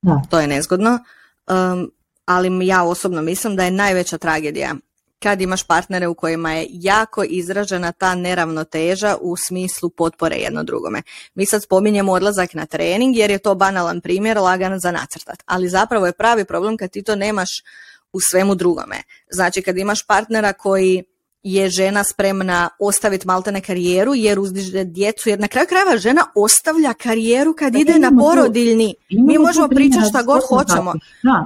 Da. 0.01 0.21
To 0.29 0.39
je 0.39 0.47
nezgodno. 0.47 0.99
ali 2.25 2.67
ja 2.67 2.83
osobno 2.83 3.21
mislim 3.21 3.55
da 3.55 3.63
je 3.63 3.71
najveća 3.71 4.17
tragedija 4.17 4.75
kad 5.23 5.41
imaš 5.41 5.63
partnere 5.63 6.07
u 6.07 6.13
kojima 6.15 6.53
je 6.53 6.67
jako 6.69 7.23
izražena 7.23 7.91
ta 7.91 8.15
neravnoteža 8.15 9.17
u 9.21 9.37
smislu 9.37 9.89
potpore 9.89 10.35
jedno 10.35 10.63
drugome. 10.63 11.01
Mi 11.35 11.45
sad 11.45 11.63
spominjemo 11.63 12.11
odlazak 12.11 12.53
na 12.53 12.65
trening 12.65 13.17
jer 13.17 13.31
je 13.31 13.37
to 13.37 13.55
banalan 13.55 14.01
primjer, 14.01 14.37
lagan 14.37 14.79
za 14.79 14.91
nacrtat. 14.91 15.43
Ali 15.45 15.69
zapravo 15.69 16.05
je 16.05 16.13
pravi 16.13 16.45
problem 16.45 16.77
kad 16.77 16.91
ti 16.91 17.03
to 17.03 17.15
nemaš 17.15 17.49
u 18.13 18.19
svemu 18.19 18.55
drugome. 18.55 19.03
Znači 19.31 19.61
kad 19.61 19.77
imaš 19.77 20.05
partnera 20.07 20.53
koji 20.53 21.03
je 21.43 21.69
žena 21.69 22.03
spremna 22.03 22.69
ostaviti 22.79 23.27
maltene 23.27 23.61
karijeru 23.61 24.15
jer 24.15 24.39
uzdiže 24.39 24.83
djecu, 24.83 25.29
jer 25.29 25.39
na 25.39 25.47
kraju 25.47 25.67
krajeva 25.67 25.97
žena 25.97 26.25
ostavlja 26.35 26.93
karijeru 26.93 27.53
kad 27.53 27.73
pa 27.73 27.79
ide 27.79 27.99
na 27.99 28.11
porodiljni. 28.19 28.95
Mi 29.09 29.37
možemo 29.37 29.67
pričati 29.67 30.09
šta 30.09 30.23
god 30.23 30.41
hoćemo. 30.49 30.93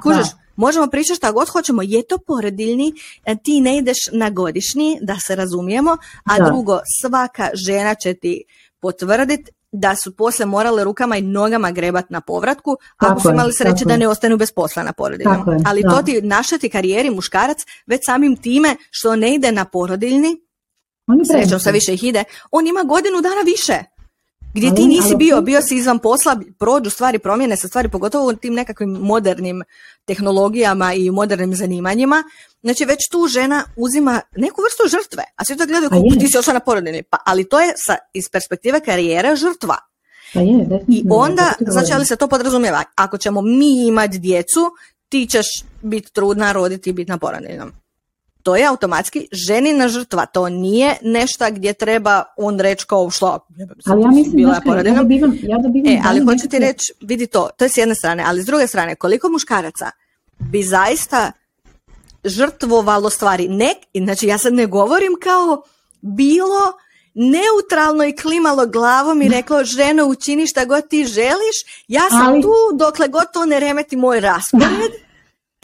Kužeš, 0.04 0.28
možemo 0.56 0.88
pričati 0.88 1.18
šta 1.18 1.32
god 1.32 1.50
hoćemo, 1.50 1.82
je 1.82 2.08
to 2.08 2.18
porodiljni, 2.18 2.94
e, 3.26 3.36
ti 3.44 3.62
ne 3.62 3.78
ideš 3.78 3.98
na 4.12 4.30
godišnji, 4.30 4.98
da 5.02 5.16
se 5.28 5.36
razumijemo, 5.36 5.98
a 6.26 6.46
drugo, 6.46 6.80
svaka 7.02 7.50
žena 7.54 7.96
će 7.96 8.14
ti 8.14 8.44
potvrditi 8.80 9.52
da 9.72 9.96
su 9.96 10.16
poslije 10.16 10.46
morale 10.46 10.84
rukama 10.84 11.18
i 11.18 11.22
nogama 11.22 11.72
grebat 11.72 12.10
na 12.10 12.22
povratku, 12.22 12.78
ako 12.98 13.22
su 13.22 13.30
imali 13.30 13.54
sreće 13.54 13.86
da 13.86 13.98
ne 13.98 14.08
ostanu 14.08 14.38
bez 14.38 14.52
posla 14.52 14.84
na 14.84 14.94
porodiljnom. 14.94 15.46
Ali 15.66 15.82
to 15.82 16.02
ti 16.02 16.22
našati 16.22 16.70
karijeri 16.70 17.10
muškarac 17.10 17.58
već 17.88 18.02
samim 18.06 18.36
time 18.36 18.76
što 18.92 19.16
ne 19.16 19.36
ide 19.36 19.52
na 19.52 19.66
porodiljni, 19.66 20.36
srećom 21.32 21.60
sve 21.60 21.72
više 21.72 21.94
ih 21.94 22.04
ide, 22.04 22.24
on 22.52 22.68
ima 22.68 22.84
godinu 22.84 23.22
dana 23.22 23.42
više. 23.46 23.97
Gdje 24.58 24.76
ti 24.76 24.86
nisi 24.86 25.16
bio, 25.16 25.42
bio 25.42 25.62
si 25.62 25.76
izvan 25.76 26.00
posla, 26.00 26.40
prođu 26.60 26.90
stvari, 26.90 27.20
promjene 27.20 27.58
se 27.58 27.68
stvari, 27.68 27.90
pogotovo 27.90 28.30
u 28.30 28.34
tim 28.34 28.54
nekakvim 28.54 28.90
modernim 28.90 29.64
tehnologijama 30.06 30.94
i 30.94 31.12
modernim 31.12 31.56
zanimanjima. 31.56 32.24
Znači 32.62 32.86
već 32.86 33.10
tu 33.12 33.28
žena 33.28 33.64
uzima 33.76 34.22
neku 34.38 34.62
vrstu 34.62 34.98
žrtve, 34.98 35.24
a 35.36 35.46
svi 35.46 35.58
to 35.58 35.66
gledaju 35.66 35.90
kako 35.90 36.20
ti 36.20 36.28
si 36.28 36.38
ošla 36.38 36.54
na 36.54 36.60
porodiljni. 36.60 37.04
Pa, 37.04 37.18
ali 37.26 37.50
to 37.50 37.60
je 37.60 37.74
sa, 37.76 37.96
iz 38.14 38.24
perspektive 38.32 38.80
karijere 38.80 39.36
žrtva. 39.36 39.78
Pa 40.34 40.40
je, 40.40 40.84
I 40.88 41.04
onda, 41.10 41.54
znači 41.60 41.94
ali 41.94 42.06
se 42.06 42.16
to 42.16 42.28
podrazumijeva, 42.28 42.84
ako 42.96 43.18
ćemo 43.18 43.42
mi 43.42 43.88
imati 43.88 44.20
djecu, 44.20 44.72
ti 45.10 45.28
ćeš 45.32 45.48
biti 45.82 46.14
trudna, 46.14 46.52
roditi 46.52 46.90
i 46.90 46.94
biti 46.94 47.12
na 47.12 47.18
porodiljnom 47.18 47.72
to 48.48 48.56
je 48.56 48.66
automatski 48.66 49.28
ženina 49.32 49.88
žrtva, 49.88 50.26
to 50.26 50.50
nije 50.50 50.96
nešto 51.02 51.46
gdje 51.52 51.74
treba 51.74 52.24
on 52.38 52.60
reći 52.60 52.86
kao 52.86 53.10
što 53.10 53.40
ali 53.86 54.02
ja 54.02 54.08
mislim 54.08 54.36
bila 54.36 54.62
ja 54.86 54.96
dobivam, 54.96 55.38
ja 55.42 55.58
dobivam 55.58 55.94
e, 55.94 56.02
ali 56.06 56.26
hoću 56.26 56.48
ti 56.50 56.60
reći, 56.60 56.94
vidi 57.02 57.28
to, 57.28 57.50
to 57.58 57.66
je 57.66 57.70
s 57.70 57.78
jedne 57.78 57.96
strane, 57.96 58.24
ali 58.28 58.42
s 58.42 58.46
druge 58.46 58.68
strane, 58.68 58.96
koliko 58.96 59.30
muškaraca 59.30 59.92
bi 60.40 60.64
zaista 60.64 61.32
žrtvovalo 62.24 63.10
stvari, 63.10 63.48
ne, 63.48 63.74
znači 63.94 64.28
ja 64.28 64.38
sad 64.38 64.54
ne 64.54 64.66
govorim 64.66 65.12
kao 65.24 65.62
bilo 66.02 66.74
neutralno 67.14 68.04
i 68.04 68.16
klimalo 68.16 68.66
glavom 68.66 69.22
i 69.22 69.30
reklo 69.30 69.64
ženo 69.64 70.06
učini 70.06 70.48
šta 70.48 70.66
god 70.66 70.88
ti 70.88 71.06
želiš, 71.06 71.84
ja 71.88 72.10
sam 72.10 72.28
ali... 72.28 72.42
tu 72.42 72.54
dokle 72.74 73.08
god 73.08 73.26
to 73.34 73.46
ne 73.46 73.60
remeti 73.60 73.96
moj 73.96 74.20
raspored 74.20 75.07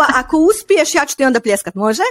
pa 0.08 0.20
ako 0.20 0.38
uspiješ 0.38 0.96
ja 0.96 1.06
ću 1.06 1.18
ti 1.18 1.26
onda 1.26 1.40
pljeskat, 1.40 1.76
može? 1.76 2.04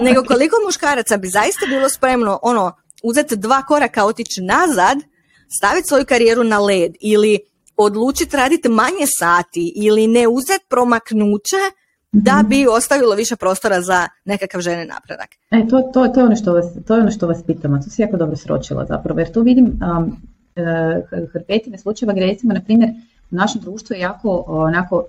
Nego 0.00 0.24
koliko 0.32 0.56
muškaraca 0.66 1.16
bi 1.16 1.28
zaista 1.28 1.66
bilo 1.66 1.88
spremno 1.88 2.38
ono, 2.42 2.72
uzeti 3.02 3.36
dva 3.36 3.62
koraka, 3.62 4.04
otići 4.04 4.40
nazad, 4.42 4.98
staviti 5.58 5.88
svoju 5.88 6.04
karijeru 6.04 6.44
na 6.44 6.58
led 6.58 6.92
ili 7.00 7.38
odlučiti 7.76 8.36
raditi 8.36 8.68
manje 8.68 9.06
sati 9.18 9.72
ili 9.76 10.06
ne 10.06 10.28
uzeti 10.28 10.64
promaknuće 10.68 11.56
da 12.12 12.36
mhm. 12.36 12.48
bi 12.48 12.66
ostavilo 12.66 13.14
više 13.14 13.36
prostora 13.36 13.80
za 13.80 14.08
nekakav 14.24 14.60
žene 14.60 14.84
napredak. 14.84 15.28
E, 15.50 15.68
to, 15.70 15.90
to, 15.94 16.08
to, 16.08 16.20
je 16.20 16.26
ono 16.26 16.36
što 16.36 16.52
vas, 16.52 16.66
to 16.86 16.94
je 16.94 17.00
ono 17.00 17.10
što 17.10 17.26
vas 17.26 17.42
pitamo, 17.46 17.78
to 17.78 17.90
si 17.90 18.02
jako 18.02 18.16
dobro 18.16 18.36
sročila 18.36 18.86
zapravo, 18.86 19.20
jer 19.20 19.32
tu 19.32 19.42
vidim 19.42 19.66
um, 19.66 20.16
hrpetine 21.32 21.78
slučajeva 21.78 22.12
gdje 22.12 22.26
recimo, 22.26 22.52
na 22.52 22.60
primjer, 22.60 22.90
u 23.30 23.34
našem 23.34 23.60
društvu 23.60 23.94
je 23.94 24.00
jako 24.00 24.44
onako 24.46 25.04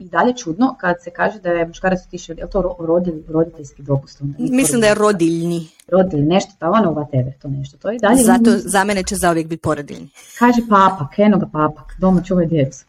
i 0.00 0.08
dalje 0.08 0.36
čudno 0.36 0.76
kad 0.80 0.96
se 1.02 1.10
kaže 1.10 1.40
da 1.40 1.50
je 1.50 1.66
muškarac 1.66 2.06
otišao, 2.06 2.34
je 2.38 2.50
to 2.50 2.76
rodil, 2.78 3.14
roditeljski 3.28 3.82
dopust? 3.82 4.22
Mislim 4.38 4.80
da 4.80 4.86
je 4.86 4.94
rodiljni. 4.94 5.68
Rodiljni, 5.88 6.26
nešto, 6.26 6.52
ta 6.58 6.70
ono 6.70 6.92
whatever, 6.92 7.32
to 7.42 7.48
nešto. 7.48 7.78
To 7.78 7.90
je 7.90 7.98
dalje 7.98 8.22
Zato 8.22 8.50
za 8.56 8.84
mene 8.84 9.02
će 9.02 9.16
zauvijek 9.16 9.46
biti 9.46 9.62
porodiljni. 9.62 10.08
Kaže 10.38 10.60
papak, 10.68 11.18
eno 11.18 11.38
ga 11.38 11.46
papak, 11.52 11.94
doma 11.98 12.22
čuvaj 12.22 12.46
djecu. 12.46 12.84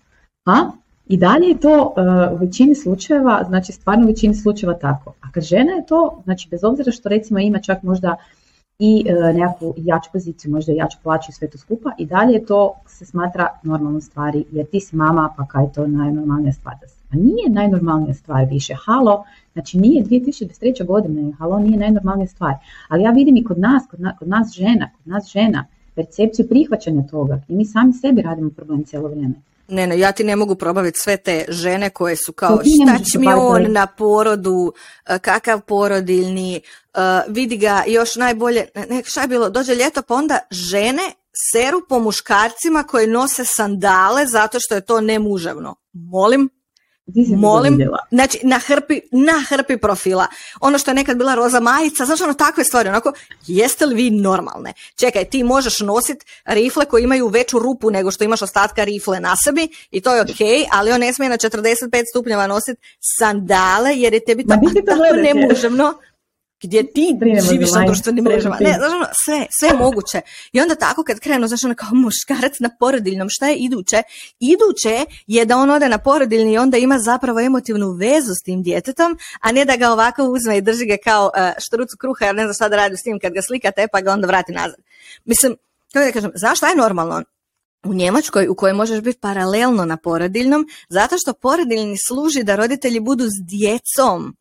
A? 0.46 0.72
I 1.08 1.18
dalje 1.18 1.48
je 1.48 1.60
to 1.60 1.94
uh, 1.98 2.34
u 2.34 2.46
većini 2.46 2.76
slučajeva, 2.76 3.44
znači 3.48 3.72
stvarno 3.72 4.04
u 4.06 4.08
većini 4.08 4.36
slučajeva 4.36 4.80
tako. 4.80 5.14
A 5.22 5.32
kad 5.32 5.44
žena 5.44 5.72
je 5.72 5.86
to, 5.86 6.22
znači 6.24 6.48
bez 6.52 6.64
obzira 6.64 6.92
što 6.92 7.10
recimo 7.10 7.40
ima 7.40 7.60
čak 7.60 7.84
možda 7.84 8.16
i 8.84 9.06
uh, 9.06 9.36
nekakvu 9.36 9.74
jaču 9.78 10.10
poziciju, 10.14 10.52
možda 10.52 10.74
jaču 10.74 10.98
plaću 11.04 11.30
i 11.30 11.34
sve 11.34 11.50
to 11.50 11.58
skupa 11.58 11.92
i 11.98 12.06
dalje 12.06 12.46
to 12.46 12.74
se 12.88 13.06
smatra 13.06 13.48
normalnom 13.64 14.02
stvari 14.02 14.46
jer 14.52 14.66
ti 14.66 14.80
si 14.80 14.96
mama 14.96 15.34
pa 15.38 15.46
kaj 15.46 15.64
je 15.64 15.74
to 15.74 15.88
najnormalnija 15.88 16.54
stvar 16.54 16.76
da 16.82 16.88
a 17.12 17.16
nije 17.16 17.50
najnormalnija 17.50 18.14
stvar 18.14 18.46
više. 18.46 18.74
Halo, 18.86 19.24
znači 19.54 19.78
nije 19.78 20.04
2023. 20.04 20.86
godine, 20.86 21.32
halo 21.32 21.60
nije 21.60 21.78
najnormalnija 21.78 22.28
stvar. 22.28 22.54
Ali 22.88 23.04
ja 23.04 23.12
vidim 23.12 23.38
i 23.38 23.44
kod 23.44 23.60
nas, 23.60 23.84
kod, 23.92 24.00
kod 24.20 24.28
nas 24.28 24.54
žena, 24.54 24.90
kod 24.98 25.08
nas 25.08 25.32
žena, 25.32 25.66
percepciju 25.96 26.48
prihvaćanja 26.48 27.08
toga 27.08 27.42
i 27.48 27.56
mi 27.56 27.66
sami 27.66 27.94
sebi 27.94 28.22
radimo 28.22 28.50
problem 28.50 28.84
cijelo 28.84 29.08
vrijeme. 29.08 29.36
Ne, 29.72 29.88
ne, 29.88 30.00
ja 30.00 30.12
ti 30.12 30.24
ne 30.24 30.36
mogu 30.36 30.56
probaviti 30.56 31.00
sve 31.00 31.18
te 31.18 31.46
žene 31.48 31.90
koje 31.90 32.16
su 32.16 32.34
kao 32.34 32.58
šta 32.58 33.04
će 33.12 33.20
mi 33.20 33.28
on 33.28 33.72
na 33.72 33.88
porodu, 33.88 34.74
e, 35.08 35.20
kakav 35.20 35.62
porodiljni, 35.62 36.56
e, 36.56 36.62
vidi 37.28 37.58
ga 37.58 37.84
još 37.88 38.16
najbolje, 38.16 38.68
ne, 38.90 39.04
šta 39.06 39.22
je 39.22 39.28
bilo, 39.28 39.50
dođe 39.50 39.76
ljeto 39.76 40.02
pa 40.02 40.16
onda 40.16 40.40
žene 40.52 41.12
seru 41.52 41.82
po 41.90 42.00
muškarcima 42.00 42.84
koji 42.84 43.08
nose 43.08 43.46
sandale 43.46 44.26
zato 44.26 44.58
što 44.60 44.76
je 44.76 44.86
to 44.86 45.02
nemuževno. 45.02 45.76
Molim? 45.94 46.50
Molim, 47.38 47.80
znači 48.12 48.40
na 48.44 48.60
hrpi, 48.60 49.02
na 49.12 49.44
hrpi 49.50 49.78
profila. 49.78 50.28
Ono 50.62 50.78
što 50.78 50.92
je 50.92 50.96
nekad 50.96 51.18
bila 51.18 51.36
roza 51.36 51.60
majica, 51.60 52.06
znači 52.06 52.24
ono 52.24 52.34
takve 52.34 52.64
stvari, 52.64 52.90
onako, 52.90 53.14
jeste 53.48 53.86
li 53.86 53.96
vi 53.96 54.10
normalne? 54.10 54.74
Čekaj, 54.96 55.26
ti 55.26 55.44
možeš 55.44 55.80
nositi 55.80 56.26
rifle 56.46 56.86
koje 56.86 57.04
imaju 57.04 57.28
veću 57.28 57.60
rupu 57.60 57.92
nego 57.92 58.12
što 58.12 58.24
imaš 58.24 58.42
ostatka 58.42 58.84
rifle 58.84 59.20
na 59.20 59.36
sebi 59.36 59.68
i 59.92 60.02
to 60.02 60.16
je 60.16 60.22
ok, 60.22 60.70
ali 60.72 60.92
on 60.92 61.00
ne 61.00 61.14
smije 61.14 61.30
na 61.30 61.38
45 61.38 62.04
stupnjeva 62.12 62.48
nositi 62.48 62.82
sandale 63.00 63.96
jer 63.96 64.14
je 64.14 64.26
tebi 64.26 64.46
tako 64.86 65.04
je? 65.04 65.24
nemuževno 65.24 65.94
gdje 66.64 66.92
ti 66.92 67.16
Brinemo 67.20 67.42
za 67.42 67.52
živiš 67.52 67.72
na 67.72 67.86
društvenim 67.86 68.24
mrežama. 68.24 68.58
Ne, 68.60 68.74
znaš 68.74 68.92
ono, 68.92 69.06
sve, 69.26 69.46
sve 69.60 69.70
je 69.70 69.76
moguće. 69.76 70.22
I 70.52 70.62
onda 70.62 70.76
tako 70.76 71.04
kad 71.04 71.20
krenu, 71.20 71.48
znaš 71.48 71.64
ono 71.64 71.76
kao 71.76 71.90
muškarac 71.94 72.60
na 72.60 72.70
porodiljnom, 72.80 73.28
šta 73.30 73.48
je 73.48 73.56
iduće? 73.56 74.04
Iduće 74.40 75.06
je 75.28 75.46
da 75.46 75.58
on 75.58 75.70
ode 75.70 75.90
na 75.90 75.98
porodiljni 75.98 76.54
i 76.54 76.58
onda 76.58 76.78
ima 76.78 77.00
zapravo 77.00 77.40
emotivnu 77.40 77.92
vezu 77.92 78.34
s 78.42 78.44
tim 78.44 78.64
djetetom, 78.64 79.18
a 79.42 79.52
ne 79.52 79.66
da 79.66 79.76
ga 79.76 79.92
ovako 79.92 80.24
uzme 80.24 80.58
i 80.58 80.62
drži 80.62 80.86
ga 80.86 80.98
kao 81.04 81.26
uh, 81.26 81.52
štrucu 81.68 81.98
kruha, 81.98 82.26
jer 82.26 82.36
ne 82.36 82.44
zna 82.44 82.54
šta 82.54 82.70
da 82.70 82.76
radi 82.76 82.98
s 82.98 83.04
tim 83.04 83.20
kad 83.20 83.34
ga 83.34 83.42
slikate, 83.42 83.88
pa 83.92 84.02
ga 84.02 84.12
onda 84.12 84.28
vrati 84.28 84.52
nazad. 84.52 84.80
Mislim, 85.26 85.56
kako 85.94 86.06
da 86.06 86.12
kažem, 86.12 86.32
znaš 86.36 86.58
šta 86.58 86.68
je 86.70 86.76
normalno? 86.76 87.24
u 87.84 87.94
Njemačkoj 87.94 88.48
u 88.48 88.56
kojoj 88.56 88.74
možeš 88.74 89.02
biti 89.02 89.20
paralelno 89.20 89.86
na 89.86 89.98
porodiljnom, 89.98 90.68
zato 90.90 91.16
što 91.18 91.34
porodiljni 91.34 91.96
služi 92.08 92.44
da 92.44 92.56
roditelji 92.56 93.00
budu 93.00 93.26
s 93.26 93.46
djecom, 93.50 94.36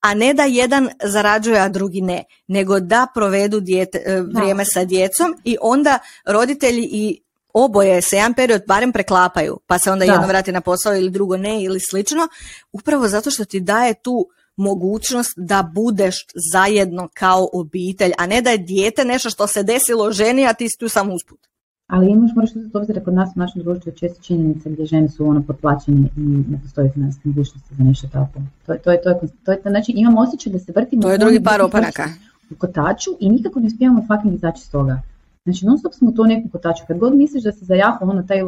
a 0.00 0.14
ne 0.14 0.34
da 0.34 0.44
jedan 0.44 0.88
zarađuje, 1.04 1.60
a 1.60 1.68
drugi 1.68 2.00
ne, 2.00 2.24
nego 2.46 2.80
da 2.80 3.06
provedu 3.14 3.60
dijete, 3.60 4.02
e, 4.06 4.20
vrijeme 4.20 4.64
sa 4.64 4.84
djecom 4.84 5.36
i 5.44 5.56
onda 5.60 5.98
roditelji 6.24 6.88
i 6.92 7.20
oboje 7.52 8.02
se 8.02 8.16
jedan 8.16 8.34
period 8.34 8.62
barem 8.66 8.92
preklapaju, 8.92 9.60
pa 9.66 9.78
se 9.78 9.90
onda 9.90 10.06
Da. 10.06 10.12
jedno 10.12 10.26
vrati 10.26 10.52
na 10.52 10.60
posao 10.60 10.96
ili 10.96 11.10
drugo 11.10 11.36
ne 11.36 11.62
ili 11.62 11.80
slično, 11.80 12.28
upravo 12.72 13.08
zato 13.08 13.30
što 13.30 13.44
ti 13.44 13.60
daje 13.60 13.94
tu 13.94 14.28
mogućnost 14.56 15.32
da 15.36 15.62
budeš 15.74 16.26
zajedno 16.52 17.08
kao 17.14 17.48
obitelj, 17.52 18.12
a 18.18 18.26
ne 18.26 18.42
da 18.42 18.50
je 18.50 18.58
dijete 18.58 19.04
nešto 19.04 19.30
što 19.30 19.46
se 19.46 19.62
desilo 19.62 20.12
ženi, 20.12 20.46
a 20.46 20.52
ti 20.52 20.68
si 20.68 20.78
tu 20.78 20.88
samo 20.88 21.14
usput. 21.14 21.45
Ali 21.86 22.10
imaš, 22.10 22.30
moraš 22.34 22.50
uzeti 22.50 22.76
u 22.76 22.78
obzir 22.78 23.04
kod 23.04 23.14
nas 23.14 23.30
u 23.36 23.38
našem 23.38 23.62
društvu 23.62 23.92
često 23.92 24.22
činjenica 24.22 24.70
gdje 24.70 24.86
žene 24.86 25.08
su 25.08 25.26
ono 25.26 25.42
potplaćene 25.42 26.08
i 26.16 26.20
ne 26.20 26.58
postoji 26.62 26.90
financijske 26.90 27.28
mogućnosti 27.28 27.74
za 27.74 27.84
nešto 27.84 28.08
tako. 28.12 28.40
To 28.66 28.72
je, 28.72 28.82
to 28.82 28.90
je, 28.90 29.02
to 29.02 29.08
je, 29.10 29.18
to 29.44 29.52
je, 29.52 29.60
znači 29.66 29.92
imam 29.92 30.18
osjećaj 30.18 30.52
da 30.52 30.58
se 30.58 30.72
vrtimo 30.76 31.02
To 31.02 31.10
je 31.10 31.18
drugi 31.18 31.42
par 31.42 31.62
opanaka. 31.62 32.02
u 32.50 32.54
kotaču 32.54 33.10
i 33.20 33.30
nikako 33.30 33.60
ne 33.60 33.66
uspijemo 33.66 34.04
fucking 34.06 34.34
izaći 34.34 34.60
iz 34.62 34.70
toga. 34.70 35.02
Znači 35.44 35.66
non 35.66 35.78
stop 35.78 35.92
smo 35.94 36.08
u 36.08 36.12
to 36.12 36.26
nekom 36.26 36.50
kotaču. 36.50 36.84
Kad 36.88 36.98
god 36.98 37.14
misliš 37.14 37.42
da 37.42 37.52
se 37.52 37.64
zajaho 37.64 38.04
ono 38.04 38.22
taj 38.22 38.40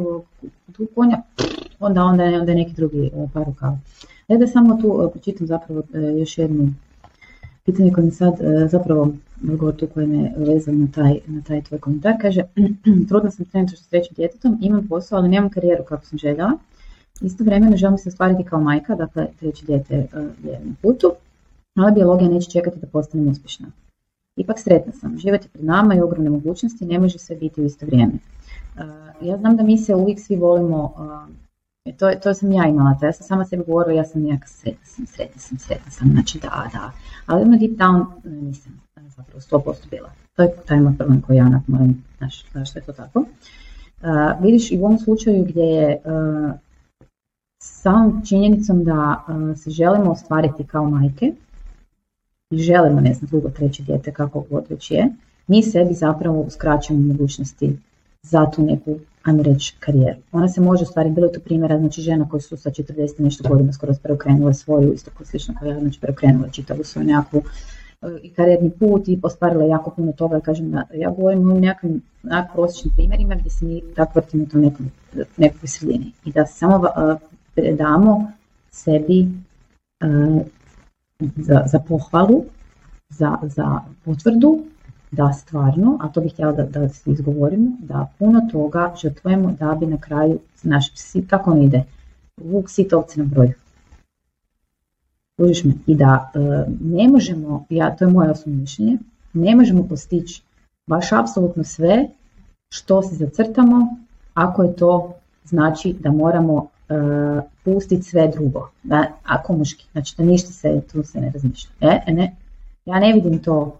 tu 0.73 0.89
konja, 0.95 1.23
onda, 1.81 2.05
onda, 2.05 2.25
onda 2.25 2.53
je 2.53 2.57
neki 2.57 2.73
drugi 2.73 3.07
e, 3.07 3.29
par 3.35 3.47
rukava. 3.47 3.79
Ja 4.29 4.39
da 4.39 4.47
samo 4.47 4.77
tu 4.83 5.03
e, 5.09 5.11
pročitam 5.13 5.47
zapravo 5.47 5.83
e, 5.95 5.99
još 6.01 6.39
jednu 6.39 6.73
pitanje 7.69 7.93
koje 7.93 8.05
mi 8.05 8.11
sad 8.11 8.35
e, 8.41 8.69
zapravo 8.69 9.13
odgovor 9.53 9.77
tu 9.77 9.87
koji 9.95 10.07
me 10.07 10.33
vezao 10.37 10.75
na 10.75 10.89
taj, 10.95 11.19
na 11.27 11.43
taj 11.43 11.63
tvoj 11.63 11.81
komentar. 11.81 12.15
Kaže, 12.21 12.43
trudna 13.09 13.31
sam 13.31 13.45
trenutno 13.45 13.77
s 13.77 13.89
trećim 13.89 14.15
djetetom, 14.17 14.59
imam 14.61 14.87
posao, 14.89 15.19
ali 15.19 15.29
nemam 15.29 15.51
karijeru 15.51 15.85
kako 15.85 16.05
sam 16.05 16.19
željela. 16.19 16.53
Istovremeno 17.21 17.77
želim 17.77 17.99
se 17.99 18.09
ostvariti 18.09 18.45
kao 18.45 18.61
majka, 18.61 18.95
dakle 18.95 19.27
treće 19.41 19.67
dijete 19.67 19.95
e, 19.95 20.07
je 20.45 20.61
na 20.65 20.73
putu, 20.83 21.13
ali 21.77 21.95
biologija 21.95 22.31
neće 22.31 22.51
čekati 22.51 22.81
da 22.81 22.87
postanem 22.87 23.29
uspješna. 23.29 23.67
Ipak 24.37 24.59
sretna 24.59 24.93
sam, 24.93 25.19
život 25.19 25.43
je 25.43 25.49
pred 25.53 25.65
nama 25.65 25.95
i 25.95 26.01
ogromne 26.01 26.31
mogućnosti, 26.31 26.87
ne 26.87 26.99
može 26.99 27.19
sve 27.19 27.37
biti 27.37 27.61
u 27.61 27.65
isto 27.65 27.87
vrijeme. 27.87 28.13
E, 28.13 28.81
ja 29.27 29.37
znam 29.37 29.57
da 29.57 29.63
mi 29.63 29.79
se 29.79 29.95
uvijek 29.95 30.21
svi 30.21 30.37
volimo, 30.37 30.95
to, 31.93 32.11
to 32.23 32.35
sam 32.35 32.53
ja 32.53 32.67
imala, 32.67 32.97
to 33.01 33.07
ja 33.07 33.13
sam 33.13 33.27
sama 33.27 33.45
sebi 33.45 33.65
govorila, 33.67 33.95
ja 33.95 34.05
sam 34.05 34.23
neka 34.23 34.47
sretna 34.47 34.87
sam, 34.87 35.07
sretna 35.07 35.41
sam, 35.41 35.59
sretna 35.59 35.91
sam, 35.91 36.09
znači 36.13 36.39
da, 36.39 36.71
da, 36.73 36.93
ali 37.27 37.43
ono 37.43 37.59
deep 37.59 37.73
down 37.73 38.07
e, 38.25 38.29
nisam 38.29 38.81
e, 38.97 39.01
zapravo 39.17 39.41
100% 39.41 39.91
bila. 39.91 40.11
To 40.37 40.43
je 40.43 40.51
taj 40.67 40.81
moj 40.81 40.97
problem 40.97 41.21
koji 41.21 41.37
ja 41.37 41.61
moram, 41.67 42.05
znaš, 42.19 42.45
zašto 42.53 42.79
je 42.79 42.85
to 42.85 42.93
tako. 42.93 43.25
E, 44.03 44.07
vidiš 44.41 44.71
i 44.71 44.79
u 44.79 44.85
ovom 44.85 44.99
slučaju 44.99 45.45
gdje 45.45 45.63
je 45.63 45.91
e, 45.93 45.99
činjenicom 48.29 48.85
da 48.85 49.25
e, 49.29 49.57
se 49.57 49.71
želimo 49.71 50.11
ostvariti 50.11 50.67
kao 50.67 50.91
majke 50.91 51.33
i 52.51 52.59
želimo, 52.59 53.01
ne 53.01 53.15
znam, 53.15 53.29
drugo, 53.29 53.49
treće 53.49 53.83
dijete, 53.83 54.13
kako 54.13 54.45
god 54.51 54.65
već 54.71 54.91
je, 54.91 55.09
mi 55.47 55.63
sebi 55.63 55.95
zapravo 55.95 56.41
uskraćujemo 56.41 57.07
mogućnosti 57.07 57.79
za 58.23 58.47
tu 58.51 58.63
neku, 58.63 58.97
ajmo 59.23 59.43
reći, 59.43 59.77
karijeru. 59.81 60.19
Ona 60.33 60.49
se 60.49 60.61
može 60.61 60.83
ostvariti, 60.83 61.15
bilo 61.15 61.27
je 61.27 61.33
tu 61.33 61.41
primjera, 61.41 61.79
znači 61.79 62.03
žena 62.03 62.29
koji 62.29 62.41
su 62.41 62.57
sa 62.57 62.71
40 62.71 63.21
i 63.21 63.23
nešto 63.23 63.49
godina 63.49 63.73
skoro 63.73 63.95
preokrenule 64.03 64.55
svoju, 64.55 64.93
isto 64.93 65.11
kao 65.17 65.27
slično 65.27 65.55
kao 65.59 65.69
ja, 65.69 65.81
znači 65.81 66.01
preokrenule 66.01 66.53
čitavu 66.53 66.85
svoju 66.85 67.07
nekakvu 67.07 67.43
e, 68.03 68.07
i 68.23 68.31
karijerni 68.31 68.71
put 68.71 69.09
i 69.09 69.19
ostvarila 69.23 69.65
jako 69.65 69.91
puno 69.91 70.13
toga, 70.13 70.41
kažem 70.41 70.75
ja 70.95 71.11
govorim 71.11 71.51
o 71.51 71.59
nekakvim 71.61 72.03
prosječnim 72.53 72.95
primjerima 72.97 73.35
gdje 73.35 73.51
se 73.51 73.65
mi 73.65 73.83
tako 73.97 74.13
vrtimo 74.21 74.45
u 74.55 74.59
nekom, 75.37 75.69
sredini 75.69 76.13
i 76.25 76.33
da 76.33 76.47
samo 76.47 76.77
uh, 76.77 77.21
predamo 77.55 78.33
sebi 78.71 79.29
uh, 80.05 80.43
za, 81.37 81.63
za 81.67 81.79
pohvalu, 81.79 82.45
za, 83.09 83.39
za 83.43 83.81
potvrdu 84.05 84.65
da 85.11 85.33
stvarno, 85.33 85.99
a 86.01 86.09
to 86.09 86.21
bih 86.21 86.33
htjela 86.33 86.53
da, 86.53 86.63
da 86.63 86.89
svi 86.89 87.13
izgovorimo, 87.13 87.71
da 87.79 88.09
puno 88.19 88.41
toga 88.53 88.95
žrtvujemo 89.03 89.57
da 89.61 89.75
bi 89.81 89.87
na 89.87 89.97
kraju, 89.97 90.39
znaš, 90.57 90.93
si, 90.95 91.27
kako 91.27 91.51
on 91.51 91.63
ide, 91.63 91.85
vuk 92.37 92.71
sit 92.71 92.93
ovce 92.93 93.21
na 93.21 93.25
broju. 93.25 93.53
Kužiš 95.37 95.65
me? 95.65 95.73
I 95.87 95.95
da 95.95 96.31
e, 96.35 96.39
ne 96.81 97.09
možemo, 97.09 97.65
ja, 97.69 97.97
to 97.97 98.05
je 98.05 98.11
moje 98.11 98.31
osobno 98.31 98.59
mišljenje, 98.59 98.99
ne 99.33 99.57
možemo 99.57 99.89
postići 99.89 100.43
baš 100.87 101.13
apsolutno 101.13 101.65
sve 101.65 102.09
što 102.69 103.03
se 103.03 103.15
zacrtamo 103.15 103.97
ako 104.35 104.63
je 104.63 104.77
to 104.77 105.15
znači 105.45 105.95
da 106.01 106.11
moramo 106.11 106.67
e, 106.89 106.95
pustiti 107.65 108.03
sve 108.03 108.29
drugo. 108.29 108.71
Da, 108.83 109.07
ako 109.25 109.53
muški, 109.53 109.87
znači 109.93 110.15
da 110.19 110.25
ništa 110.25 110.53
se 110.53 110.81
tu 110.93 111.03
se 111.03 111.21
ne 111.21 111.31
razmišlja. 111.31 111.71
E, 111.81 112.01
e, 112.07 112.13
ne, 112.13 112.37
ja 112.85 113.01
ne 113.01 113.13
vidim 113.13 113.39
to 113.39 113.79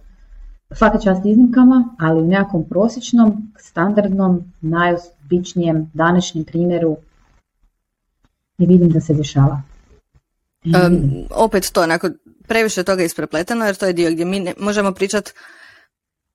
svaka 0.75 0.99
čast 0.99 1.27
iznimkama, 1.27 1.95
ali 1.99 2.21
u 2.21 2.27
nekakvom 2.27 2.65
prosječnom, 2.69 3.53
standardnom, 3.59 4.53
najobičnijem 4.61 5.91
današnjem 5.95 6.45
primjeru 6.45 6.97
ne 8.59 8.67
vidim 8.67 8.91
da 8.91 9.01
se 9.01 9.15
dešava. 9.15 9.63
Um, 10.65 11.11
opet 11.31 11.71
to, 11.73 11.83
onako, 11.83 12.11
previše 12.47 12.83
toga 12.83 13.03
isprepleteno, 13.03 13.65
jer 13.65 13.75
to 13.75 13.87
je 13.87 13.93
dio 13.93 14.11
gdje 14.11 14.25
mi 14.25 14.41
ne, 14.41 14.55
možemo 14.59 14.93
pričati 14.93 15.33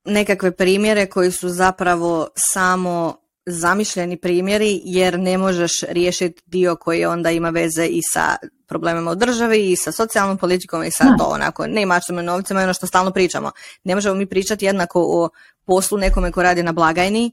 nekakve 0.05 0.51
primjere 0.51 1.05
koji 1.05 1.31
su 1.31 1.49
zapravo 1.49 2.27
samo 2.35 3.15
zamišljeni 3.45 4.17
primjeri, 4.17 4.81
jer 4.83 5.19
ne 5.19 5.37
možeš 5.37 5.71
riješiti 5.89 6.41
dio 6.45 6.75
koji 6.75 7.05
onda 7.05 7.31
ima 7.31 7.49
veze 7.49 7.85
i 7.85 8.01
sa 8.13 8.35
problemima 8.73 9.11
u 9.11 9.15
državi 9.15 9.71
i 9.71 9.75
sa 9.75 9.91
socijalnom 9.91 10.37
politikom 10.37 10.83
i 10.83 10.91
sa 10.91 11.03
to 11.17 11.25
onako, 11.25 11.67
ne 11.67 11.85
mačtima 11.85 12.21
i 12.21 12.25
novcima 12.25 12.61
i 12.61 12.63
ono 12.63 12.73
što 12.73 12.87
stalno 12.87 13.11
pričamo. 13.11 13.51
Ne 13.83 13.95
možemo 13.95 14.15
mi 14.15 14.25
pričati 14.25 14.65
jednako 14.65 15.05
o 15.07 15.29
poslu 15.65 15.97
nekome 15.97 16.31
ko 16.31 16.43
radi 16.43 16.63
na 16.63 16.71
blagajni 16.71 17.31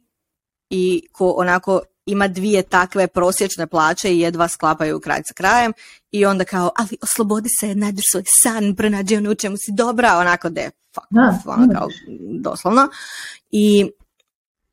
i 0.70 1.02
ko 1.12 1.30
onako 1.30 1.80
ima 2.06 2.28
dvije 2.28 2.62
takve 2.62 3.06
prosječne 3.06 3.66
plaće 3.66 4.14
i 4.14 4.20
jedva 4.20 4.48
sklapaju 4.48 5.00
kraj 5.00 5.22
sa 5.28 5.34
krajem 5.34 5.72
i 6.10 6.26
onda 6.26 6.44
kao, 6.44 6.70
ali 6.76 6.88
oslobodi 7.02 7.48
se, 7.60 7.74
nađi 7.74 8.02
svoj 8.12 8.22
san, 8.42 8.76
pronađi 8.76 9.16
ono 9.16 9.30
u 9.30 9.34
čemu 9.34 9.56
si 9.56 9.72
dobra, 9.72 10.16
onako 10.16 10.48
de, 10.48 10.70
fuck 10.94 11.06
Da, 11.10 11.42
ono 11.46 11.72
kao, 11.72 11.88
doslovno. 12.40 12.88
I, 13.50 13.90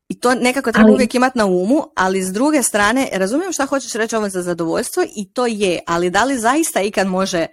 I 0.08 0.20
to 0.20 0.34
nekako 0.34 0.72
treba 0.72 0.88
Ali- 0.88 0.94
uvijek 0.94 1.14
imati 1.14 1.38
na 1.38 1.46
umu, 1.46 1.82
ali 1.94 2.22
s 2.22 2.32
druge 2.32 2.62
strane, 2.62 3.08
razumijem 3.12 3.52
šta 3.52 3.66
hoćeš 3.66 3.92
reći 3.92 4.16
ovo 4.16 4.28
za 4.28 4.42
zadovoljstvo 4.42 5.02
i 5.16 5.32
to 5.32 5.46
je, 5.46 5.80
ali 5.86 6.10
da 6.10 6.24
li 6.24 6.38
zaista 6.38 6.82
ikad 6.82 7.06
može 7.06 7.46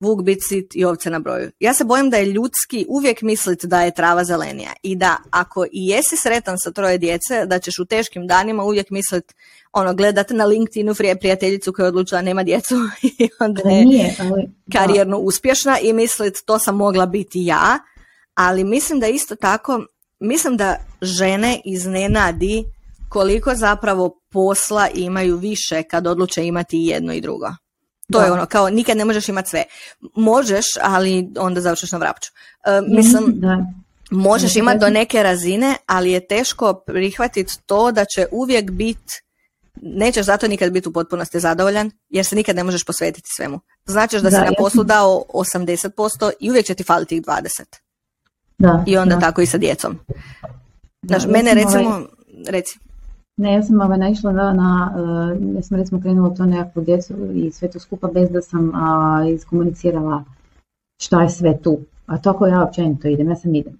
vuk 0.00 0.22
bit 0.22 0.38
sit 0.48 0.76
i 0.76 0.84
ovce 0.84 1.10
na 1.10 1.18
broju. 1.18 1.50
Ja 1.60 1.74
se 1.74 1.84
bojim 1.84 2.10
da 2.10 2.16
je 2.16 2.26
ljudski 2.26 2.86
uvijek 2.88 3.22
misliti 3.22 3.66
da 3.66 3.82
je 3.82 3.94
trava 3.94 4.24
zelenija 4.24 4.72
i 4.82 4.96
da 4.96 5.16
ako 5.30 5.64
i 5.64 5.68
jesi 5.72 6.16
sretan 6.16 6.58
sa 6.58 6.70
troje 6.70 6.98
djece, 6.98 7.46
da 7.46 7.58
ćeš 7.58 7.78
u 7.78 7.84
teškim 7.84 8.26
danima 8.26 8.64
uvijek 8.64 8.90
misliti, 8.90 9.34
ono, 9.72 9.94
gledat 9.94 10.30
na 10.30 10.44
LinkedInu 10.44 10.94
frije 10.94 11.18
prijateljicu 11.18 11.72
koja 11.72 11.84
je 11.84 11.88
odlučila 11.88 12.22
nema 12.22 12.42
djecu 12.42 12.74
i 13.18 13.28
onda 13.40 13.70
je 13.70 13.84
nije, 13.84 14.14
ali, 14.20 14.50
karijerno 14.72 15.18
uspješna 15.18 15.78
i 15.78 15.92
mislit 15.92 16.42
to 16.44 16.58
sam 16.58 16.76
mogla 16.76 17.06
biti 17.06 17.44
ja, 17.44 17.78
ali 18.34 18.64
mislim 18.64 19.00
da 19.00 19.06
isto 19.06 19.36
tako, 19.36 19.86
mislim 20.20 20.56
da 20.56 20.85
žene 21.02 21.60
iznenadi 21.64 22.64
koliko 23.08 23.54
zapravo 23.54 24.20
posla 24.32 24.88
imaju 24.94 25.36
više 25.36 25.82
kad 25.82 26.06
odluče 26.06 26.46
imati 26.46 26.78
jedno 26.78 27.12
i 27.12 27.20
drugo. 27.20 27.46
To 28.12 28.20
je 28.20 28.26
Da. 28.26 28.32
ono, 28.32 28.46
kao 28.46 28.70
nikad 28.70 28.96
ne 28.96 29.04
možeš 29.04 29.28
imati 29.28 29.50
sve. 29.50 29.64
Možeš, 30.16 30.66
ali 30.82 31.28
onda 31.38 31.60
završiš 31.60 31.92
na 31.92 31.98
vrapću. 31.98 32.30
E, 32.66 32.80
mislim, 32.88 33.24
da. 33.28 33.66
možeš 34.10 34.56
imati 34.56 34.78
do 34.78 34.90
neke 34.90 35.22
razine, 35.22 35.76
ali 35.86 36.10
je 36.10 36.26
teško 36.26 36.74
prihvatiti 36.86 37.54
to 37.66 37.92
da 37.92 38.04
će 38.04 38.26
uvijek 38.32 38.70
biti 38.70 39.22
nećeš 39.82 40.26
zato 40.26 40.48
nikad 40.48 40.72
biti 40.72 40.88
u 40.88 40.92
potpunosti 40.92 41.40
zadovoljan, 41.40 41.90
jer 42.08 42.24
se 42.24 42.36
nikad 42.36 42.56
ne 42.56 42.64
možeš 42.64 42.84
posvetiti 42.84 43.28
svemu. 43.36 43.60
Značiš 43.86 44.20
da, 44.20 44.30
Da, 44.30 44.36
si 44.36 44.44
na 44.44 44.52
poslu 44.58 44.84
dao 44.84 45.24
80% 45.34 46.30
i 46.40 46.50
uvijek 46.50 46.66
će 46.66 46.74
ti 46.74 46.84
faliti 46.84 47.08
tih 47.08 47.22
20%. 47.22 47.76
da, 48.58 48.84
I 48.86 48.96
onda 48.96 49.14
da, 49.14 49.20
tako 49.20 49.40
i 49.40 49.46
sa 49.46 49.58
djecom. 49.58 49.98
Da. 51.06 51.18
Znaš, 51.18 51.24
Ja 51.24 51.32
mene 51.32 51.54
recimo, 51.54 51.90
ovaj, 51.90 52.04
reci, 52.48 52.78
Ne, 53.36 53.52
ja 53.52 53.62
sam 53.62 53.80
ovaj, 53.80 53.98
naišla 53.98 54.32
na, 54.32 54.52
na 54.52 54.92
uh, 54.94 55.54
ja 55.56 55.62
sam 55.62 55.78
recimo 55.78 56.00
krenula 56.00 56.34
to 56.34 56.46
nekakvu 56.46 56.84
djecu 56.84 57.14
i 57.34 57.50
sve 57.52 57.70
to 57.70 57.80
skupa 57.80 58.08
bez 58.08 58.30
da 58.30 58.42
sam 58.42 58.72
a, 58.74 59.24
iskomunicirala 59.34 60.24
šta 61.02 61.22
je 61.22 61.30
sve 61.30 61.58
tu. 61.62 61.78
A 62.06 62.18
tako 62.18 62.46
ja 62.46 62.62
općenito 62.62 63.08
idem, 63.08 63.28
ja 63.28 63.36
sam 63.36 63.54
idem. 63.54 63.72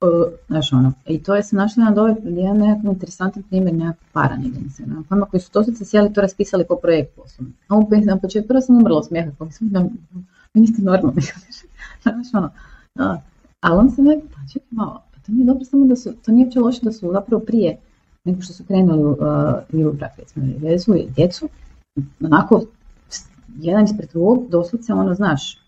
Uh, 0.00 0.32
znaš 0.48 0.72
ono, 0.72 0.92
i 1.06 1.22
to 1.22 1.34
je 1.34 1.42
sam 1.42 1.56
našla 1.56 1.84
na 1.84 2.02
ovaj 2.02 2.14
jedan 2.24 2.56
nekakav 2.56 2.92
interesantan 2.92 3.42
primjer 3.42 3.74
nekakvog 3.74 4.08
na 4.86 5.02
pojma 5.08 5.26
koji 5.26 5.40
su 5.40 5.50
doslovce 5.52 5.84
sjeli 5.84 6.12
to 6.12 6.20
raspisali 6.20 6.64
po 6.68 6.76
projektu 6.76 7.20
poslovno. 7.22 7.52
A 7.68 7.74
na 8.04 8.18
početku 8.18 8.48
prvo 8.48 8.60
sam 8.60 8.76
umrla 8.76 8.98
od 8.98 9.06
smijeha, 9.06 9.30
kao 9.38 9.46
mislim 9.46 9.70
da 9.70 9.80
vi 10.54 10.60
niste 10.60 10.82
normalni. 10.82 11.22
znaš 12.02 12.26
ono, 12.34 12.50
a, 12.98 13.16
ali 13.60 13.78
on 13.78 13.90
se 13.90 14.02
ne, 14.02 14.20
pa 14.34 14.52
čekaj 14.52 14.68
malo, 14.70 15.02
pa 15.11 15.11
to 15.26 15.32
nije 15.32 15.46
dobro 15.46 15.64
samo 15.64 15.86
da 15.86 15.96
su, 15.96 16.12
to 16.14 16.32
nije 16.32 16.44
uopće 16.44 16.60
loše 16.60 16.80
da 16.82 16.92
su 16.92 17.12
zapravo 17.12 17.42
prije 17.42 17.76
nego 18.24 18.42
što 18.42 18.52
su 18.52 18.64
krenuli 18.64 19.02
uh, 19.02 19.16
u 19.86 19.92
brak, 19.92 20.12
recimo, 20.18 20.46
i 20.46 20.54
vezu 20.60 20.94
i 20.94 21.06
djecu, 21.16 21.48
onako, 22.20 22.62
jedan 23.58 23.84
ispred 23.84 24.08
drugog, 24.10 24.48
doslovce, 24.50 24.92
ono, 24.92 25.14
znaš, 25.14 25.58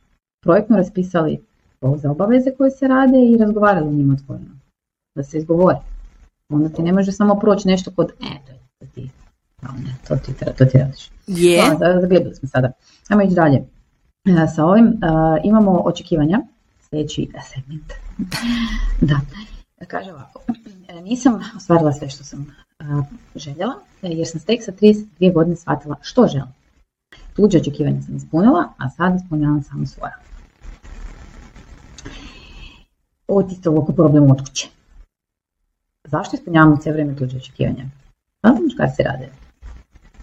projektno 0.43 0.77
raspisali 0.77 1.39
za 1.97 2.11
obaveze 2.11 2.51
koje 2.51 2.71
se 2.71 2.89
rade 2.89 3.27
i 3.27 3.37
razgovarali 3.37 3.89
o 3.89 3.93
njima 3.93 4.15
otvoreno. 4.15 4.51
Da 5.17 5.23
se 5.23 5.39
izgovore. 5.39 5.79
Onda 6.49 6.69
ti 6.69 6.83
ne 6.83 6.93
može 6.93 7.13
samo 7.13 7.35
proći 7.35 7.69
nešto 7.69 7.91
kod, 7.91 8.07
e, 8.11 8.47
to, 8.47 8.53
je- 8.53 8.59
to 8.79 8.87
ti, 8.87 9.11
ne, 9.85 9.95
to 10.09 10.17
ti, 10.17 10.33
to 10.59 10.65
ti 10.65 10.79
radiš. 10.79 11.11
je, 11.27 11.63
za- 11.79 12.01
zagledali 12.01 12.35
smo 12.35 12.49
sada. 12.49 12.73
Ajmo 13.09 13.23
ići 13.23 13.35
dalje. 13.35 13.57
E, 14.25 14.47
Sa 14.55 14.65
ovim 14.65 14.87
e, 14.87 14.93
imamo 15.45 15.71
očekivanja, 15.73 16.41
sljedeći 16.81 17.29
segment. 17.45 17.93
Da. 19.01 19.21
Kaže 19.89 20.13
ovako, 20.13 20.41
e, 20.89 21.01
nisam 21.01 21.41
ostvarila 21.57 21.93
sve 21.93 22.11
što 22.11 22.25
sam 22.25 22.47
e, 22.81 22.85
željela, 23.35 23.75
e, 24.03 24.09
jer 24.09 24.29
sam 24.29 24.41
tek 24.41 24.65
sa 24.65 24.73
32 24.73 25.33
godine 25.33 25.57
shvatila 25.57 25.97
što 26.03 26.27
želim. 26.27 26.49
Tuđe 27.37 27.59
očekivanja 27.59 28.03
sam 28.03 28.17
ispunila, 28.17 28.73
a 28.79 28.91
sad 28.91 29.17
ispunjavam 29.17 29.63
samo 29.63 29.87
svoja. 29.87 30.15
Ovo 33.29 33.43
ti 33.43 33.55
isto 33.55 33.71
ovako 33.71 33.93
problem 33.93 34.31
od 34.31 34.49
kuće. 34.49 34.69
Zašto 36.05 36.37
ispunjavamo 36.37 36.77
cijelo 36.77 36.95
vrijeme 36.95 37.17
tuđe 37.17 37.37
očekivanja? 37.37 37.85
Zato 38.43 38.63
muškarci 38.63 39.03
rade. 39.03 39.29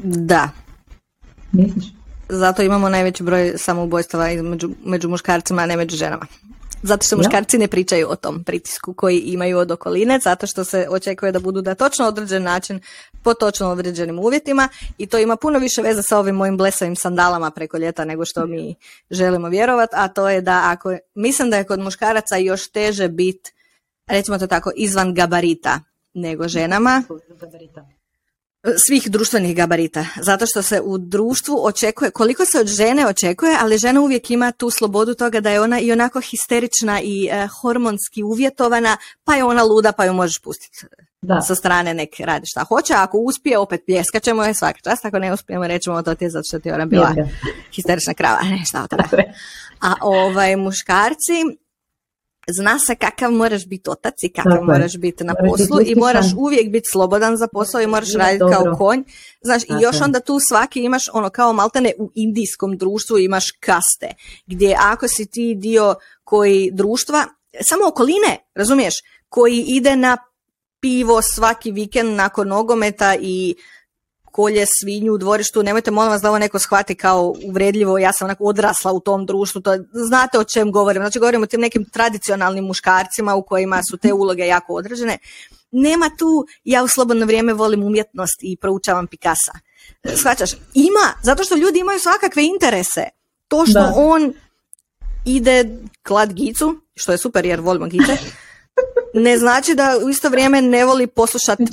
da. 0.04 0.50
Misliš? 1.52 1.86
Zato 2.30 2.62
imamo 2.62 2.90
najveći 2.90 3.24
broj 3.24 3.54
samoubojstava 3.58 4.30
između, 4.32 4.70
među 4.86 5.10
muškarcima, 5.10 5.62
a 5.62 5.66
ne 5.66 5.78
među 5.78 5.98
ženama. 5.98 6.26
Zato 6.84 7.06
što 7.06 7.16
Ja. 7.16 7.18
muškarci 7.18 7.58
ne 7.58 7.68
pričaju 7.68 8.08
o 8.10 8.16
tom 8.16 8.44
pritisku 8.44 8.94
koji 8.94 9.20
imaju 9.20 9.58
od 9.58 9.72
okoline, 9.72 10.20
zato 10.20 10.48
što 10.48 10.64
se 10.64 10.88
očekuje 10.90 11.32
da 11.32 11.40
budu 11.40 11.62
na 11.62 11.76
točno 11.76 12.08
određen 12.08 12.44
način, 12.44 12.80
po 13.24 13.34
točno 13.34 13.70
određenim 13.70 14.20
uvjetima 14.20 14.70
i 14.98 15.08
to 15.08 15.18
ima 15.18 15.36
puno 15.36 15.60
više 15.60 15.82
veze 15.82 16.02
sa 16.04 16.18
ovim 16.18 16.36
mojim 16.36 16.58
blesavim 16.58 16.96
sandalama 16.96 17.52
preko 17.52 17.78
ljeta 17.78 18.06
nego 18.06 18.26
što 18.26 18.46
mi 18.46 18.76
želimo 19.10 19.50
vjerovati, 19.50 19.94
a 19.96 20.08
to 20.08 20.30
je 20.30 20.42
da 20.42 20.62
ako, 20.66 20.98
mislim 21.16 21.50
da 21.50 21.58
je 21.58 21.64
kod 21.64 21.80
muškaraca 21.80 22.38
još 22.38 22.72
teže 22.72 23.08
bit, 23.08 23.50
recimo 24.08 24.38
to 24.38 24.48
tako, 24.48 24.72
izvan 24.76 25.14
gabarita 25.14 25.80
nego 26.14 26.48
ženama, 26.48 27.04
Gabarita. 27.40 28.01
Svih 28.88 29.12
društvenih 29.12 29.56
gabarita, 29.56 30.06
zato 30.22 30.46
što 30.46 30.62
se 30.62 30.82
u 30.82 30.98
društvu 30.98 31.66
očekuje, 31.66 32.12
koliko 32.12 32.46
se 32.46 32.60
od 32.60 32.68
žene 32.68 33.08
očekuje, 33.08 33.58
ali 33.62 33.78
žena 33.78 34.02
uvijek 34.02 34.32
ima 34.32 34.52
tu 34.52 34.70
slobodu 34.70 35.14
toga 35.14 35.40
da 35.40 35.50
je 35.50 35.62
ona 35.62 35.80
i 35.80 35.92
onako 35.92 36.22
histerična 36.22 37.02
i 37.04 37.30
e, 37.32 37.48
hormonski 37.48 38.24
uvjetovana, 38.24 38.98
pa 39.24 39.36
je 39.36 39.44
ona 39.44 39.64
luda, 39.64 39.92
pa 39.92 40.06
ju 40.06 40.14
možeš 40.14 40.40
pustiti 40.44 40.78
Da, 41.24 41.42
sa 41.42 41.56
strane 41.56 41.94
nek 41.94 42.10
radi 42.20 42.46
šta 42.46 42.64
hoće, 42.64 42.94
ako 42.94 43.18
uspije 43.18 43.58
opet 43.58 43.82
pljeskat 43.86 44.24
ćemo 44.24 44.44
je 44.44 44.54
svaka 44.54 44.80
čast, 44.84 45.06
ako 45.06 45.20
ne 45.20 45.34
uspijemo 45.34 45.68
rećemo 45.68 46.02
to 46.02 46.16
ti 46.16 46.26
je 46.26 46.30
zato 46.30 46.44
što 46.48 46.60
ti 46.60 46.70
je 46.70 46.76
ona 46.76 46.86
bila 46.86 47.16
histerična 47.76 48.14
krava, 48.14 48.42
ne 48.42 48.66
šta 48.66 48.84
od 48.84 48.90
toga. 48.90 49.04
Tako 49.04 49.16
je. 49.16 49.34
A 49.82 49.94
ovaj 50.02 50.56
muškarci 50.56 51.44
zna 52.48 52.80
se 52.80 52.96
kakav 52.96 53.32
moraš 53.32 53.68
biti 53.68 53.90
otac 53.90 54.14
i 54.24 54.30
kakav 54.34 54.52
Tako 54.52 54.64
moraš 54.64 54.98
biti 54.98 55.24
na 55.24 55.34
Moraš 55.34 55.60
biti 55.60 55.70
poslu 55.70 55.82
i 55.86 55.96
moraš 55.96 56.26
uvijek 56.38 56.72
biti 56.72 56.90
slobodan 56.92 57.38
za 57.38 57.48
posao 57.48 57.82
i 57.82 57.88
moraš 57.88 58.14
raditi 58.14 58.40
dobro. 58.40 58.64
kao 58.64 58.76
konj. 58.78 59.04
Znaš, 59.42 59.64
Tako 59.64 59.80
i 59.80 59.84
još 59.84 60.02
onda 60.02 60.20
tu 60.20 60.40
svaki 60.50 60.84
imaš 60.84 61.04
ono 61.14 61.30
kao 61.30 61.54
maltene 61.54 61.94
u 62.00 62.12
indijskom 62.16 62.78
društvu 62.78 63.20
imaš 63.20 63.46
kaste, 63.52 64.16
gdje 64.46 64.76
ako 64.80 65.08
si 65.08 65.26
ti 65.26 65.56
dio 65.56 65.96
koji 66.24 66.70
društva, 66.74 67.26
samo 67.62 67.88
okoline, 67.88 68.38
razumiješ, 68.56 68.94
koji 69.30 69.66
ide 69.68 69.96
na 69.96 70.18
pivo 70.80 71.22
svaki 71.22 71.72
vikend 71.72 72.16
nakon 72.16 72.48
nogometa 72.48 73.16
i 73.22 73.56
kolje 74.32 74.66
svinju 74.82 75.14
u 75.14 75.18
dvorištu, 75.18 75.64
nemojte 75.64 75.92
molim 75.92 76.12
vas 76.12 76.22
da 76.22 76.30
ovo 76.30 76.40
neko 76.40 76.60
shvati 76.60 76.96
kao 76.96 77.34
uvredljivo, 77.46 77.98
ja 77.98 78.14
sam 78.14 78.26
onako 78.26 78.44
odrasla 78.44 78.92
u 78.92 79.00
tom 79.00 79.26
društvu, 79.26 79.62
to, 79.62 79.78
znate 79.94 80.40
o 80.40 80.44
čem 80.44 80.72
govorim, 80.72 81.02
znači 81.02 81.20
govorim 81.20 81.44
o 81.44 81.46
tim 81.46 81.62
nekim 81.62 81.86
tradicionalnim 81.86 82.66
muškarcima 82.66 83.36
u 83.36 83.44
kojima 83.44 83.82
su 83.92 83.98
te 83.98 84.14
uloge 84.14 84.48
jako 84.48 84.74
određene. 84.74 85.18
Nema 85.72 86.10
tu, 86.18 86.46
ja 86.64 86.84
u 86.84 86.88
slobodno 86.88 87.26
vrijeme 87.26 87.54
volim 87.54 87.84
umjetnost 87.84 88.40
i 88.42 88.58
proučavam 88.58 89.08
Picasa. 89.08 89.52
Shvaćaš? 90.16 90.52
Ima, 90.74 91.14
zato 91.24 91.44
što 91.44 91.56
ljudi 91.56 91.80
imaju 91.80 92.00
svakakve 92.00 92.44
interese. 92.46 93.04
To 93.48 93.66
što 93.66 93.80
Da. 93.80 93.94
on 93.96 94.34
ide 95.26 95.66
klad 96.04 96.34
gicu, 96.34 96.82
što 96.96 97.12
je 97.12 97.18
super 97.18 97.46
jer 97.46 97.60
volimo 97.60 97.88
gice, 97.88 98.18
ne 99.14 99.38
znači 99.38 99.76
da 99.76 99.98
u 100.06 100.10
isto 100.10 100.30
vrijeme 100.30 100.62
ne 100.62 100.86
voli 100.86 101.08
poslušati 101.08 101.66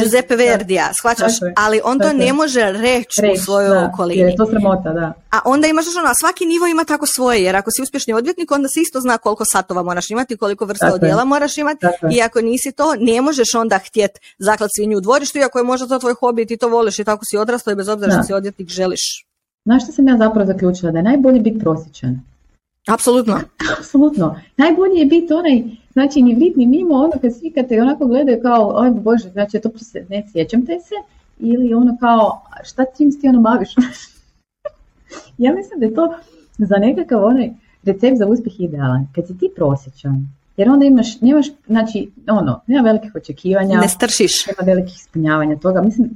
Giuseppe. 0.00 0.36
Verdija, 0.36 0.90
shvaćaš? 1.00 1.32
Ali 1.56 1.80
on 1.84 1.98
to 1.98 2.12
ne 2.12 2.32
može 2.32 2.72
reći 2.72 3.20
u 3.34 3.38
svojoj 3.44 3.68
da, 3.68 3.90
okolini. 3.92 4.20
je 4.20 4.36
to 4.36 4.46
sramota, 4.46 4.92
da. 4.92 5.12
A 5.30 5.38
onda 5.44 5.66
imaš 5.68 5.84
ono, 5.98 6.08
a 6.08 6.14
svaki 6.20 6.46
nivo 6.46 6.66
ima 6.66 6.84
tako 6.84 7.06
svoje, 7.06 7.42
jer 7.42 7.56
ako 7.56 7.70
si 7.70 7.82
uspješni 7.82 8.14
odvjetnik, 8.14 8.50
onda 8.50 8.68
se 8.68 8.80
isto 8.80 9.00
zna 9.00 9.18
koliko 9.18 9.44
satova 9.52 9.82
moraš 9.82 10.10
imati, 10.10 10.36
koliko 10.36 10.64
vrsta 10.64 10.86
Tako 10.86 10.96
je. 10.96 11.00
odjela 11.02 11.24
moraš 11.24 11.58
imati. 11.58 11.80
Tako. 11.80 12.08
I 12.10 12.22
ako 12.22 12.40
nisi 12.40 12.72
to, 12.72 12.94
ne 12.98 13.20
možeš 13.20 13.54
onda 13.54 13.78
htjet 13.78 14.10
zaklad 14.38 14.70
svinju 14.76 14.98
u 14.98 15.00
dvorištu, 15.00 15.38
iako 15.38 15.58
je 15.58 15.64
možda 15.64 15.86
to 15.86 15.98
tvoj 15.98 16.14
hobi 16.14 16.42
i 16.42 16.46
ti 16.46 16.56
to 16.56 16.68
voliš 16.68 16.98
i 16.98 17.04
tako 17.04 17.22
si 17.30 17.36
odrastao 17.36 17.72
i 17.72 17.76
bez 17.76 17.88
obzira 17.88 18.12
što 18.12 18.22
si 18.22 18.32
odvjetnik 18.32 18.68
želiš. 18.68 19.26
Znaš 19.64 19.82
što 19.82 19.92
sam 19.92 20.08
ja 20.08 20.16
zapravo 20.18 20.46
zaključila? 20.46 20.92
Da 20.92 20.98
je 20.98 21.02
najbolje 21.02 21.40
biti 21.40 21.58
prosječan. 21.58 22.20
Apsolutno. 22.88 23.40
Apsolutno. 23.78 24.40
Najbolje 24.56 24.94
je 24.94 25.06
biti 25.06 25.32
onaj, 25.32 25.62
znači 25.92 26.22
ni 26.22 26.34
vid 26.34 26.58
ni 26.58 26.66
mimo, 26.66 26.94
ono 26.94 27.12
kad 27.22 27.36
svi 27.38 27.50
kad 27.50 27.68
te 27.68 27.82
onako 27.82 28.06
gledaju 28.06 28.42
kao, 28.42 28.72
oj 28.76 28.90
bože, 28.90 29.28
znači 29.28 29.60
to 29.60 29.70
se, 29.78 30.06
ne 30.08 30.24
sjećam 30.32 30.66
te 30.66 30.78
se, 30.80 30.94
ili 31.38 31.74
ono 31.74 31.96
kao, 32.00 32.42
šta 32.64 32.84
čim 32.96 33.20
ti 33.20 33.28
ono 33.28 33.40
baviš? 33.40 33.68
ja 35.38 35.54
mislim 35.54 35.80
da 35.80 35.86
je 35.86 35.94
to 35.94 36.14
za 36.58 36.76
nekakav 36.76 37.24
onaj 37.24 37.50
recept 37.82 38.18
za 38.18 38.26
uspjeh 38.26 38.60
idealan. 38.60 39.06
Kad 39.14 39.26
si 39.26 39.38
ti 39.38 39.50
prosječan, 39.56 40.28
jer 40.56 40.70
onda 40.70 40.84
imaš, 40.84 41.20
nemaš, 41.20 41.46
znači, 41.66 42.10
ono, 42.28 42.60
nema 42.66 42.82
velikih 42.82 43.14
očekivanja, 43.14 43.80
Ne 43.80 43.88
stršiš. 43.88 44.46
nema 44.46 44.72
velikih 44.72 44.94
ispunjavanja 44.94 45.56
toga. 45.56 45.82
Mislim, 45.82 46.10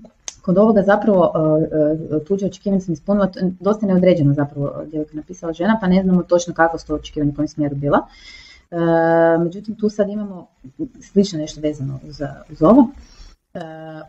kod 0.49 0.59
ovoga 0.59 0.83
zapravo 0.83 1.33
uh, 1.35 2.17
uh, 2.17 2.27
tuđe 2.27 2.47
očekivanje 2.47 2.81
sam 2.81 2.93
ispunila, 2.93 3.31
je 3.37 3.53
dosta 3.61 3.87
neodređeno 3.87 4.35
zapravo 4.35 4.85
djevojka 4.87 5.17
napisala 5.17 5.53
žena, 5.53 5.79
pa 5.81 5.87
ne 5.87 6.03
znamo 6.03 6.23
točno 6.23 6.55
kako 6.55 6.79
su 6.79 6.87
to 6.87 6.95
očekivanje 6.95 7.33
u 7.33 7.35
kojem 7.35 7.49
smjeru 7.49 7.77
bila. 7.77 8.07
Međutim, 9.41 9.77
tu 9.77 9.89
sad 9.89 10.09
imamo 10.09 10.47
slično 11.01 11.39
nešto 11.39 11.61
vezano 11.61 12.01
uz, 12.09 12.21
uz 12.51 12.63
ovo. 12.63 12.89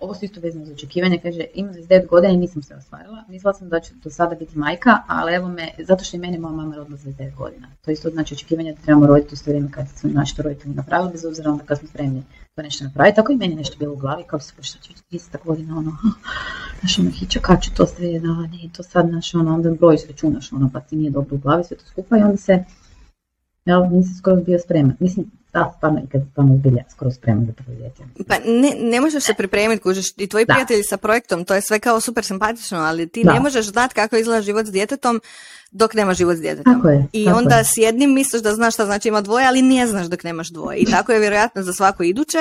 Ovo 0.01 0.13
su 0.13 0.25
isto 0.25 0.41
vezano 0.41 0.65
za 0.65 0.73
očekivanje, 0.73 1.19
kaže 1.23 1.43
imam 1.53 1.73
29 1.73 2.07
godina 2.07 2.33
i 2.33 2.37
nisam 2.37 2.63
se 2.63 2.75
ostvarila. 2.75 3.23
Mislila 3.27 3.53
sam 3.53 3.69
da 3.69 3.79
ću 3.79 3.93
do 4.03 4.09
sada 4.09 4.35
biti 4.35 4.57
majka, 4.57 4.97
ali 5.07 5.33
evo 5.33 5.47
me, 5.47 5.69
zato 5.79 6.03
što 6.03 6.17
i 6.17 6.19
mene 6.19 6.39
moja 6.39 6.53
mama 6.53 6.75
rodila 6.75 6.97
za 6.97 7.09
29 7.09 7.35
godina. 7.35 7.67
To 7.81 7.91
isto 7.91 8.09
znači 8.09 8.33
očekivanje 8.33 8.73
da 8.73 8.81
trebamo 8.81 9.07
roditi 9.07 9.29
u 9.31 9.33
isto 9.33 9.51
vrijeme 9.51 9.71
kad 9.71 9.87
su 9.95 10.07
naši 10.07 10.41
roditelji 10.41 10.75
napravili, 10.75 11.11
bez 11.11 11.25
obzira 11.25 11.51
onda 11.51 11.63
kad 11.63 11.79
smo 11.79 11.87
spremni 11.87 12.23
to 12.59 12.63
nešto 12.63 12.83
napraviti. 12.83 13.15
Tako 13.15 13.31
i 13.31 13.35
meni 13.35 13.55
nešto 13.55 13.77
bilo 13.79 13.93
u 13.93 13.97
glavi, 13.97 14.23
kao 14.27 14.39
se 14.39 14.53
što 14.61 14.79
će 14.79 14.93
30 15.11 15.37
godina, 15.45 15.77
ono, 15.77 15.91
znaš, 16.79 16.99
ono, 16.99 17.09
hića, 17.11 17.39
kad 17.39 17.61
ću 17.61 17.73
to 17.73 17.85
sve, 17.85 18.19
da, 18.19 18.27
ne, 18.27 18.69
to 18.73 18.83
sad, 18.83 19.07
znaš, 19.09 19.35
ono, 19.35 19.53
onda 19.53 19.71
broj 19.71 19.97
računaš, 20.07 20.53
ono, 20.53 20.69
pa 20.73 20.79
ti 20.79 20.95
nije 20.95 21.11
dobro 21.11 21.35
u 21.35 21.39
glavi 21.39 21.63
sve 21.63 21.77
to 21.77 21.85
skupa 21.85 22.17
i 22.17 22.21
onda 22.21 22.37
se, 22.37 22.63
jel, 23.65 23.89
nisi 23.91 24.13
skoro 24.13 24.41
bio 24.41 24.59
spreman. 24.59 24.95
Mislim, 24.99 25.31
da, 25.53 25.73
stvarno, 25.77 25.99
i 25.99 26.09
kad 26.09 26.21
stvarno 26.31 26.57
zbilja 26.57 26.83
skoro 26.91 27.11
spremno 27.11 27.45
za 27.45 27.53
prvo 27.53 27.77
dijete. 27.77 28.03
Pa 28.27 28.35
ne, 28.45 28.91
ne 28.91 29.01
možeš 29.01 29.23
se 29.23 29.33
pripremiti, 29.33 29.81
kužiš, 29.83 30.05
i 30.17 30.27
tvoji 30.27 30.45
Da. 30.45 30.53
prijatelji 30.53 30.83
sa 30.83 30.97
projektom, 30.97 31.45
to 31.45 31.55
je 31.55 31.61
sve 31.61 31.79
kao 31.79 32.01
super 32.01 32.25
simpatično, 32.25 32.77
ali 32.79 33.07
ti 33.07 33.23
Da. 33.23 33.33
ne 33.33 33.39
možeš 33.39 33.65
znati 33.65 33.95
kako 33.95 34.15
izgleda 34.17 34.41
život 34.41 34.65
s 34.65 34.71
djetetom 34.71 35.21
dok 35.71 35.93
nemaš 35.93 36.17
život 36.17 36.35
s 36.35 36.41
djetetom. 36.41 36.73
Tako 36.75 36.89
je, 36.89 37.05
I 37.13 37.25
tako 37.25 37.37
onda 37.37 37.55
je. 37.55 37.63
s 37.63 37.77
jednim 37.77 38.13
misliš 38.13 38.41
da 38.41 38.55
znaš 38.55 38.73
šta 38.73 38.85
znači 38.85 39.07
ima 39.07 39.21
dvoje, 39.21 39.47
ali 39.47 39.61
ne 39.61 39.87
znaš 39.87 40.07
dok 40.07 40.23
nemaš 40.23 40.49
dvoje. 40.49 40.77
I 40.77 40.85
tako 40.85 41.11
je 41.11 41.19
vjerojatno 41.19 41.63
za 41.63 41.73
svako 41.73 42.03
iduće, 42.03 42.37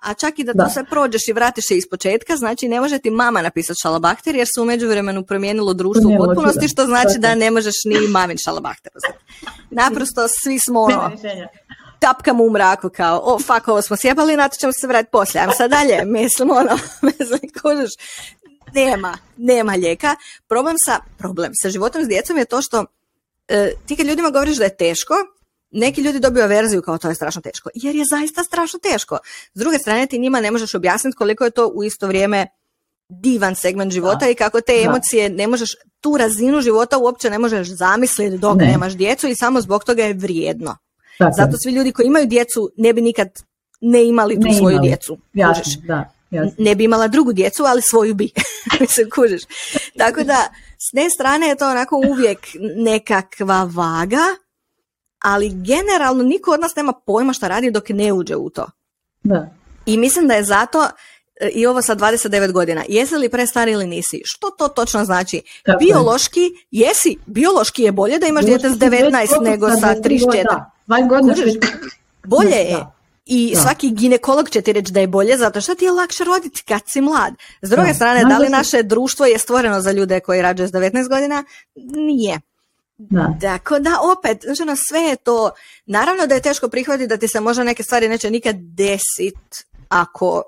a 0.00 0.14
čak 0.14 0.38
i 0.38 0.44
da, 0.44 0.52
Da. 0.52 0.64
to 0.64 0.70
sve 0.70 0.84
prođeš 0.84 1.28
i 1.28 1.32
vratiš 1.32 1.64
se 1.68 1.76
iz 1.76 1.84
početka, 1.90 2.36
znači 2.36 2.68
ne 2.68 2.80
može 2.80 2.98
ti 2.98 3.10
mama 3.10 3.42
napisati 3.42 3.78
šalabahter 3.82 4.34
jer 4.34 4.46
se 4.46 4.60
u 4.60 4.64
međuvremenu 4.64 5.22
promijenilo 5.22 5.74
društvo 5.74 6.10
u 6.10 6.18
potpunosti, 6.18 6.68
što 6.68 6.86
znači 6.86 7.18
da 7.18 7.34
ne 7.34 7.50
možeš 7.50 7.74
ni 7.84 8.08
mamin 8.08 8.36
šalabahter. 8.38 8.92
Naprosto 9.70 10.26
svi 10.42 10.58
smo 10.58 10.80
ono, 10.80 11.10
Tapkamo 12.02 12.44
u 12.44 12.50
mraku 12.50 12.90
kao, 12.90 13.20
o 13.24 13.38
fuck, 13.38 13.68
ovo 13.68 13.82
smo 13.82 13.96
sjebali, 13.96 14.36
na 14.36 14.48
to 14.48 14.56
ćemo 14.56 14.72
se 14.80 14.86
vratiti 14.86 15.10
poslije, 15.12 15.40
ajmo 15.40 15.52
sad 15.52 15.70
dalje, 15.70 16.04
mislim 16.18 16.50
ono, 16.50 16.78
mislim, 17.18 17.40
kužiš, 17.62 17.90
nema, 18.74 19.18
nema 19.36 19.72
lijeka. 19.72 20.16
Problem 20.48 20.76
sa, 20.86 20.98
problem 21.18 21.52
sa 21.62 21.70
životom 21.70 22.04
s 22.04 22.08
djecom 22.08 22.38
je 22.38 22.44
to 22.44 22.62
što 22.62 22.84
e, 23.48 23.72
ti 23.86 23.96
kad 23.96 24.06
ljudima 24.06 24.30
govoriš 24.30 24.56
da 24.56 24.64
je 24.64 24.76
teško, 24.76 25.14
neki 25.70 26.00
ljudi 26.00 26.20
dobiju 26.20 26.44
averziju 26.44 26.82
kao 26.82 26.98
to 26.98 27.08
je 27.08 27.14
strašno 27.14 27.42
teško, 27.42 27.70
jer 27.74 27.96
je 27.96 28.04
zaista 28.10 28.44
strašno 28.44 28.78
teško. 28.78 29.18
S 29.54 29.58
druge 29.58 29.78
strane 29.78 30.06
ti 30.06 30.18
njima 30.18 30.40
ne 30.40 30.50
možeš 30.50 30.74
objasniti 30.74 31.16
koliko 31.16 31.44
je 31.44 31.50
to 31.50 31.66
u 31.66 31.84
isto 31.84 32.06
vrijeme 32.06 32.46
divan 33.08 33.54
segment 33.54 33.92
života 33.92 34.24
Da. 34.24 34.30
i 34.30 34.34
kako 34.34 34.60
te 34.60 34.72
Da. 34.72 34.80
emocije 34.90 35.30
ne 35.30 35.46
možeš, 35.46 35.70
tu 36.00 36.16
razinu 36.16 36.60
života 36.60 36.98
uopće 36.98 37.30
ne 37.30 37.38
možeš 37.38 37.68
zamisliti 37.68 38.38
dok 38.38 38.56
Ne. 38.56 38.66
nemaš 38.66 38.92
djecu 38.92 39.28
i 39.28 39.34
samo 39.34 39.60
zbog 39.60 39.84
toga 39.84 40.02
je 40.02 40.14
vrijedno. 40.14 40.76
Tako. 41.18 41.32
Zato 41.36 41.56
svi 41.62 41.72
ljudi 41.72 41.92
koji 41.92 42.06
imaju 42.06 42.26
djecu 42.26 42.70
ne 42.76 42.92
bi 42.92 43.00
nikad 43.00 43.28
ne 43.80 44.04
imali 44.04 44.34
tu 44.34 44.46
Ne 44.48 44.54
svoju 44.54 44.72
imali. 44.74 44.88
djecu. 44.88 45.18
Jasno, 45.34 45.82
da, 45.86 46.12
jasno. 46.30 46.54
Ne 46.58 46.74
bi 46.74 46.84
imala 46.84 47.08
drugu 47.08 47.32
djecu, 47.32 47.64
ali 47.64 47.82
svoju 47.82 48.14
bi. 48.14 48.30
Mislim, 48.80 49.10
kužiš. 49.10 49.42
Tako 49.98 50.22
da, 50.22 50.48
s 50.78 50.92
ne 50.92 51.10
strane 51.10 51.48
je 51.48 51.56
to 51.56 51.70
onako 51.70 51.96
uvijek 52.10 52.38
nekakva 52.76 53.70
vaga, 53.74 54.24
ali 55.22 55.48
generalno 55.54 56.22
niko 56.22 56.50
od 56.52 56.60
nas 56.60 56.74
nema 56.76 56.92
pojma 57.06 57.32
šta 57.32 57.48
radi 57.48 57.70
dok 57.70 57.88
ne 57.88 58.12
uđe 58.12 58.36
u 58.36 58.50
to. 58.50 58.70
Da. 59.22 59.50
I 59.86 59.96
mislim 59.96 60.28
da 60.28 60.34
je 60.34 60.44
zato 60.44 60.88
e, 61.40 61.48
i 61.48 61.66
ovo 61.66 61.82
sa 61.82 61.96
29 61.96 62.52
godina. 62.52 62.84
Jesi 62.88 63.16
li 63.16 63.28
prestari 63.28 63.72
ili 63.72 63.86
nisi? 63.86 64.20
Što 64.24 64.50
to 64.50 64.68
točno 64.68 65.04
znači? 65.04 65.42
Tako 65.64 65.82
je. 65.82 65.86
biološki, 65.86 66.50
jesi, 66.70 67.16
biološki 67.26 67.82
je 67.82 67.92
bolje 67.92 68.18
da 68.18 68.26
imaš 68.26 68.44
dijete 68.44 68.70
s 68.70 68.72
19 68.72 69.42
nego 69.42 69.70
sa 69.70 69.94
34. 69.94 70.42
Da, 70.42 70.70
20 70.88 71.08
godina 71.08 71.34
Kužiš? 71.34 71.54
Bolje 72.24 72.56
je. 72.56 72.86
I 73.26 73.52
Da. 73.54 73.60
svaki 73.60 73.90
ginekolog 73.90 74.50
će 74.50 74.60
ti 74.62 74.72
reći 74.72 74.92
da 74.92 75.00
je 75.00 75.06
bolje 75.06 75.36
zato 75.36 75.60
što 75.60 75.74
ti 75.74 75.84
je 75.84 75.90
lakše 75.90 76.24
roditi 76.24 76.62
kad 76.62 76.80
si 76.86 77.00
mlad. 77.00 77.34
S 77.62 77.70
druge 77.70 77.88
Da. 77.88 77.94
strane, 77.94 78.24
da 78.24 78.38
li 78.38 78.48
naše 78.48 78.82
društvo 78.82 79.26
je 79.26 79.38
stvoreno 79.38 79.80
za 79.80 79.92
ljude 79.92 80.20
koji 80.20 80.42
rađaju 80.42 80.68
s 80.68 80.72
19 80.72 81.08
godina? 81.08 81.44
Nije. 81.74 82.40
Da. 82.98 83.34
Tako 83.40 83.78
da 83.78 83.90
opet, 84.18 84.42
znači 84.44 84.62
ono, 84.62 84.76
sve 84.76 85.00
je 85.00 85.16
to, 85.16 85.50
naravno 85.86 86.26
da 86.26 86.34
je 86.34 86.42
teško 86.42 86.68
prihvatiti 86.68 87.06
da 87.06 87.16
ti 87.16 87.28
se 87.28 87.40
možda 87.40 87.64
neke 87.64 87.82
stvari 87.82 88.08
neće 88.08 88.30
nikad 88.30 88.56
desit 88.58 89.64
ako, 89.88 90.42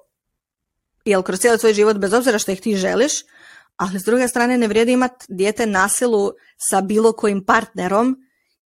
jel 1.05 1.23
kroz 1.23 1.41
cijeli 1.41 1.59
svoj 1.59 1.75
život, 1.75 1.97
bez 1.97 2.13
obzira 2.13 2.39
što 2.39 2.53
ih 2.53 2.61
ti 2.61 2.77
želiš, 2.77 3.13
ali 3.77 4.01
s 4.01 4.05
druge 4.05 4.29
strane 4.29 4.59
ne 4.59 4.69
vrijedi 4.69 4.93
imat 4.93 5.25
dijete 5.29 5.67
na 5.67 5.89
silu 5.89 6.33
sa 6.71 6.81
bilo 6.81 7.13
kojim 7.13 7.45
partnerom, 7.45 8.24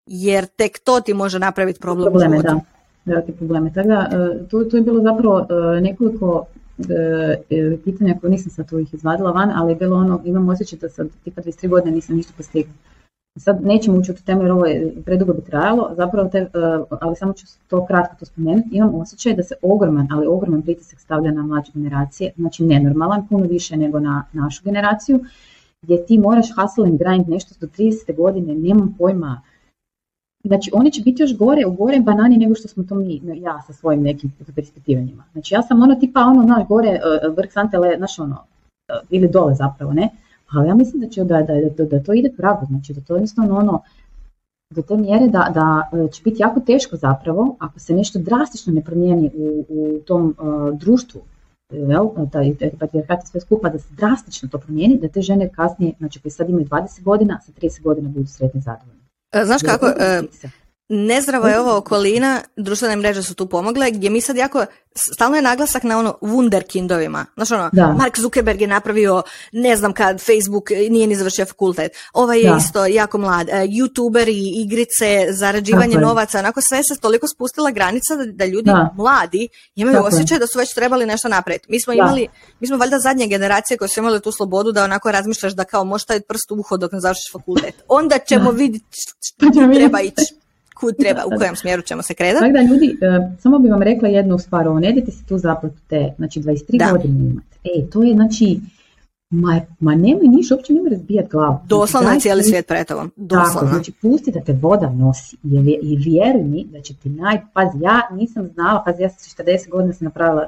jer 0.08 0.46
tek 0.46 0.78
to 0.78 1.00
ti 1.00 1.14
može 1.14 1.38
napraviti 1.38 1.80
problem 1.80 2.08
u 2.08 2.10
probleme, 2.10 2.36
životu. 2.36 2.54
da. 2.54 3.12
Velike 3.12 3.32
probleme. 3.32 3.72
Tako 3.74 3.88
da, 3.88 4.08
e, 4.12 4.48
tu, 4.48 4.64
tu 4.64 4.76
je 4.76 4.82
bilo 4.82 5.02
zapravo 5.02 5.46
e, 5.76 5.80
nekoliko 5.80 6.46
e, 6.78 7.76
pitanja 7.84 8.18
koje 8.20 8.30
nisam 8.30 8.50
sad 8.50 8.68
tu 8.68 8.78
ih 8.78 8.94
izvadila 8.94 9.30
van, 9.30 9.50
ali 9.54 9.72
je 9.72 9.76
bilo 9.76 9.96
ono, 9.96 10.20
imam 10.24 10.48
osjećaj 10.48 10.78
da 10.78 10.88
sad 10.88 11.08
tipa 11.24 11.42
23 11.42 11.68
godine 11.68 11.90
nisam 11.92 12.16
ništa 12.16 12.32
postigla. 12.36 12.72
Sad 13.38 13.64
nećemo 13.64 13.98
ući 13.98 14.10
u 14.10 14.14
tu 14.14 14.22
temu 14.24 14.42
jer 14.42 14.52
ovo 14.52 14.66
je 14.66 14.92
predugo 15.04 15.32
bi 15.32 15.42
trajalo, 15.42 15.90
zapravo 15.96 16.28
te, 16.28 16.46
ali 17.00 17.16
samo 17.16 17.32
ću 17.32 17.46
to 17.68 17.86
kratko 17.86 18.16
to 18.18 18.26
spomenuti. 18.26 18.68
Imam 18.72 18.94
osjećaj 18.94 19.34
da 19.34 19.42
se 19.42 19.54
ogroman, 19.62 20.08
ali 20.10 20.26
ogroman 20.26 20.62
pritisak 20.62 21.00
stavlja 21.00 21.30
na 21.30 21.42
mlađe 21.42 21.72
generacije, 21.74 22.32
znači 22.36 22.64
nenormalan, 22.64 23.28
puno 23.28 23.46
više 23.46 23.76
nego 23.76 24.00
na 24.00 24.24
našu 24.32 24.64
generaciju, 24.64 25.20
gdje 25.82 26.06
ti 26.06 26.18
moraš 26.18 26.46
hustle 26.56 26.88
and 26.88 26.98
grind 26.98 27.28
nešto 27.28 27.54
do 27.60 27.66
30. 27.66 28.16
godine, 28.16 28.54
nemam 28.54 28.94
pojma, 28.98 29.42
Znači, 30.44 30.70
oni 30.74 30.90
će 30.90 31.02
biti 31.02 31.22
još 31.22 31.36
gore 31.36 31.66
u 31.66 31.72
gore 31.72 32.00
banani 32.00 32.36
nego 32.36 32.54
što 32.54 32.68
smo 32.68 32.84
to 32.84 32.94
mi, 32.94 33.20
ja 33.24 33.62
sa 33.66 33.72
svojim 33.72 34.02
nekim 34.02 34.32
perspektivanjima. 34.54 35.24
Znači, 35.32 35.54
ja 35.54 35.62
sam 35.62 35.82
ono 35.82 35.94
tipa 35.94 36.20
ono, 36.20 36.42
znaš, 36.42 36.68
gore, 36.68 37.00
uh, 37.28 37.36
vrh 37.36 37.52
sante, 37.52 37.78
le, 37.78 37.96
znaš 37.96 38.18
ono, 38.18 38.34
uh, 38.34 39.08
ili 39.10 39.28
dole 39.28 39.54
zapravo, 39.54 39.92
ne? 39.92 40.08
Ali 40.52 40.68
ja 40.68 40.74
mislim 40.74 41.02
da 41.02 41.08
će, 41.08 41.24
da, 41.24 41.42
da, 41.42 41.84
da, 41.84 42.02
to 42.02 42.12
ide 42.12 42.32
pravo, 42.36 42.66
znači 42.66 42.92
da 42.94 43.00
to 43.00 43.14
jednostavno 43.14 43.58
ono, 43.58 43.82
do 44.74 44.82
te 44.82 44.96
mjere 44.96 45.28
da, 45.28 45.50
da 45.54 45.82
će 46.08 46.22
biti 46.22 46.42
jako 46.42 46.60
teško 46.60 46.96
zapravo, 46.96 47.56
ako 47.58 47.78
se 47.78 47.94
nešto 47.94 48.18
drastično 48.18 48.72
ne 48.72 48.82
promijeni 48.82 49.30
u, 49.34 49.64
u 49.68 49.98
tom 50.06 50.34
uh, 50.38 50.78
društvu, 50.78 51.20
jel, 51.72 52.08
taj, 52.32 52.54
patrijarhat 52.78 53.26
sve 53.26 53.40
skupa, 53.40 53.68
da 53.68 53.78
se 53.78 53.94
drastično 53.94 54.48
to 54.48 54.58
promijeni, 54.58 54.98
da 54.98 55.08
te 55.08 55.22
žene 55.22 55.48
kasnije, 55.48 55.92
znači 55.98 56.20
koji 56.20 56.32
sad 56.32 56.48
imaju 56.48 56.66
20 56.66 57.02
godina, 57.02 57.40
sa 57.40 57.52
30 57.52 57.82
godina 57.82 58.08
budu 58.08 58.26
sretni 58.26 58.60
i 58.60 58.97
zadovoljni. 59.32 60.28
E, 60.44 60.48
Nezdrava 60.90 61.48
je 61.48 61.60
ova 61.60 61.76
okolina, 61.76 62.40
društvene 62.56 62.96
mreže 62.96 63.22
su 63.22 63.34
tu 63.34 63.46
pomogle, 63.46 63.90
gdje 63.90 64.10
mi 64.10 64.20
sad 64.20 64.36
jako, 64.36 64.64
stalno 65.14 65.36
je 65.36 65.42
naglasak 65.42 65.82
na 65.82 65.98
ono 65.98 66.18
wunderkindovima. 66.22 67.24
Znaš 67.34 67.50
ono, 67.50 67.70
Da. 67.72 67.86
Mark 67.88 68.18
Zuckerberg 68.18 68.60
je 68.60 68.66
napravio, 68.66 69.22
ne 69.52 69.76
znam 69.76 69.92
kad, 69.92 70.20
Facebook 70.20 70.64
nije 70.70 71.06
ni 71.06 71.16
završio 71.16 71.44
fakultet. 71.44 71.92
Ovaj 72.12 72.38
je 72.40 72.50
Da. 72.50 72.56
isto 72.58 72.86
jako 72.86 73.18
mlad. 73.18 73.48
E, 73.48 73.52
Youtuberi, 73.52 74.34
igrice, 74.56 75.26
zarađivanje 75.30 75.92
Tako 75.92 76.00
je. 76.00 76.06
novaca, 76.06 76.38
onako 76.38 76.60
sve 76.62 76.78
se 76.84 77.00
toliko 77.00 77.28
spustila 77.28 77.70
granica 77.70 78.16
da, 78.16 78.24
da 78.26 78.44
ljudi 78.44 78.64
Da. 78.66 78.94
mladi 78.96 79.48
imaju 79.74 79.96
Tako 79.96 80.08
je. 80.08 80.14
osjećaj 80.14 80.38
da 80.38 80.46
su 80.46 80.58
već 80.58 80.74
trebali 80.74 81.06
nešto 81.06 81.28
napraviti. 81.28 81.66
Mi 81.68 81.80
smo 81.80 81.92
Da. 81.92 81.96
imali, 81.96 82.28
mi 82.60 82.66
smo 82.66 82.76
valjda 82.76 82.98
zadnje 82.98 83.26
generacije 83.26 83.76
koje 83.76 83.88
su 83.88 84.00
imale 84.00 84.20
tu 84.20 84.32
slobodu 84.32 84.72
da 84.72 84.84
onako 84.84 85.10
razmišljaš 85.10 85.52
da 85.52 85.64
kao 85.64 85.84
možeš 85.84 86.04
staviti 86.04 86.26
prst 86.28 86.50
u 86.50 86.54
uho 86.54 86.76
dok 86.76 86.92
ne 86.92 87.00
završiš 87.00 87.32
fakultet. 87.32 87.74
Onda 87.88 88.18
ćemo 88.18 88.50
vidjeti 88.50 88.86
kud 89.40 89.74
treba 89.74 90.00
ići. 90.00 90.37
Kud 90.80 90.94
treba, 90.96 91.20
u 91.26 91.38
kojem 91.38 91.56
smjeru 91.56 91.82
ćemo 91.82 92.02
se 92.02 92.14
kretati. 92.14 92.40
Tako 92.40 92.52
da 92.52 92.60
ljudi, 92.60 92.86
e, 92.86 93.36
samo 93.40 93.58
bi 93.58 93.68
vam 93.68 93.82
rekla 93.82 94.08
jednu 94.08 94.38
stvar, 94.38 94.68
ovo 94.68 94.80
ne 94.80 94.90
idete 94.90 95.10
si 95.10 95.26
tu 95.26 95.38
zaplatu 95.38 95.76
te, 95.88 96.12
znači 96.16 96.40
23 96.40 96.78
Da. 96.78 96.90
godine 96.92 97.26
imate. 97.26 97.56
E, 97.64 97.90
to 97.90 98.02
je 98.02 98.14
znači, 98.14 98.60
ma, 99.30 99.60
ma 99.80 99.94
nemoj 99.94 100.26
niš, 100.26 100.50
uopće 100.50 100.72
nemoj 100.72 100.90
razbijat 100.90 101.28
glavu. 101.30 101.52
Znači, 101.56 101.68
Doslovno 101.68 102.10
je 102.10 102.20
cijeli 102.20 102.42
svijet 102.42 102.66
pred 102.66 102.86
tobom. 102.86 103.12
Tako, 103.28 103.66
znači 103.66 103.92
pusti 103.92 104.30
da 104.30 104.40
te 104.40 104.52
voda 104.52 104.90
nosi 104.90 105.36
i, 105.44 105.58
vje- 105.58 105.78
i 105.82 105.96
vjeruj 105.96 106.42
mi 106.42 106.64
da 106.64 106.80
će 106.80 106.94
ti 106.94 107.08
naj... 107.08 107.40
Pazi, 107.52 107.78
ja 107.80 108.00
nisam 108.12 108.46
znala, 108.46 108.82
pazi, 108.86 109.02
ja 109.02 109.08
sam 109.08 109.18
sa 109.18 109.42
40 109.42 109.68
godina 109.70 109.92
sam 109.94 110.04
napravila 110.04 110.42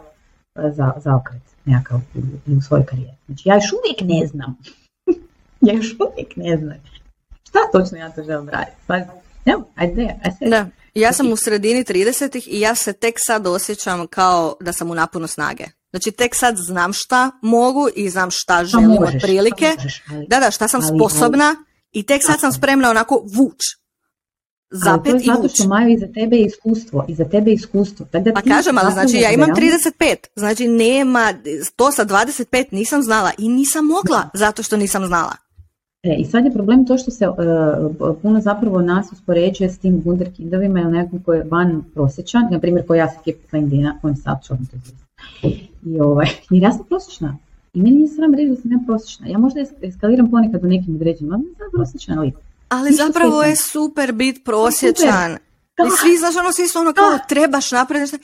e, 0.55 0.71
za, 0.73 0.93
zaokret 0.97 1.43
nekakav 1.65 2.01
u, 2.15 2.19
u 2.57 2.61
svojoj 2.61 2.87
karijeri. 2.87 3.17
Znači 3.27 3.49
ja 3.49 3.55
još 3.55 3.73
uvijek 3.73 4.21
ne 4.21 4.27
znam. 4.27 4.59
ja 5.67 5.75
još 5.75 5.97
uvijek 6.11 6.37
ne 6.37 6.57
znam. 6.57 6.77
Šta 7.49 7.59
točno 7.73 7.99
ja 7.99 8.11
to 8.11 8.23
želim 8.23 8.49
raditi? 8.49 8.77
Ajde, 9.47 9.63
ajde, 9.77 10.15
ajde. 10.25 10.51
Da. 10.51 10.67
Ja 10.95 11.13
sam 11.13 11.33
u 11.33 11.37
sredini 11.37 11.85
30-ih 11.85 12.49
i 12.49 12.61
ja 12.61 12.75
se 12.75 12.93
tek 12.93 13.15
sad 13.19 13.47
osjećam 13.47 14.07
kao 14.07 14.57
da 14.61 14.73
sam 14.73 14.91
u 14.91 14.95
napunu 14.95 15.27
snage. 15.27 15.65
Znači 15.91 16.11
tek 16.11 16.35
sad 16.35 16.57
znam 16.59 16.93
šta 16.93 17.31
mogu 17.43 17.89
i 17.97 18.11
znam 18.11 18.31
šta 18.31 18.57
Pa 18.57 18.65
želim 18.65 18.87
možeš, 18.91 19.15
otprilike. 19.15 19.73
pa 19.77 19.83
možeš, 19.83 20.03
ali- 20.11 20.27
Da, 20.29 20.41
da, 20.41 20.51
šta 20.51 20.69
sam 20.69 20.81
ali- 20.83 20.99
sposobna 20.99 21.57
i 21.93 22.03
tek 22.03 22.23
sad 22.25 22.41
sam 22.41 22.53
spremna 22.53 22.91
onako 22.91 23.15
vuć. 23.37 23.59
Ali 24.87 25.03
to 25.03 25.09
je 25.09 25.13
Zapet 25.13 25.23
i 25.23 25.27
zato 25.27 25.49
što 25.49 25.65
iza 25.89 26.07
tebe 26.15 26.37
je 26.37 26.47
iskustvo, 26.47 27.05
iza 27.09 27.25
tebe 27.25 27.51
je 27.51 27.55
iskustvo. 27.55 28.07
Da 28.13 28.33
Pa 28.35 28.41
ti 28.43 28.49
kažem, 28.49 28.79
ali 28.79 28.93
znači 28.93 29.17
ja 29.17 29.31
imam 29.31 29.47
realno- 29.47 29.55
35, 29.55 30.17
znači 30.37 30.69
nema, 30.69 31.35
to 31.77 31.93
sa 31.93 32.05
25 32.05 32.65
nisam 32.71 33.03
znala 33.03 33.31
i 33.39 33.49
nisam 33.49 33.87
mogla 33.87 34.31
zato 34.35 34.63
što 34.63 34.77
nisam 34.77 35.07
znala. 35.07 35.33
E, 36.03 36.15
I 36.19 36.25
sad 36.25 36.45
je 36.45 36.53
problem 36.53 36.87
to 36.87 36.99
što 36.99 37.11
se 37.11 37.25
e, 37.25 37.29
puno 38.23 38.41
zapravo 38.41 38.83
nas 38.83 39.13
uspoređuje 39.13 39.71
s 39.71 39.79
tim 39.79 40.03
wunderkindovima 40.05 40.81
ili 40.81 40.93
nekom 40.93 41.23
koji 41.23 41.39
je 41.39 41.45
van 41.45 41.85
prosječan, 41.95 42.49
na 42.51 42.59
primjer 42.59 42.87
koji 42.87 42.99
ja 42.99 43.09
sam 43.09 43.23
Kip 43.23 43.51
Klein 43.51 43.71
kojem 44.01 44.17
sad 44.17 44.45
ću 44.45 44.55
to. 44.55 44.77
I 45.87 46.01
ovaj, 46.01 46.27
jer 46.51 46.63
ja 46.63 46.73
sam 46.73 46.85
prosječna. 46.89 47.37
I 47.75 47.83
meni 47.83 47.97
nije 47.97 48.09
sram 48.09 48.35
reći 48.35 48.49
da 48.49 48.57
sam 48.57 48.73
ja 48.73 48.79
prosječna. 48.87 49.29
Ja 49.29 49.39
možda 49.39 49.61
es- 49.61 49.89
eskaliram 49.89 50.31
ponekad 50.31 50.65
u 50.65 50.67
nekim 50.67 50.95
određenim, 50.95 51.33
ali 51.33 51.43
sam 51.59 51.67
prosječna 51.73 52.21
lik. 52.21 52.35
Ali 52.69 52.91
Ništa 52.91 53.07
zapravo 53.07 53.43
je 53.43 53.57
super 53.57 54.13
bit 54.13 54.45
prosječan. 54.45 55.31
Da. 55.77 55.85
I 55.87 55.91
svi, 56.01 56.17
znaš, 56.19 56.37
ono, 56.37 56.53
svi 56.53 56.69
su 56.69 56.79
ono 56.79 56.93
kao, 56.93 57.19
trebaš 57.29 57.73
napraviti 57.73 58.01
nešto. 58.01 58.17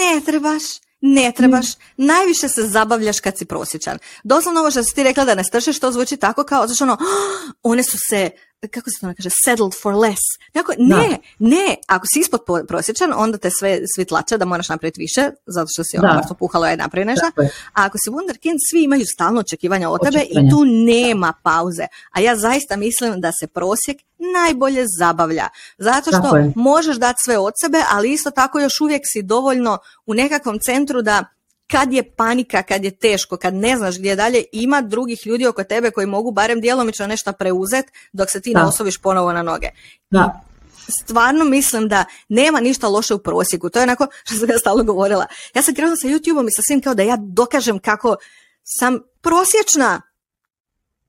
Ne 0.00 0.20
trebaš, 0.26 0.62
ne 1.00 1.32
trebaš. 1.36 1.66
Najviše 1.96 2.48
se 2.48 2.62
zabavljaš 2.62 3.20
kad 3.20 3.38
si 3.38 3.44
prosječan. 3.44 3.98
Doslovno 4.24 4.60
ovo 4.60 4.70
što 4.70 4.82
si 4.82 4.94
ti 4.94 5.02
rekla 5.02 5.24
da 5.24 5.34
ne 5.34 5.44
stršiš, 5.44 5.80
to 5.80 5.92
zvuči 5.92 6.16
tako 6.16 6.44
kao, 6.44 6.66
znaš, 6.66 6.80
ono, 6.80 6.98
one 7.62 7.82
su 7.82 7.98
se 8.08 8.30
kako 8.60 8.90
se 8.90 9.00
to 9.00 9.14
kaže, 9.16 9.30
settled 9.44 9.72
for 9.82 9.94
less. 9.94 10.22
Dakle, 10.54 10.74
ne, 10.78 11.18
ne, 11.38 11.76
ako 11.88 12.06
si 12.14 12.20
ispod 12.20 12.40
prosječan, 12.68 13.12
onda 13.16 13.38
te 13.38 13.50
sve 13.50 13.80
svi 13.94 14.04
tlače 14.04 14.38
da 14.38 14.44
moraš 14.44 14.68
napraviti 14.68 15.00
više, 15.00 15.30
zato 15.46 15.68
što 15.74 15.84
si 15.84 15.98
ono 15.98 16.08
baš 16.14 16.38
puhalo 16.38 16.66
je 16.66 16.76
napravi 16.76 17.04
nešto. 17.04 17.26
A 17.72 17.84
ako 17.86 17.98
si 17.98 18.10
wunderkind, 18.10 18.58
svi 18.70 18.82
imaju 18.82 19.04
stalno 19.14 19.40
očekivanja 19.40 19.90
od 19.90 20.00
tebe 20.04 20.24
i 20.30 20.50
tu 20.50 20.64
nema 20.64 21.32
pauze. 21.42 21.86
A 22.10 22.20
ja 22.20 22.36
zaista 22.36 22.76
mislim 22.76 23.20
da 23.20 23.32
se 23.40 23.46
prosjek 23.46 23.96
najbolje 24.18 24.84
zabavlja. 24.98 25.48
Zato 25.78 26.10
što 26.10 26.52
možeš 26.54 26.96
dati 26.96 27.18
sve 27.24 27.38
od 27.38 27.52
sebe, 27.60 27.78
ali 27.90 28.12
isto 28.12 28.30
tako 28.30 28.60
još 28.60 28.80
uvijek 28.80 29.02
si 29.04 29.22
dovoljno 29.22 29.78
u 30.06 30.14
nekakvom 30.14 30.58
centru 30.58 31.02
da 31.02 31.24
kad 31.70 31.92
je 31.92 32.10
panika, 32.10 32.62
kad 32.62 32.84
je 32.84 32.90
teško, 32.90 33.36
kad 33.36 33.54
ne 33.54 33.76
znaš 33.76 33.98
gdje 33.98 34.16
dalje, 34.16 34.44
ima 34.52 34.80
drugih 34.80 35.26
ljudi 35.26 35.46
oko 35.46 35.64
tebe 35.64 35.90
koji 35.90 36.06
mogu 36.06 36.30
barem 36.30 36.60
djelomično 36.60 37.06
nešto 37.06 37.32
preuzeti 37.32 37.92
dok 38.12 38.30
se 38.30 38.40
ti 38.40 38.54
ne 38.54 38.62
osobiš 38.62 38.98
ponovo 38.98 39.32
na 39.32 39.42
noge. 39.42 39.68
Da. 40.10 40.40
Stvarno 40.88 41.44
mislim 41.44 41.88
da 41.88 42.04
nema 42.28 42.60
ništa 42.60 42.88
loše 42.88 43.14
u 43.14 43.18
prosjeku. 43.18 43.70
To 43.70 43.78
je 43.78 43.82
onako 43.82 44.06
što 44.24 44.34
sam 44.34 44.50
ja 44.50 44.58
stalno 44.58 44.84
govorila. 44.84 45.26
Ja 45.54 45.62
sam 45.62 45.74
krenula 45.74 45.96
sa 45.96 46.08
YouTube-om 46.08 46.48
i 46.48 46.52
sa 46.52 46.62
svim 46.62 46.82
kao 46.82 46.94
da 46.94 47.02
ja 47.02 47.16
dokažem 47.20 47.78
kako 47.78 48.16
sam 48.64 48.98
prosječna. 49.20 50.02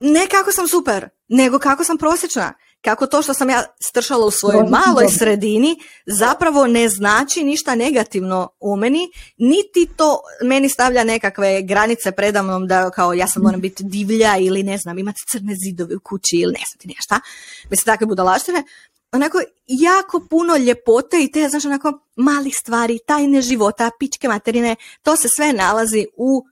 Ne 0.00 0.26
kako 0.30 0.52
sam 0.52 0.68
super, 0.68 1.08
nego 1.28 1.58
kako 1.58 1.84
sam 1.84 1.98
prosječna 1.98 2.54
kako 2.84 3.06
to 3.06 3.22
što 3.22 3.34
sam 3.34 3.50
ja 3.50 3.64
stršala 3.80 4.26
u 4.26 4.30
svojoj 4.30 4.62
maloj 4.62 5.08
sredini 5.18 5.76
zapravo 6.06 6.66
ne 6.66 6.88
znači 6.88 7.44
ništa 7.44 7.74
negativno 7.74 8.48
u 8.60 8.76
meni, 8.76 9.10
niti 9.36 9.88
to 9.96 10.20
meni 10.44 10.68
stavlja 10.68 11.04
nekakve 11.04 11.62
granice 11.62 12.12
predamnom 12.12 12.66
da 12.66 12.90
kao 12.90 13.12
ja 13.12 13.26
sam 13.26 13.42
moram 13.42 13.60
biti 13.60 13.84
divlja 13.86 14.36
ili 14.36 14.62
ne 14.62 14.78
znam, 14.78 14.98
imati 14.98 15.20
crne 15.32 15.54
zidove 15.64 15.96
u 15.96 16.00
kući 16.00 16.36
ili 16.36 16.52
ne 16.52 16.64
znam 16.70 16.78
ti 16.78 16.88
nešto. 16.88 17.14
Mislim, 17.70 17.84
takve 17.84 18.06
budalaštine. 18.06 18.64
Onako, 19.12 19.38
jako 19.66 20.26
puno 20.30 20.56
ljepote 20.56 21.22
i 21.22 21.32
te, 21.32 21.48
znaš, 21.48 21.64
onako, 21.64 21.98
malih 22.16 22.56
stvari, 22.56 22.98
tajne 23.06 23.42
života, 23.42 23.90
pičke 23.98 24.28
materine, 24.28 24.76
to 25.02 25.16
se 25.16 25.28
sve 25.36 25.52
nalazi 25.52 26.06
u 26.16 26.44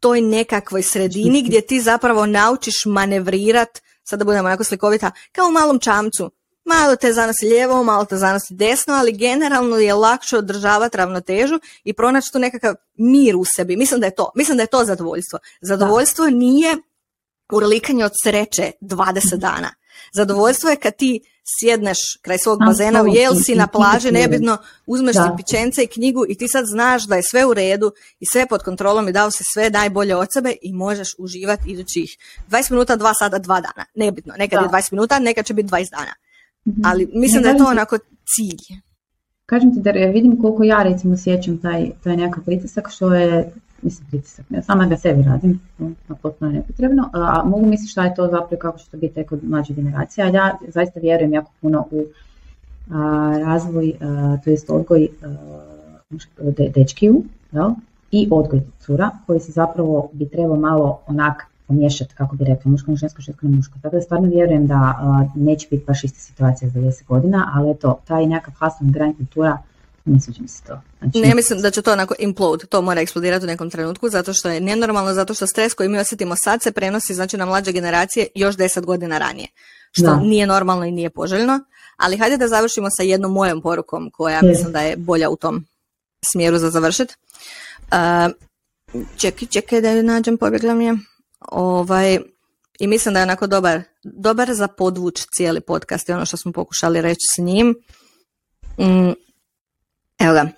toj 0.00 0.20
nekakvoj 0.20 0.82
sredini 0.82 1.42
gdje 1.42 1.60
ti 1.60 1.80
zapravo 1.80 2.26
naučiš 2.26 2.74
manevrirat 2.86 3.80
sad 4.08 4.18
da 4.18 4.24
budemo 4.24 4.48
onako 4.48 4.64
slikovita, 4.64 5.10
kao 5.32 5.48
u 5.48 5.52
malom 5.52 5.78
čamcu. 5.78 6.30
Malo 6.64 6.96
te 6.96 7.12
zanosi 7.12 7.46
lijevo, 7.46 7.82
malo 7.82 8.04
te 8.04 8.16
zanosi 8.16 8.54
desno, 8.54 8.94
ali 8.94 9.12
generalno 9.12 9.76
je 9.76 9.94
lakše 9.94 10.38
održavati 10.38 10.96
ravnotežu 10.96 11.60
i 11.84 11.92
pronaći 11.92 12.32
tu 12.32 12.38
nekakav 12.38 12.74
mir 12.94 13.36
u 13.36 13.44
sebi. 13.56 13.76
Mislim 13.76 14.00
da 14.00 14.06
je 14.06 14.14
to, 14.14 14.32
mislim 14.34 14.56
da 14.56 14.62
je 14.62 14.66
to 14.66 14.84
zadovoljstvo. 14.84 15.38
Zadovoljstvo 15.60 16.26
nije 16.26 16.76
urlikanje 17.52 18.04
od 18.04 18.12
sreće 18.24 18.72
20 18.80 19.36
dana. 19.46 19.74
Zadovoljstvo 20.12 20.70
je 20.70 20.76
kad 20.76 20.96
ti 20.96 21.20
sjedneš 21.60 21.98
kraj 22.22 22.38
svog 22.38 22.58
bazena 22.66 23.02
u 23.02 23.06
Jelsi 23.06 23.54
na 23.54 23.66
plaži, 23.66 24.10
nebitno, 24.10 24.58
uzmeš 24.86 25.16
si 25.16 25.36
pičence 25.36 25.82
i 25.82 25.86
knjigu 25.86 26.24
i 26.28 26.34
ti 26.34 26.48
sad 26.48 26.64
znaš 26.66 27.06
da 27.06 27.16
je 27.16 27.22
sve 27.22 27.46
u 27.46 27.54
redu 27.54 27.92
i 28.20 28.26
sve 28.32 28.46
pod 28.46 28.62
kontrolom 28.62 29.08
i 29.08 29.12
dao 29.12 29.30
se 29.30 29.44
sve 29.52 29.70
najbolje 29.70 30.16
od 30.16 30.28
sebe 30.32 30.54
i 30.62 30.72
možeš 30.72 31.14
uživati 31.18 31.70
idućih 31.70 32.16
20 32.50 32.70
minuta, 32.70 32.96
2 32.96 33.12
sata, 33.18 33.38
2 33.38 33.44
dana. 33.46 33.84
Nebitno, 33.94 34.34
nekad 34.38 34.62
je 34.62 34.68
20 34.68 34.92
minuta, 34.92 35.18
nekad 35.18 35.46
će 35.46 35.54
biti 35.54 35.68
20 35.68 35.90
dana. 35.90 36.14
Mhm. 36.68 36.80
Ali 36.84 37.08
mislim 37.12 37.42
da 37.42 37.48
je 37.48 37.58
to 37.58 37.64
onako 37.64 37.98
cilj. 38.34 38.78
Kažem 39.46 39.74
ti 39.74 39.80
da 39.80 39.90
vidim 39.90 40.42
koliko 40.42 40.64
ja 40.64 40.82
recimo 40.82 41.16
sjećam 41.16 41.58
taj, 41.58 41.90
taj 42.04 42.16
nekakav 42.16 42.44
pritisak 42.44 42.90
što 42.90 43.14
je 43.14 43.52
mislim 43.86 44.08
pritisak, 44.10 44.50
ne, 44.50 44.62
sama 44.62 44.86
ga 44.86 44.96
sebi 44.96 45.22
radim, 45.22 45.60
na 45.78 46.14
potpuno 46.22 46.50
nepotrebno, 46.50 47.10
a 47.12 47.42
mogu 47.44 47.66
misliti 47.66 47.90
šta 47.90 48.04
je 48.04 48.14
to 48.14 48.28
zapravo 48.30 48.60
kako 48.60 48.78
će 48.78 48.90
to 48.90 48.96
biti 48.96 49.24
kod 49.24 49.44
mlađe 49.44 49.74
generacije, 49.74 50.24
ali 50.24 50.36
ja 50.36 50.58
zaista 50.68 51.00
vjerujem 51.00 51.32
jako 51.32 51.50
puno 51.60 51.86
u 51.90 52.04
razvoj, 53.44 53.92
to 54.44 54.50
jest 54.50 54.70
odgoj 54.70 55.08
de, 56.38 56.72
dečkiju 56.74 57.22
jel? 57.52 57.70
i 58.10 58.28
odgoj 58.30 58.60
cura 58.80 59.10
koji 59.26 59.40
se 59.40 59.52
zapravo 59.52 60.10
bi 60.12 60.28
trebao 60.28 60.56
malo 60.56 61.00
onak 61.06 61.46
pomiješati, 61.66 62.14
kako 62.14 62.36
bi 62.36 62.44
rekla, 62.44 62.70
muško 62.70 62.90
na 62.90 62.96
žensko, 62.96 63.22
žensko 63.22 63.46
na 63.46 63.56
muško. 63.56 63.78
Tako 63.82 63.96
da 63.96 64.02
stvarno 64.02 64.28
vjerujem 64.28 64.66
da 64.66 64.94
neće 65.34 65.68
biti 65.70 65.84
baš 65.86 66.04
ista 66.04 66.18
situacija 66.18 66.70
za 66.70 66.80
10 66.80 67.06
godina, 67.06 67.50
ali 67.54 67.70
eto, 67.70 67.98
taj 68.04 68.26
nekakav 68.26 68.70
hustle 68.70 68.88
grind 68.90 69.16
kultura 69.16 69.58
Znači, 70.98 71.20
ne 71.20 71.34
mislim 71.34 71.60
da 71.60 71.70
će 71.70 71.82
to 71.82 71.92
onako 71.92 72.14
implode, 72.18 72.66
to 72.66 72.82
mora 72.82 73.00
eksplodirati 73.00 73.44
u 73.44 73.46
nekom 73.46 73.70
trenutku, 73.70 74.08
zato 74.08 74.32
što 74.32 74.48
je 74.48 74.60
nenormalno, 74.60 75.14
zato 75.14 75.34
što 75.34 75.46
stres 75.46 75.74
koji 75.74 75.88
mi 75.88 75.98
osjetimo 75.98 76.36
sad 76.36 76.62
se 76.62 76.72
prenosi 76.72 77.14
znači, 77.14 77.36
na 77.36 77.46
mlađe 77.46 77.72
generacije 77.72 78.26
još 78.34 78.56
deset 78.56 78.86
godina 78.86 79.18
ranije, 79.18 79.48
što 79.90 80.16
nije 80.16 80.46
normalno 80.46 80.84
i 80.84 80.90
nije 80.90 81.10
poželjno. 81.10 81.60
Ali 81.96 82.16
hajde 82.16 82.36
da 82.36 82.48
završimo 82.48 82.88
sa 82.96 83.02
jednom 83.02 83.32
mojom 83.32 83.62
porukom 83.62 84.10
koja 84.12 84.42
mislim 84.42 84.72
da 84.72 84.80
je 84.80 84.96
bolja 84.96 85.30
u 85.30 85.36
tom 85.36 85.66
smjeru 86.32 86.58
za 86.58 86.70
završiti. 86.70 87.14
Uh, 87.92 88.32
čekaj, 89.16 89.48
čekaj 89.48 89.80
da 89.80 89.90
ju 89.90 90.02
nađem, 90.02 90.38
pobjegla 90.38 90.74
mi 90.74 90.84
je. 90.84 90.94
Ovaj, 91.40 92.18
I 92.78 92.86
mislim 92.86 93.14
da 93.14 93.20
je 93.20 93.24
onako 93.24 93.46
dobar, 93.46 93.82
dobar 94.04 94.54
za 94.54 94.68
podvuć 94.68 95.26
cijeli 95.36 95.60
podcast 95.60 96.08
i 96.08 96.12
ono 96.12 96.26
što 96.26 96.36
smo 96.36 96.52
pokušali 96.52 97.02
reći 97.02 97.26
s 97.36 97.38
njim. 97.38 97.74
Mm, 98.78 99.12
Evo 100.18 100.32
ga. 100.32 100.48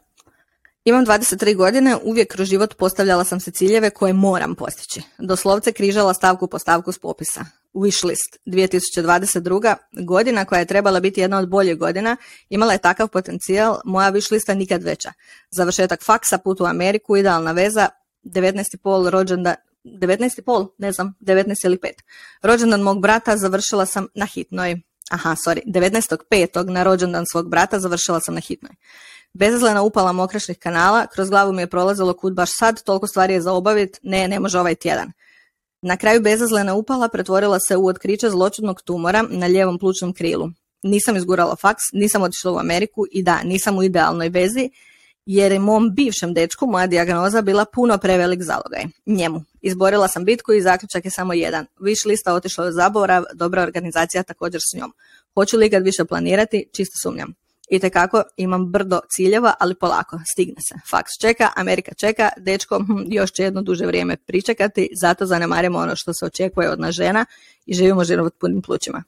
Imam 0.85 1.07
23 1.07 1.57
godine, 1.57 1.97
uvijek 2.03 2.33
kroz 2.33 2.49
život 2.49 2.75
postavljala 2.77 3.25
sam 3.25 3.41
se 3.41 3.51
ciljeve 3.51 3.91
koje 3.91 4.13
moram 4.13 4.55
postići. 4.55 5.03
Doslovce 5.19 5.73
križala 5.73 6.15
stavku 6.15 6.47
po 6.47 6.59
stavku 6.59 6.93
s 6.93 6.99
popisa. 6.99 7.45
Wishlist 7.75 8.39
2022. 8.47 9.75
godina 9.93 10.45
koja 10.45 10.59
je 10.59 10.67
trebala 10.67 11.01
biti 11.01 11.21
jedna 11.21 11.39
od 11.39 11.49
boljih 11.49 11.79
godina, 11.79 12.17
imala 12.49 12.73
je 12.73 12.79
takav 12.79 13.09
potencijal, 13.09 13.81
moja 13.85 14.13
wishlista 14.13 14.55
nikad 14.55 14.83
veća. 14.83 15.13
Završetak 15.51 16.05
faksa, 16.05 16.39
put 16.39 16.61
u 16.61 16.65
Ameriku, 16.65 17.17
idealna 17.17 17.53
veza, 17.53 17.89
19,5 18.25 19.09
rođenda, 19.09 19.55
19,5, 19.85 20.69
ne 20.79 20.93
znam, 20.93 21.15
19 21.21 21.55
ili 21.65 21.77
5. 21.77 21.89
Rođendan 22.43 22.81
mog 22.81 23.01
brata 23.01 23.37
završila 23.37 23.87
sam 23.87 24.07
na 24.15 24.27
hitnoj. 24.27 24.81
Aha, 25.11 25.37
sorry, 25.47 25.61
19.5. 25.67 26.71
na 26.71 26.83
rođendan 26.83 27.25
svog 27.27 27.51
brata 27.51 27.81
završila 27.81 28.21
sam 28.21 28.35
na 28.35 28.41
hitnoj. 28.41 28.73
Bezazlena 29.35 29.83
upala 29.83 30.13
mokrašnih 30.13 30.59
kanala, 30.59 31.07
kroz 31.07 31.31
glavu 31.31 31.53
mi 31.53 31.63
je 31.63 31.67
prolazilo 31.67 32.15
kud 32.15 32.35
baš 32.35 32.51
sad, 32.59 32.83
toliko 32.83 33.07
stvari 33.07 33.35
je 33.35 33.41
za 33.41 33.53
obavit, 33.53 33.99
ne, 34.03 34.29
ne 34.29 34.41
može 34.41 34.61
ovaj 34.61 34.75
tjedan. 34.75 35.13
Na 35.83 35.97
kraju 35.97 36.21
bezazlena 36.21 36.75
upala 36.75 37.09
pretvorila 37.09 37.61
se 37.61 37.77
u 37.77 37.87
otkriće 37.87 38.31
zločudnog 38.31 38.83
tumora 38.83 39.25
na 39.31 39.47
lijevom 39.47 39.79
plućnom 39.79 40.13
krilu. 40.13 40.51
Nisam 40.83 41.17
izgurala 41.17 41.57
faks, 41.57 41.83
nisam 41.93 42.23
otišla 42.23 42.53
u 42.53 42.59
Ameriku 42.59 43.05
i 43.13 43.23
da, 43.23 43.43
nisam 43.43 43.79
u 43.79 43.83
idealnoj 43.83 44.29
vezi, 44.29 44.71
jer 45.27 45.53
je 45.53 45.59
mom 45.59 45.95
bivšem 45.95 46.35
dečku 46.35 46.67
moja 46.67 46.87
dijagnoza 46.87 47.43
bila 47.43 47.65
puno 47.65 47.99
prevelik 47.99 48.43
zalogaj. 48.43 48.85
Njemu. 49.07 49.45
Izborila 49.61 50.09
sam 50.09 50.25
bitku 50.25 50.53
i 50.53 50.63
zaključak 50.63 51.05
je 51.05 51.11
samo 51.11 51.33
jedan. 51.33 51.67
Viš 51.81 52.05
lista 52.05 52.35
otišla 52.35 52.67
u 52.67 52.73
zaborav, 52.73 53.25
dobra 53.35 53.63
organizacija 53.63 54.23
također 54.23 54.61
s 54.61 54.77
njom. 54.77 54.93
Hoću 55.35 55.57
li 55.57 55.71
kad 55.71 55.83
više 55.83 56.05
planirati? 56.05 56.69
Čisto 56.73 56.95
sumnjam 57.03 57.48
i 57.71 57.79
tekako 57.79 58.23
imam 58.37 58.67
brdo 58.67 59.01
ciljeva, 59.11 59.55
ali 59.61 59.75
polako, 59.75 60.21
stigne 60.33 60.61
se. 60.69 60.75
Faks 60.91 61.11
čeka, 61.21 61.49
Amerika 61.57 61.95
čeka, 61.95 62.29
dečko 62.37 62.79
hm, 62.79 63.05
još 63.07 63.33
će 63.33 63.43
jedno 63.43 63.63
duže 63.63 63.87
vrijeme 63.87 64.17
pričekati, 64.17 64.89
zato 65.03 65.27
zanemarimo 65.27 65.79
ono 65.79 65.93
što 65.97 66.15
se 66.15 66.27
očekuje 66.27 66.71
od 66.71 66.81
nas 66.81 66.95
žena 66.95 67.25
i 67.67 67.75
živimo 67.75 68.05
život 68.05 68.35
punim 68.41 68.63
plućima. 68.63 69.03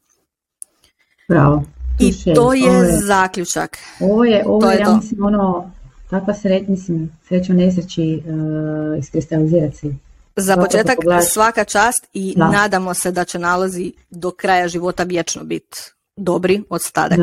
Bravo. 1.28 1.62
I 2.00 2.34
to 2.34 2.52
je, 2.52 2.98
zaključak. 3.06 3.78
Ovo 4.00 4.24
je, 4.24 4.44
ovo 4.46 4.70
je, 4.70 4.78
ja 4.78 4.94
mislim, 4.94 5.24
ono, 5.24 5.70
takva 6.10 6.34
sret, 6.34 6.68
mislim, 6.68 7.12
sreću 7.28 7.52
nesreći 7.52 8.22
uh, 8.26 8.98
iskristalizirati 8.98 9.76
se. 9.76 9.94
Za 10.36 10.56
početak 10.56 10.98
svaka 11.32 11.64
čast 11.64 12.06
i 12.12 12.34
nadamo 12.36 12.94
se 12.94 13.12
da 13.12 13.24
će 13.24 13.38
nalazi 13.38 13.92
do 14.10 14.30
kraja 14.30 14.68
života 14.68 15.02
vječno 15.02 15.44
biti 15.44 15.78
dobri 16.16 16.62
od 16.70 16.82
stadak 16.82 17.18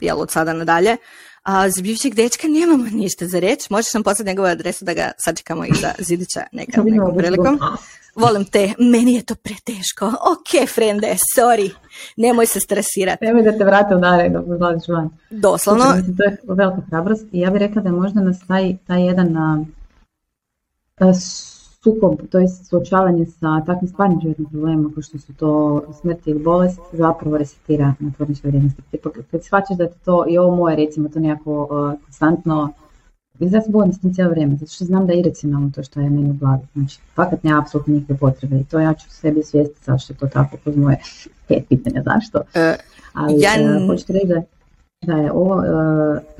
jel, 0.00 0.20
od 0.20 0.30
sada 0.30 0.52
nadalje. 0.52 0.96
A 1.42 1.70
za 1.70 1.82
bivšeg 1.82 2.14
dečka 2.14 2.48
nemamo 2.48 2.84
ništa 2.92 3.26
za 3.26 3.38
reći. 3.38 3.66
Možeš 3.70 3.94
nam 3.94 4.02
poslati 4.02 4.28
njegovu 4.28 4.48
adresu 4.48 4.84
da 4.84 4.94
ga 4.94 5.10
sačekamo 5.18 5.64
iza 5.64 5.92
zidića 5.98 6.40
nekad, 6.52 6.86
nekom 6.92 7.16
prilikom. 7.16 7.58
Volim 8.14 8.44
te, 8.44 8.72
meni 8.78 9.14
je 9.14 9.22
to 9.22 9.34
preteško. 9.34 10.06
Ok, 10.06 10.68
frende, 10.74 11.16
sorry. 11.36 11.70
Nemoj 12.16 12.46
se 12.46 12.60
stresirati. 12.60 13.24
Nemoj 13.24 13.42
da 13.42 13.58
te 13.58 13.64
vrate 13.64 13.96
u 13.96 13.98
dare 13.98 14.28
dok 14.28 14.44
van. 14.88 15.10
Doslovno. 15.30 15.84
to 16.16 16.24
je 16.24 16.36
velika 16.48 16.80
hrabrost 16.90 17.26
i 17.32 17.40
ja 17.40 17.50
bih 17.50 17.60
rekla 17.60 17.82
da 17.82 17.88
je 17.88 17.92
možda 17.92 18.20
nas 18.20 18.36
taj, 18.48 18.76
taj 18.86 19.06
jedan 19.06 19.32
na, 19.32 19.64
sukob, 21.82 22.20
to 22.30 22.38
je 22.38 22.48
suočavanje 22.48 23.26
sa 23.26 23.64
takvim 23.66 23.88
stvarnim 23.88 24.20
životnim 24.20 24.48
problemima 24.48 24.90
kao 24.94 25.02
što 25.02 25.18
su 25.18 25.34
to 25.34 25.82
smrt 26.00 26.26
ili 26.26 26.42
bolest, 26.42 26.80
zapravo 26.92 27.38
resetira 27.38 27.94
na 27.98 28.10
tvorničke 28.16 28.48
vrijednosti. 28.48 28.82
Kad 29.30 29.44
shvaćaš 29.44 29.76
da 29.76 29.84
je 29.84 29.90
to 30.04 30.24
i 30.28 30.38
ovo 30.38 30.56
moje 30.56 30.76
recimo 30.76 31.08
to 31.08 31.20
nekako 31.20 31.62
uh, 31.62 32.00
konstantno 32.04 32.72
I 33.40 33.48
zato 33.48 33.64
se 33.64 33.70
borim 33.70 33.92
s 33.92 34.00
tim 34.00 34.14
cijelo 34.14 34.30
vrijeme, 34.30 34.56
zato 34.56 34.72
što 34.72 34.84
znam 34.84 35.06
da 35.06 35.12
je 35.12 35.20
iracionalno 35.20 35.70
to 35.74 35.82
što 35.82 36.00
je 36.00 36.10
meni 36.10 36.30
u 36.30 36.32
glavi. 36.32 36.62
Znači, 36.72 37.00
fakat 37.14 37.42
nema 37.42 37.60
apsolutno 37.60 37.94
nikakve 37.94 38.16
potrebe 38.16 38.60
i 38.60 38.64
to 38.64 38.80
ja 38.80 38.94
ću 38.94 39.10
sebi 39.10 39.42
svijesti 39.42 39.84
zašto 39.84 40.12
je 40.12 40.16
to 40.16 40.26
tako 40.26 40.56
kroz 40.56 40.76
moje 40.76 40.98
pet 41.48 41.64
pitanja 41.68 42.02
zašto. 42.02 42.40
E, 42.54 42.76
Ali 43.12 43.40
ja 43.40 43.54
ja... 43.54 43.86
hoćete 43.86 44.12
reći 44.12 44.26
da, 44.26 44.42
da 45.02 45.12
je 45.12 45.32
ovo 45.32 45.64
e, 45.64 45.68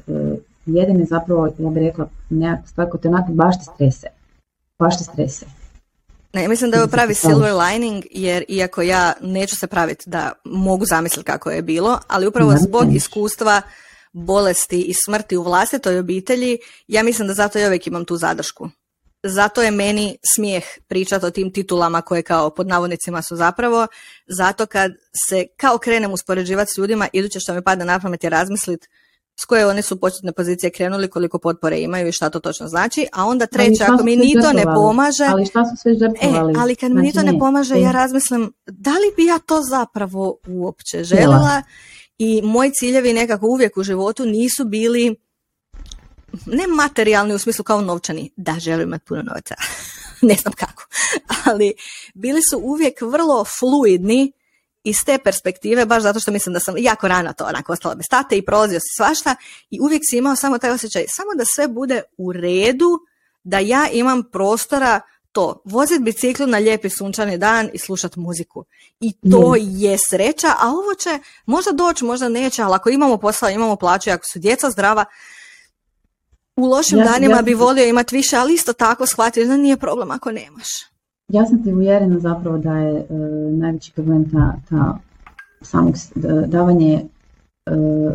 e, 0.09 0.37
jedine 0.67 1.05
zapravo, 1.05 1.47
ja 1.59 1.71
bih 1.71 1.83
rekla, 1.83 2.09
nekakva 2.31 2.67
stvar 2.67 2.89
koja 2.91 3.01
te 3.01 3.09
onako 3.09 3.33
baš 3.33 3.59
te 3.59 3.65
strese. 3.75 4.07
Baš 4.79 4.99
te 4.99 5.05
strese. 5.05 5.47
Ne, 6.33 6.49
mislim 6.49 6.71
da 6.71 6.77
je 6.77 6.83
ovo 6.83 6.91
pravi 6.91 7.15
silver 7.15 7.55
lining, 7.55 8.05
jer 8.11 8.45
iako 8.49 8.83
ja 8.83 9.13
neću 9.21 9.57
se 9.57 9.67
praviti 9.67 10.11
da 10.11 10.33
mogu 10.45 10.85
zamisliti 10.87 11.27
kako 11.27 11.51
je 11.51 11.63
bilo, 11.63 12.01
ali 12.09 12.27
upravo 12.27 12.55
zbog 12.57 12.95
iskustva 12.95 13.63
bolesti 14.13 14.83
i 14.83 14.95
smrti 14.95 15.37
u 15.37 15.43
vlastitoj 15.43 15.99
obitelji, 15.99 16.59
ja 16.89 17.03
mislim 17.03 17.29
da 17.29 17.35
zato 17.35 17.59
ja 17.59 17.67
uvijek 17.67 17.87
imam 17.87 18.05
tu 18.05 18.17
zadršku. 18.17 18.69
Zato 19.23 19.63
je 19.63 19.71
meni 19.71 20.19
smijeh 20.35 20.65
pričati 20.89 21.27
o 21.27 21.31
tim 21.31 21.53
titulama 21.53 22.03
koje 22.03 22.23
kao 22.23 22.51
pod 22.51 22.67
navodnicima 22.67 23.23
su 23.23 23.37
zapravo, 23.37 23.87
zato 24.27 24.67
kad 24.67 24.93
se 25.29 25.47
kao 25.57 25.79
krenem 25.79 26.13
uspoređivati 26.13 26.73
s 26.73 26.79
ljudima, 26.79 27.09
iduće 27.13 27.41
što 27.41 27.55
mi 27.55 27.63
pada 27.63 27.85
na 27.85 28.01
pamet 28.01 28.25
je 28.25 28.31
razmislit 28.31 28.89
s 29.41 29.45
koje 29.45 29.67
oni 29.67 29.83
su 29.83 30.01
početne 30.01 30.33
pozicije 30.33 30.71
krenuli, 30.71 31.09
koliko 31.09 31.39
potpore 31.39 31.81
imaju 31.81 32.09
i 32.09 32.13
šta 32.13 32.31
to 32.31 32.41
točno 32.41 32.69
znači, 32.69 33.07
a 33.13 33.25
onda 33.25 33.47
treće, 33.47 33.85
ako 33.85 34.05
mi 34.05 34.17
ni 34.17 34.35
to 34.43 34.53
ne 34.53 34.65
pomaže, 34.65 35.25
Ali 35.29 35.47
šta 35.47 35.65
su 35.65 35.77
sve 35.83 35.93
E, 35.93 35.95
žrtvovali? 35.95 36.55
ali 36.59 36.77
kad 36.77 36.93
mi 36.93 37.03
ni 37.03 37.13
to 37.13 37.21
Znači, 37.21 37.33
ne 37.33 37.39
pomaže, 37.39 37.75
e, 37.75 37.81
ja 37.81 37.93
razmislim 37.93 38.53
da 38.67 38.91
li 38.91 39.15
bi 39.17 39.25
ja 39.25 39.39
to 39.39 39.63
zapravo 39.63 40.39
uopće 40.49 41.05
željela? 41.05 41.63
I 42.19 42.43
moji 42.43 42.71
ciljevi 42.73 43.13
nekako 43.13 43.47
uvijek 43.47 43.77
u 43.77 43.83
životu 43.83 44.27
nisu 44.27 44.65
bili 44.65 45.17
ne 46.47 46.67
materijalni 46.67 47.35
u 47.35 47.39
smislu 47.39 47.65
kao 47.65 47.81
novčani, 47.81 48.31
da 48.37 48.57
želim 48.59 48.89
imati 48.89 49.05
puno 49.05 49.23
novca, 49.23 49.55
ne 50.29 50.35
znam 50.35 50.53
kako, 50.53 50.87
ali 51.45 51.75
bili 52.15 52.41
su 52.43 52.59
uvijek 52.59 53.01
vrlo 53.01 53.45
fluidni 53.45 54.33
iz 54.89 55.05
te 55.05 55.19
perspektive, 55.19 55.85
baš 55.85 56.03
zato 56.03 56.21
što 56.21 56.31
mislim 56.31 56.53
da 56.53 56.61
sam 56.61 56.75
jako 56.79 57.09
rano 57.09 57.33
to 57.33 57.45
onako 57.45 57.73
ostala 57.73 57.95
bez 57.95 58.07
tate 58.11 58.37
i 58.37 58.45
prolazio 58.45 58.81
si 58.81 58.97
svašta 58.97 59.37
i 59.71 59.81
uvijek 59.81 60.03
si 60.11 60.17
imao 60.17 60.37
samo 60.37 60.59
taj 60.59 60.71
osjećaj, 60.71 61.05
samo 61.09 61.31
da 61.37 61.45
sve 61.45 61.69
bude 61.69 62.03
u 62.19 62.33
redu, 62.33 62.99
da 63.45 63.59
ja 63.59 63.89
imam 63.93 64.23
prostora 64.33 65.01
to, 65.33 65.63
vozit 65.65 66.03
biciklu 66.03 66.47
na 66.47 66.59
lijepi 66.59 66.91
sunčani 66.91 67.39
dan 67.39 67.71
i 67.73 67.79
slušat 67.79 68.17
muziku. 68.17 68.65
I 69.01 69.13
to 69.31 69.55
je 69.59 69.99
sreća, 70.11 70.49
a 70.59 70.69
ovo 70.69 70.95
će 70.95 71.19
možda 71.47 71.73
doći, 71.73 72.05
možda 72.05 72.29
neće, 72.29 72.63
ali 72.63 72.75
ako 72.75 72.91
imamo 72.91 73.17
posao, 73.17 73.49
imamo 73.49 73.77
plaću, 73.77 74.11
ako 74.11 74.25
su 74.33 74.39
djeca 74.39 74.71
zdrava, 74.71 75.05
u 76.57 76.67
lošim 76.67 76.99
Ja 76.99 77.05
danima 77.05 77.37
ja 77.37 77.43
bi 77.43 77.55
volio 77.55 77.85
imati 77.85 78.17
više, 78.17 78.37
ali 78.37 78.55
isto 78.55 78.73
tako 78.73 79.07
shvatio 79.07 79.47
da 79.47 79.57
nije 79.57 79.77
problem 79.77 80.11
ako 80.11 80.33
nemaš. 80.33 80.69
Ja 81.29 81.47
sam 81.47 81.63
ti 81.63 81.73
uvjerena 81.73 82.19
zapravo 82.19 82.59
da 82.59 82.79
je 82.79 82.99
e, 82.99 83.05
najveći 83.53 83.93
problem 83.93 84.31
ta, 84.31 84.55
ta 84.69 84.99
samog 85.63 85.95
davanje 86.47 87.05
uh, 87.71 88.13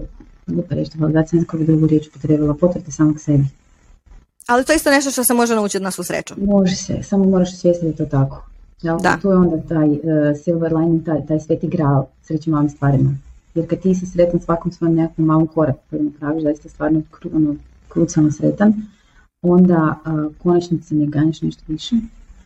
glupa 0.48 0.76
reći 0.76 0.98
validacija, 0.98 1.44
bi 1.54 1.66
drugu 1.66 1.88
riječ 1.88 2.08
upotrijebila, 2.08 2.54
potvrde 2.54 2.92
samog 2.92 3.20
sebi. 3.20 3.44
Ali 4.48 4.66
to 4.66 4.72
je 4.72 4.76
isto 4.76 4.90
nešto 4.90 5.12
što 5.12 5.24
se 5.24 5.34
može 5.34 5.56
naučiti 5.56 5.84
na 5.84 5.92
svu 5.92 6.04
sreću. 6.04 6.34
Može 6.38 6.76
se, 6.76 7.04
samo 7.04 7.24
moraš 7.24 7.58
svijesti 7.58 7.86
da 7.86 7.90
je 7.90 7.96
to 7.96 8.06
tako. 8.06 8.46
Jel? 8.82 9.00
Da. 9.00 9.18
Tu 9.22 9.30
je 9.30 9.38
onda 9.38 9.58
taj 9.68 9.90
uh, 9.90 9.98
silver 10.44 10.74
lining, 10.74 11.06
taj, 11.06 11.26
taj 11.26 11.40
sveti 11.40 11.68
gral 11.68 12.06
sreće 12.24 12.50
malim 12.50 12.70
stvarima. 12.70 13.12
Jer 13.56 13.70
kad 13.70 13.80
ti 13.80 13.96
si 13.96 14.06
sretan 14.06 14.40
svakom 14.40 14.72
svojom 14.72 14.96
nekakvom 14.96 15.28
malom 15.28 15.48
koraku 15.48 15.80
koji 15.90 16.02
napraviš, 16.02 16.44
zaista 16.44 16.70
stvarno 16.70 17.02
ono, 17.34 17.56
krucijalno 17.90 18.32
sretan, 18.32 18.74
onda 19.42 20.00
uh, 20.06 20.36
konačnici 20.44 20.96
ne 20.96 21.06
ganjaš 21.06 21.42
nešto 21.42 21.64
više, 21.68 21.96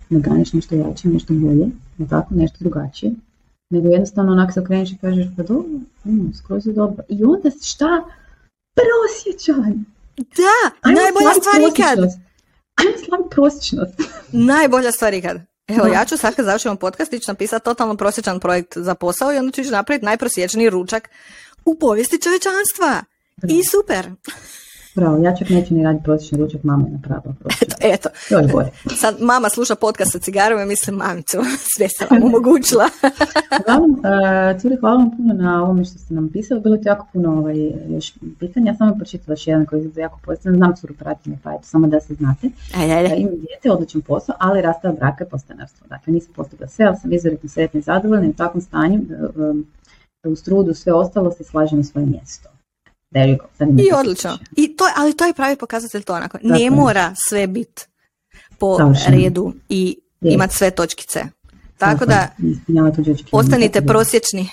ne 0.09 0.19
ganjaš 0.19 0.53
nešto 0.53 0.75
jače, 0.75 1.07
nešto 1.07 1.33
bolje, 1.33 1.67
ne 1.97 2.07
tako, 2.07 2.35
nešto 2.35 2.57
drugačije, 2.59 3.11
nego 3.69 3.87
jednostavno 3.87 4.31
onak 4.31 4.53
se 4.53 4.59
okreneš 4.59 4.91
i 4.91 4.97
kažeš 4.97 5.25
pa 5.37 5.43
dobro, 5.43 5.79
mm, 6.05 6.33
skroz 6.33 6.67
je 6.67 6.73
dobro. 6.73 7.03
I 7.09 7.23
onda 7.23 7.49
šta? 7.63 8.03
Prosječan! 8.75 9.85
Da, 10.17 10.71
Ajmo 10.81 10.99
najbolja 11.01 11.33
stvar 11.33 11.61
ikad. 11.71 11.97
Ajmo 12.75 12.97
slavit 13.05 13.29
prosječnost. 13.29 14.01
Najbolja 14.51 14.91
stvar 14.91 15.13
ikad. 15.13 15.37
Evo, 15.67 15.83
Da. 15.83 15.93
ja 15.93 16.05
ću 16.05 16.17
sad 16.17 16.35
kad 16.35 16.45
završimo 16.45 16.75
podcast 16.75 17.13
ići 17.13 17.25
napisati 17.27 17.65
totalno 17.65 17.95
prosječan 17.95 18.39
projekt 18.39 18.77
za 18.77 18.95
posao 18.95 19.33
i 19.33 19.37
onda 19.37 19.51
ću 19.51 19.61
ići 19.61 19.71
napraviti 19.71 20.05
najprosječniji 20.05 20.69
ručak 20.69 21.09
u 21.65 21.75
povijesti 21.79 22.21
čovječanstva. 22.21 23.03
I 23.49 23.63
super. 23.63 24.09
Bravo, 24.97 25.17
ja 25.17 25.35
čak 25.35 25.49
neću 25.49 25.73
ni 25.73 25.83
raditi 25.83 26.03
prosječni 26.03 26.37
ručak, 26.37 26.63
mama 26.63 26.85
je 26.87 26.91
napravila 26.91 27.33
prosječni. 27.39 27.75
Eto, 27.93 28.09
Još 28.29 28.51
bolje. 28.51 28.69
sad 28.95 29.15
mama 29.21 29.49
sluša 29.49 29.75
podcast 29.75 30.11
sa 30.11 30.19
cigarom 30.19 30.61
i 30.61 30.65
mislim, 30.65 30.95
mamicu, 30.95 31.37
sve 31.75 31.87
sam 31.89 32.07
vam 32.11 32.23
omogućila. 32.23 32.85
Uglavnom, 33.61 33.91
uh, 33.91 34.61
Curi, 34.61 34.75
hvala 34.79 34.97
vam 34.97 35.17
puno 35.17 35.33
na 35.33 35.63
ovome 35.63 35.85
što 35.85 35.99
ste 35.99 36.13
nam 36.13 36.29
pisali. 36.29 36.61
Bilo 36.61 36.75
je 36.75 36.81
to 36.81 36.89
jako 36.89 37.07
puno 37.13 37.37
ovaj, 37.37 37.71
još 37.89 38.13
pitanja. 38.39 38.71
Ja 38.71 38.75
sam 38.75 38.89
vam 38.89 38.97
pročitala 38.97 39.33
još 39.33 39.47
jedan 39.47 39.65
koji 39.65 39.83
je 39.83 39.91
jako 39.95 40.19
pozitivan. 40.25 40.55
Znam 40.55 40.75
Curu 40.75 40.93
pratim, 40.93 41.39
pa 41.43 41.49
eto, 41.49 41.63
samo 41.63 41.87
da 41.87 41.99
se 41.99 42.13
znate. 42.13 42.49
Ajde, 42.77 42.93
ajde. 42.93 43.15
imam 43.15 43.35
dijete, 43.35 43.71
odličan 43.71 44.01
posao, 44.01 44.35
ali 44.39 44.61
rastav 44.61 44.93
braka 44.93 45.23
je 45.23 45.29
postanarstvo. 45.29 45.87
Dakle, 45.87 46.13
nisam 46.13 46.33
postigla 46.35 46.67
sve, 46.67 46.85
ali 46.85 46.97
sam 47.01 47.13
izuzetno 47.13 47.49
sretna 47.49 47.79
i 47.79 47.83
zadovoljna 47.83 48.25
i 48.25 48.29
u 48.29 48.33
takvom 48.33 48.61
stanju 48.61 48.99
da, 49.01 49.45
um, 49.45 49.65
da 50.23 50.29
uz 50.29 50.43
trudu 50.43 50.73
sve 50.73 50.93
ostalo 50.93 51.31
se 51.31 51.43
slaže 51.43 51.75
na 51.75 51.83
svoje 51.83 52.05
mjesto. 52.05 52.49
There 53.11 53.27
you 53.27 53.37
go. 53.37 53.45
Sad 53.57 53.67
imate 53.69 53.83
I 53.83 53.91
odlično. 53.93 54.37
I 54.55 54.75
to, 54.75 54.83
ali 54.95 55.13
to 55.13 55.25
je 55.25 55.33
pravi 55.33 55.55
pokazatelj 55.55 56.03
to 56.03 56.13
onako. 56.13 56.37
Ne 56.41 56.69
mora 56.69 57.13
sve 57.27 57.47
biti 57.47 57.83
po 58.59 58.77
Savršeno. 58.77 59.17
redu 59.17 59.53
i 59.69 59.99
imati 60.21 60.55
sve 60.55 60.71
točkice. 60.71 61.23
Tako 61.77 62.05
da 62.05 62.27
da- 63.79 63.87
prosječni. 63.87 64.49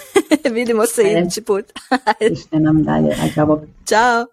Vidimo 0.54 0.86
se 0.86 1.02
Ajde. 1.02 1.20
idući 1.20 1.40
put. 1.42 1.64
Pišite 2.28 2.56
nam 2.58 2.82
dalje. 2.82 3.08
Aj, 3.22 3.32
čao, 3.34 3.46
Bog. 3.46 3.60
Ćao. 3.86 4.26